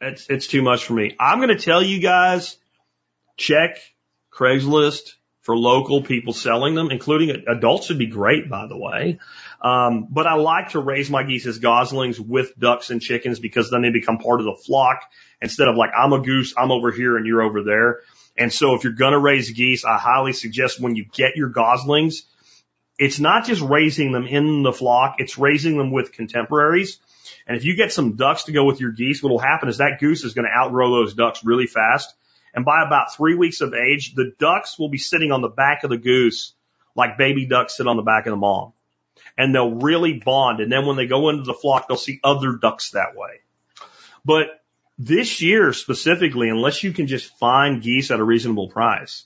[0.01, 1.15] It's, it's too much for me.
[1.19, 2.57] I'm going to tell you guys,
[3.37, 3.77] check
[4.33, 9.19] Craigslist for local people selling them, including adults would be great, by the way.
[9.61, 13.69] Um, but I like to raise my geese as goslings with ducks and chickens because
[13.69, 15.03] then they become part of the flock
[15.39, 17.99] instead of like, I'm a goose, I'm over here and you're over there.
[18.35, 21.49] And so if you're going to raise geese, I highly suggest when you get your
[21.49, 22.23] goslings,
[22.97, 26.99] it's not just raising them in the flock, it's raising them with contemporaries.
[27.45, 29.77] And if you get some ducks to go with your geese, what will happen is
[29.77, 32.13] that goose is going to outgrow those ducks really fast.
[32.53, 35.83] And by about three weeks of age, the ducks will be sitting on the back
[35.83, 36.53] of the goose
[36.95, 38.73] like baby ducks sit on the back of the mom.
[39.37, 40.59] And they'll really bond.
[40.59, 43.41] And then when they go into the flock, they'll see other ducks that way.
[44.25, 44.47] But
[44.97, 49.23] this year specifically, unless you can just find geese at a reasonable price,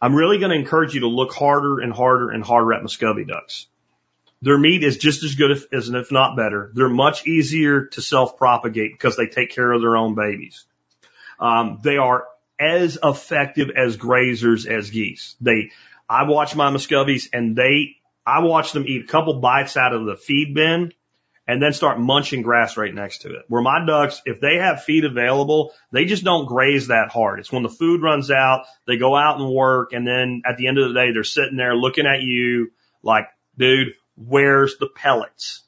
[0.00, 3.24] I'm really going to encourage you to look harder and harder and harder at Muscovy
[3.24, 3.66] ducks.
[4.42, 6.70] Their meat is just as good as, if not better.
[6.74, 10.64] They're much easier to self-propagate because they take care of their own babies.
[11.40, 12.26] Um, they are
[12.58, 15.36] as effective as grazers as geese.
[15.40, 15.70] They,
[16.08, 17.96] I watch my Muscovies and they,
[18.26, 20.92] I watch them eat a couple bites out of the feed bin
[21.46, 23.44] and then start munching grass right next to it.
[23.48, 27.38] Where my ducks, if they have feed available, they just don't graze that hard.
[27.38, 30.66] It's when the food runs out, they go out and work, and then at the
[30.66, 32.72] end of the day, they're sitting there looking at you
[33.02, 35.62] like, dude, where's the pellets?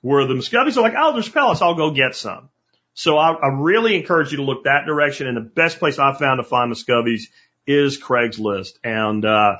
[0.00, 2.48] Where the Muscovies are like, oh, there's pellets, I'll go get some.
[2.94, 6.18] So I, I really encourage you to look that direction, and the best place I've
[6.18, 7.24] found to find Muscovies
[7.66, 8.78] is Craigslist.
[8.82, 9.56] And uh,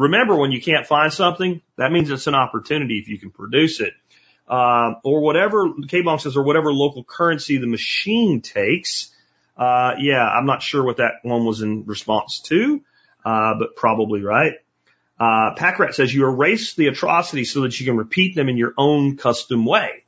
[0.00, 3.80] remember, when you can't find something, that means it's an opportunity if you can produce
[3.80, 3.92] it
[4.50, 9.14] uh, or whatever K-Bomb says, or whatever local currency the machine takes.
[9.56, 12.82] Uh, yeah, I'm not sure what that one was in response to,
[13.24, 14.54] uh, but probably right.
[15.20, 18.74] Uh, Packrat says you erase the atrocities so that you can repeat them in your
[18.76, 20.04] own custom way.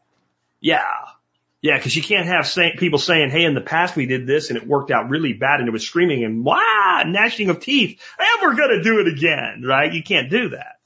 [0.61, 0.81] Yeah.
[1.63, 4.51] Yeah, because you can't have say, people saying, hey, in the past we did this
[4.51, 8.03] and it worked out really bad and it was screaming and wow, gnashing of teeth,
[8.19, 9.93] and we're to do it again, right?
[9.93, 10.77] You can't do that.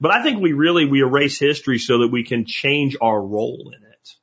[0.00, 3.72] But I think we really, we erase history so that we can change our role
[3.74, 4.14] in it.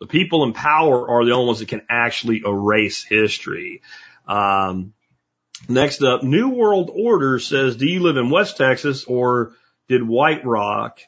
[0.00, 3.82] The people in power are the only ones that can actually erase history.
[4.26, 4.94] Um,
[5.68, 9.52] next up, New World Order says, do you live in West Texas or
[9.88, 10.98] did White Rock?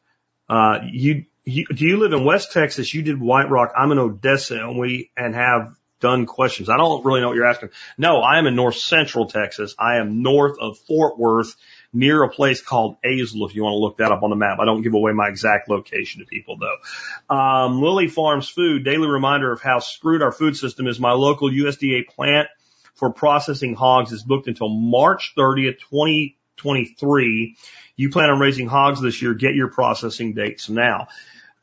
[0.48, 2.92] Uh, you, you, do you live in West Texas?
[2.92, 3.72] You did White Rock.
[3.76, 6.68] I'm in Odessa and we, and have done questions.
[6.68, 7.70] I don't really know what you're asking.
[7.96, 9.74] No, I am in North Central Texas.
[9.78, 11.54] I am north of Fort Worth
[11.92, 14.58] near a place called Azle if you want to look that up on the map.
[14.60, 17.34] I don't give away my exact location to people though.
[17.34, 20.98] Um, Lily Farms Food, daily reminder of how screwed our food system is.
[20.98, 22.48] My local USDA plant
[22.94, 27.56] for processing hogs is booked until March 30th, 2023.
[28.00, 31.08] You plan on raising hogs this year, get your processing dates now.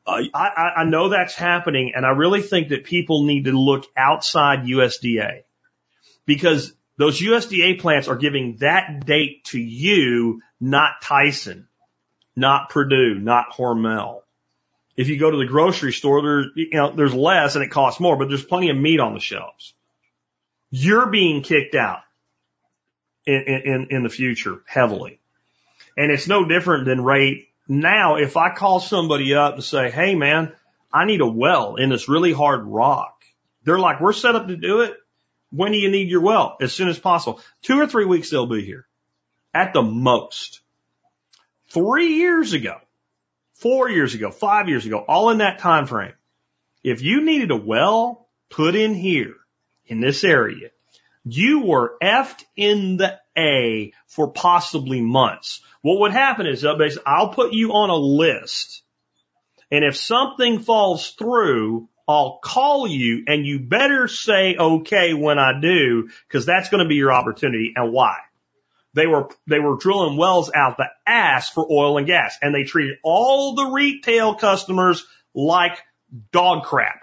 [0.05, 3.85] Uh, I, I know that's happening and I really think that people need to look
[3.97, 5.45] outside USDA
[6.27, 11.67] because those USDA plants are giving that date to you, not Tyson,
[12.35, 14.21] not Perdue, not Hormel.
[14.95, 17.99] If you go to the grocery store, there's, you know, there's less and it costs
[17.99, 19.73] more, but there's plenty of meat on the shelves.
[20.69, 22.01] You're being kicked out
[23.25, 25.19] in, in, in the future heavily.
[25.97, 28.17] And it's no different than rate now.
[28.17, 30.53] If I call somebody up and say, Hey man,
[30.93, 33.23] I need a well in this really hard rock.
[33.63, 34.95] They're like, we're set up to do it.
[35.51, 36.57] When do you need your well?
[36.61, 37.41] As soon as possible.
[37.61, 38.87] Two or three weeks they'll be here.
[39.53, 40.61] At the most.
[41.69, 42.77] Three years ago,
[43.55, 46.13] four years ago, five years ago, all in that time frame.
[46.83, 49.35] If you needed a well put in here,
[49.87, 50.69] in this area,
[51.33, 55.61] you were effed in the A for possibly months.
[55.81, 56.65] What would happen is
[57.05, 58.83] I'll put you on a list.
[59.71, 65.59] And if something falls through, I'll call you and you better say okay when I
[65.59, 67.73] do, because that's going to be your opportunity.
[67.75, 68.17] And why?
[68.93, 72.63] They were, they were drilling wells out the ass for oil and gas and they
[72.63, 75.05] treated all the retail customers
[75.35, 75.77] like
[76.31, 77.01] dog crap.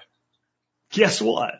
[0.90, 1.54] Guess what?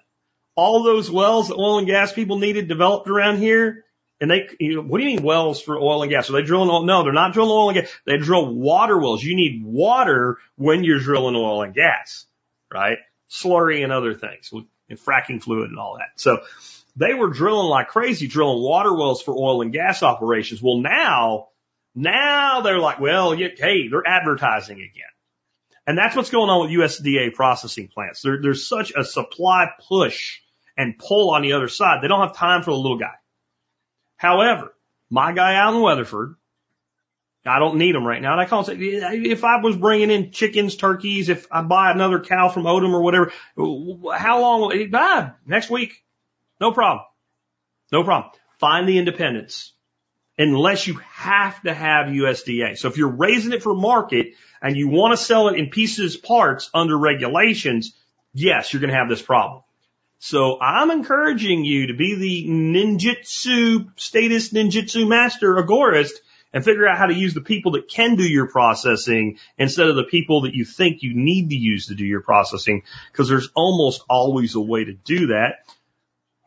[0.57, 3.85] All those wells that oil and gas people needed developed around here.
[4.21, 6.31] And they, you know, what do you mean wells for oil and gas?
[6.31, 6.85] Are they drilling oil?
[6.85, 7.91] No, they're not drilling oil and gas.
[8.07, 9.23] They drill water wells.
[9.23, 12.27] You need water when you're drilling oil and gas,
[12.73, 12.99] right?
[13.29, 14.53] Slurry and other things
[14.89, 16.13] and fracking fluid and all that.
[16.17, 16.39] So
[16.97, 20.63] they were drilling like crazy, drilling water wells for oil and gas operations.
[20.63, 21.49] Well, now,
[21.95, 25.05] now they're like, well, hey, they're advertising again.
[25.87, 28.23] And that's what's going on with USDA processing plants.
[28.23, 30.41] There, there's such a supply push
[30.77, 32.03] and pull on the other side.
[32.03, 33.15] They don't have time for the little guy.
[34.17, 34.75] However,
[35.11, 36.37] my guy out in Weatherford,
[37.47, 38.33] I don't need them right now.
[38.33, 42.21] And I call say, if I was bringing in chickens, turkeys, if I buy another
[42.21, 45.33] cow from Odom or whatever, how long it buy?
[45.47, 46.03] Next week.
[46.61, 47.05] No problem.
[47.93, 48.33] No problem.
[48.59, 49.73] Find the independence
[50.39, 52.79] unless you have to have USDA.
[52.79, 54.29] So if you're raising it for market
[54.63, 57.95] and you want to sell it in pieces, parts under regulations,
[58.33, 59.63] yes, you're going to have this problem.
[60.25, 66.13] So I'm encouraging you to be the ninjutsu, status ninjutsu master agorist
[66.51, 69.97] and figure out how to use the people that can do your processing instead of
[69.97, 73.51] the people that you think you need to use to do your processing because there's
[73.55, 75.67] almost always a way to do that.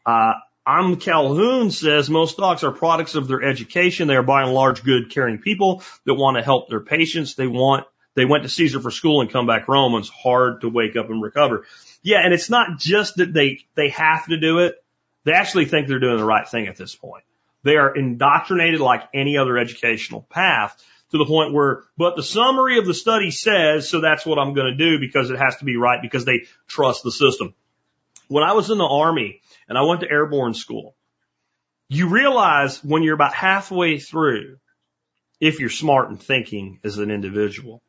[0.08, 0.34] Uh,
[0.66, 4.08] I'm Calhoun says most docs are products of their education.
[4.08, 7.36] They are by and large good, caring people that want to help their patients.
[7.36, 7.86] They want,
[8.16, 9.94] they went to Caesar for school and come back home.
[10.00, 11.68] It's hard to wake up and recover.
[12.08, 12.20] Yeah.
[12.24, 14.82] And it's not just that they, they have to do it.
[15.26, 17.26] They actually think they're doing the right thing at this point.
[17.64, 20.82] They are indoctrinated like any other educational path
[21.12, 24.54] to the point where, but the summary of the study says, so that's what I'm
[24.54, 27.54] going to do because it has to be right because they trust the system.
[28.30, 30.96] When I was in the army, and I went to airborne school.
[31.90, 34.58] You realize when you're about halfway through,
[35.40, 37.82] if you're smart and thinking as an individual,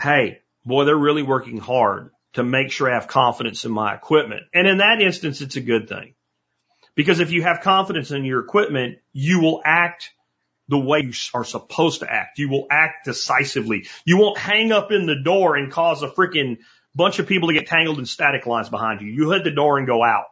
[0.00, 4.42] hey, boy, they're really working hard to make sure I have confidence in my equipment.
[4.54, 6.14] And in that instance, it's a good thing.
[6.94, 10.10] Because if you have confidence in your equipment, you will act
[10.68, 12.38] the way you are supposed to act.
[12.38, 13.86] You will act decisively.
[14.04, 16.58] You won't hang up in the door and cause a freaking
[16.94, 19.08] bunch of people to get tangled in static lines behind you.
[19.08, 20.26] You hit the door and go out.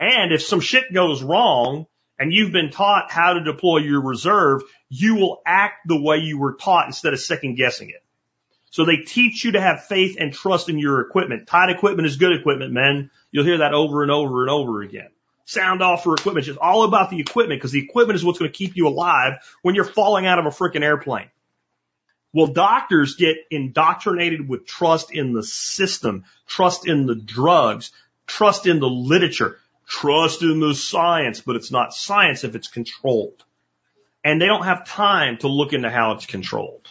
[0.00, 1.86] And if some shit goes wrong
[2.18, 6.38] and you've been taught how to deploy your reserve, you will act the way you
[6.38, 8.02] were taught instead of second guessing it.
[8.70, 11.46] So they teach you to have faith and trust in your equipment.
[11.46, 13.10] Tight equipment is good equipment, men.
[13.30, 15.08] You'll hear that over and over and over again.
[15.44, 16.48] Sound off for equipment.
[16.48, 19.34] It's all about the equipment because the equipment is what's going to keep you alive
[19.62, 21.30] when you're falling out of a freaking airplane.
[22.32, 27.92] Well, doctors get indoctrinated with trust in the system, trust in the drugs,
[28.26, 33.42] trust in the literature, trust in the science, but it's not science if it's controlled.
[34.24, 36.88] And they don't have time to look into how it's controlled.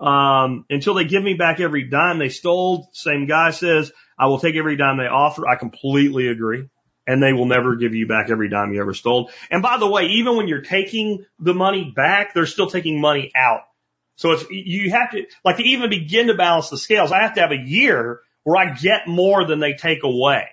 [0.00, 4.38] Um, until they give me back every dime they stole, same guy says, I will
[4.38, 5.48] take every dime they offer.
[5.48, 6.68] I completely agree.
[7.06, 9.30] And they will never give you back every dime you ever stole.
[9.50, 13.32] And by the way, even when you're taking the money back, they're still taking money
[13.34, 13.62] out
[14.18, 17.34] so it's, you have to, like to even begin to balance the scales, I have
[17.34, 20.48] to have a year where I get more than they take away.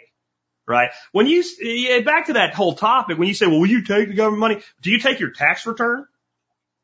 [0.68, 0.92] Right?
[1.12, 1.44] When you,
[2.04, 4.62] back to that whole topic, when you say, well, will you take the government money?
[4.82, 6.06] Do you take your tax return?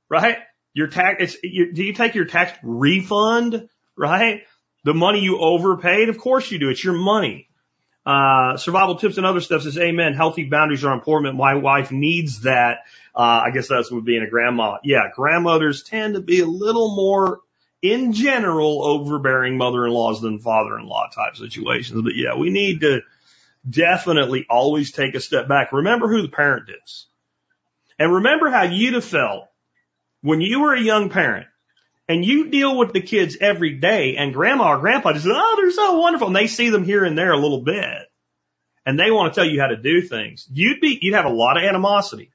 [0.09, 0.39] Right?
[0.73, 3.69] Your tax, it's, you, do you take your tax refund?
[3.97, 4.43] Right?
[4.83, 6.09] The money you overpaid?
[6.09, 6.69] Of course you do.
[6.69, 7.49] It's your money.
[8.03, 10.15] Uh, survival tips and other stuff says, amen.
[10.15, 11.35] Healthy boundaries are important.
[11.35, 12.79] My wife needs that.
[13.13, 14.77] Uh, I guess that's would being a grandma.
[14.83, 17.41] Yeah, grandmothers tend to be a little more,
[17.83, 22.01] in general, overbearing mother-in-laws than father-in-law type situations.
[22.01, 23.01] But yeah, we need to
[23.69, 25.71] definitely always take a step back.
[25.71, 27.05] Remember who the parent is.
[27.99, 29.47] And remember how you'd have felt
[30.21, 31.47] when you were a young parent
[32.07, 35.71] and you deal with the kids every day and grandma or grandpa just, oh, they're
[35.71, 36.27] so wonderful.
[36.27, 38.07] And they see them here and there a little bit
[38.85, 40.47] and they want to tell you how to do things.
[40.51, 42.31] You'd be, you'd have a lot of animosity.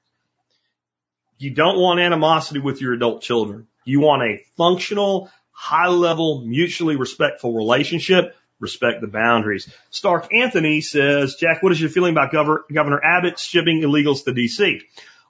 [1.39, 3.67] You don't want animosity with your adult children.
[3.85, 8.35] You want a functional, high level, mutually respectful relationship.
[8.59, 9.71] Respect the boundaries.
[9.91, 14.33] Stark Anthony says, Jack, what is your feeling about Governor, Governor Abbott shipping illegals to
[14.33, 14.81] DC?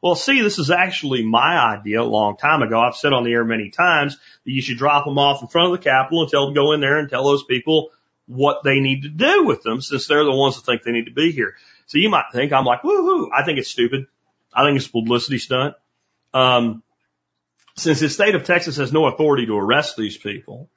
[0.03, 2.81] Well, see, this is actually my idea a long time ago.
[2.81, 5.73] I've said on the air many times that you should drop them off in front
[5.73, 7.91] of the Capitol and tell them to go in there and tell those people
[8.27, 11.07] what they need to do with them since they're the ones that think they need
[11.07, 11.55] to be here.
[11.87, 13.29] So you might think I'm like, woohoo.
[13.35, 14.07] I think it's stupid.
[14.53, 15.75] I think it's a publicity stunt.
[16.35, 16.83] Um,
[17.77, 20.69] since the state of Texas has no authority to arrest these people,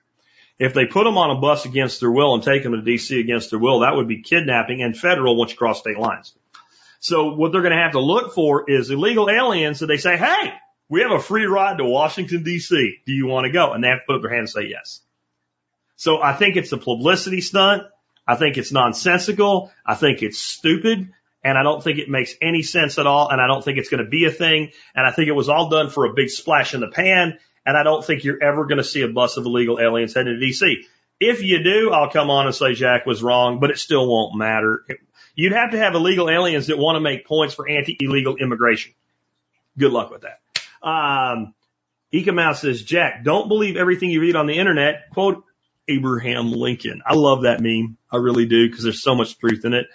[0.60, 3.18] If they put them on a bus against their will and take them to DC
[3.18, 6.36] against their will, that would be kidnapping and federal once you cross state lines.
[7.00, 10.18] So what they're going to have to look for is illegal aliens that they say,
[10.18, 10.54] Hey,
[10.90, 12.70] we have a free ride to Washington DC.
[13.06, 13.74] Do you want to go?
[13.74, 15.02] And they have to put up their hand and say yes.
[15.96, 17.84] So I think it's a publicity stunt.
[18.28, 19.72] I think it's nonsensical.
[19.86, 21.12] I think it's stupid.
[21.44, 23.30] And I don't think it makes any sense at all.
[23.30, 24.72] And I don't think it's going to be a thing.
[24.96, 27.38] And I think it was all done for a big splash in the pan.
[27.66, 30.40] And I don't think you're ever going to see a bus of illegal aliens heading
[30.40, 30.84] to DC.
[31.20, 34.38] If you do, I'll come on and say Jack was wrong, but it still won't
[34.38, 34.86] matter.
[35.40, 38.92] You'd have to have illegal aliens that want to make points for anti-illegal immigration.
[39.78, 40.42] Good luck with that.
[40.86, 41.54] Um,
[42.14, 45.10] Eka says, Jack, don't believe everything you read on the internet.
[45.12, 45.46] Quote
[45.88, 47.02] Abraham Lincoln.
[47.06, 47.96] I love that meme.
[48.12, 49.86] I really do because there's so much truth in it.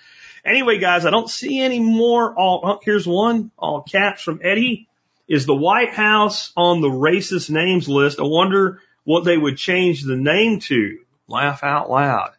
[0.47, 2.35] Anyway, guys, I don't see any more.
[2.35, 3.51] All oh, here's one.
[3.59, 4.89] All caps from Eddie.
[5.29, 8.19] Is the White House on the racist names list?
[8.19, 11.01] I wonder what they would change the name to.
[11.29, 12.31] Laugh out loud.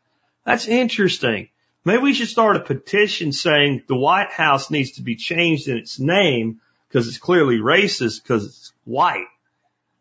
[0.44, 1.50] That's interesting.
[1.86, 5.78] Maybe we should start a petition saying the White House needs to be changed in
[5.78, 9.28] its name because it's clearly racist because it's white.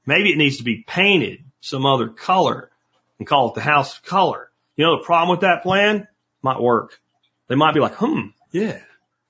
[0.06, 2.70] Maybe it needs to be painted some other color
[3.18, 4.50] and call it the House of Color.
[4.76, 6.08] You know, the problem with that plan
[6.42, 6.98] might work.
[7.48, 8.80] They might be like, hmm, yeah,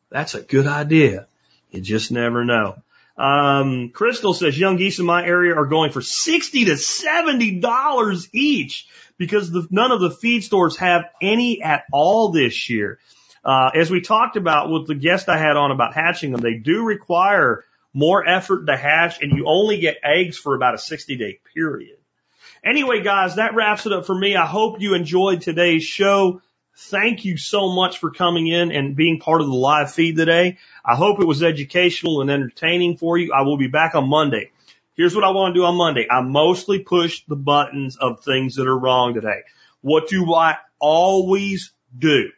[0.08, 1.26] that's a good idea.
[1.70, 2.76] You just never know.
[3.16, 8.28] Um, Crystal says young geese in my area are going for 60 to 70 dollars
[8.32, 8.88] each
[9.18, 12.98] because the, none of the feed stores have any at all this year.
[13.44, 16.54] Uh, as we talked about with the guest I had on about hatching them, they
[16.54, 21.16] do require more effort to hatch and you only get eggs for about a 60
[21.16, 21.96] day period.
[22.64, 24.34] Anyway, guys, that wraps it up for me.
[24.34, 26.40] I hope you enjoyed today's show.
[26.76, 30.58] Thank you so much for coming in and being part of the live feed today.
[30.84, 33.32] I hope it was educational and entertaining for you.
[33.32, 34.50] I will be back on Monday.
[34.94, 36.08] Here's what I want to do on Monday.
[36.10, 39.42] I mostly push the buttons of things that are wrong today.
[39.82, 42.30] What do I always do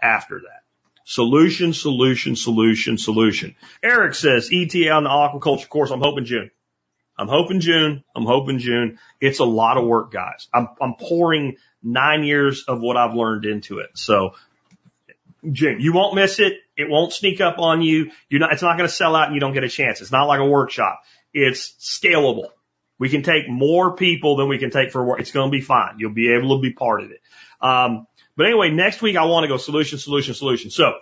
[0.00, 0.62] after that?
[1.04, 3.56] Solution, solution, solution, solution.
[3.82, 5.90] Eric says ETA on the aquaculture course.
[5.90, 6.50] I'm hoping June.
[7.18, 8.04] I'm hoping June.
[8.16, 8.98] I'm hoping June.
[9.20, 10.48] It's a lot of work, guys.
[10.52, 13.90] I'm, I'm pouring nine years of what I've learned into it.
[13.94, 14.34] So
[15.50, 16.54] June, you won't miss it.
[16.76, 18.10] It won't sneak up on you.
[18.28, 20.00] You're not, it's not going to sell out and you don't get a chance.
[20.00, 21.02] It's not like a workshop.
[21.34, 22.48] It's scalable.
[22.98, 25.20] We can take more people than we can take for work.
[25.20, 25.98] It's going to be fine.
[25.98, 27.20] You'll be able to be part of it.
[27.60, 28.06] Um,
[28.36, 30.70] but anyway, next week I want to go solution, solution, solution.
[30.70, 30.94] So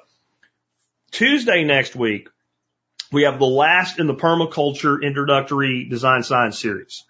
[1.10, 2.28] Tuesday next week,
[3.12, 7.04] we have the last in the permaculture introductory design science series.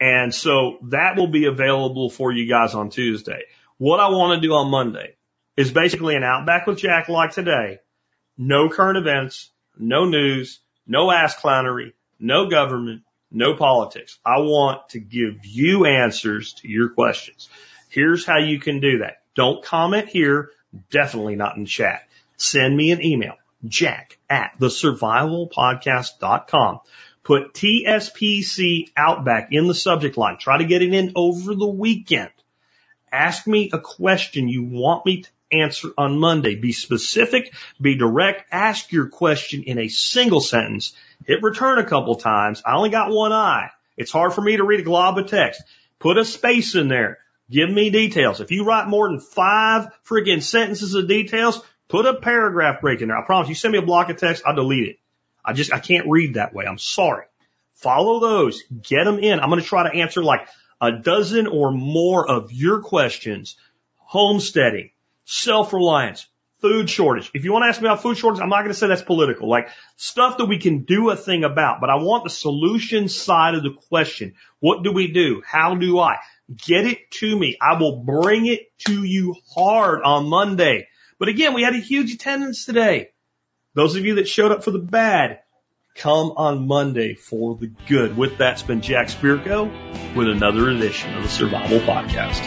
[0.00, 3.42] And so that will be available for you guys on Tuesday.
[3.78, 5.14] What I want to do on Monday
[5.56, 7.78] is basically an Outback with Jack like today.
[8.36, 14.18] No current events, no news, no ass clownery, no government, no politics.
[14.24, 17.48] I want to give you answers to your questions.
[17.88, 19.18] Here's how you can do that.
[19.36, 20.50] Don't comment here.
[20.90, 22.08] Definitely not in chat.
[22.36, 23.34] Send me an email
[23.66, 26.80] jack at thesurvivalpodcast.com.
[27.24, 30.38] Put TSPC Outback in the subject line.
[30.38, 32.32] Try to get it in over the weekend.
[33.12, 36.56] Ask me a question you want me to answer on Monday.
[36.56, 40.94] Be specific, be direct, ask your question in a single sentence.
[41.26, 42.62] Hit return a couple times.
[42.64, 43.70] I only got one eye.
[43.96, 45.62] It's hard for me to read a glob of text.
[45.98, 47.18] Put a space in there.
[47.50, 48.40] Give me details.
[48.40, 53.08] If you write more than five friggin' sentences of details, Put a paragraph break in
[53.08, 53.18] there.
[53.18, 54.98] I promise you send me a block of text, I'll delete it.
[55.44, 56.64] I just, I can't read that way.
[56.64, 57.26] I'm sorry.
[57.74, 58.62] Follow those.
[58.82, 59.38] Get them in.
[59.38, 60.48] I'm going to try to answer like
[60.80, 63.56] a dozen or more of your questions.
[63.98, 64.92] Homesteading,
[65.26, 66.26] self-reliance,
[66.62, 67.30] food shortage.
[67.34, 69.02] If you want to ask me about food shortage, I'm not going to say that's
[69.02, 69.50] political.
[69.50, 73.54] Like stuff that we can do a thing about, but I want the solution side
[73.54, 74.32] of the question.
[74.60, 75.42] What do we do?
[75.44, 76.16] How do I?
[76.56, 77.58] Get it to me.
[77.60, 80.88] I will bring it to you hard on Monday.
[81.22, 83.10] But again, we had a huge attendance today.
[83.74, 85.38] Those of you that showed up for the bad,
[85.94, 88.16] come on Monday for the good.
[88.16, 92.42] With that, it's been Jack Spirko with another edition of the Survival Podcast.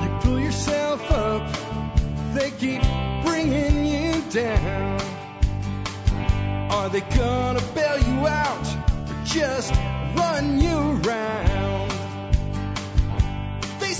[0.00, 1.52] You pull yourself up,
[2.34, 2.82] they keep
[3.24, 5.00] bringing you down.
[6.70, 9.74] Are they gonna bail you out or just
[10.14, 11.89] run you around?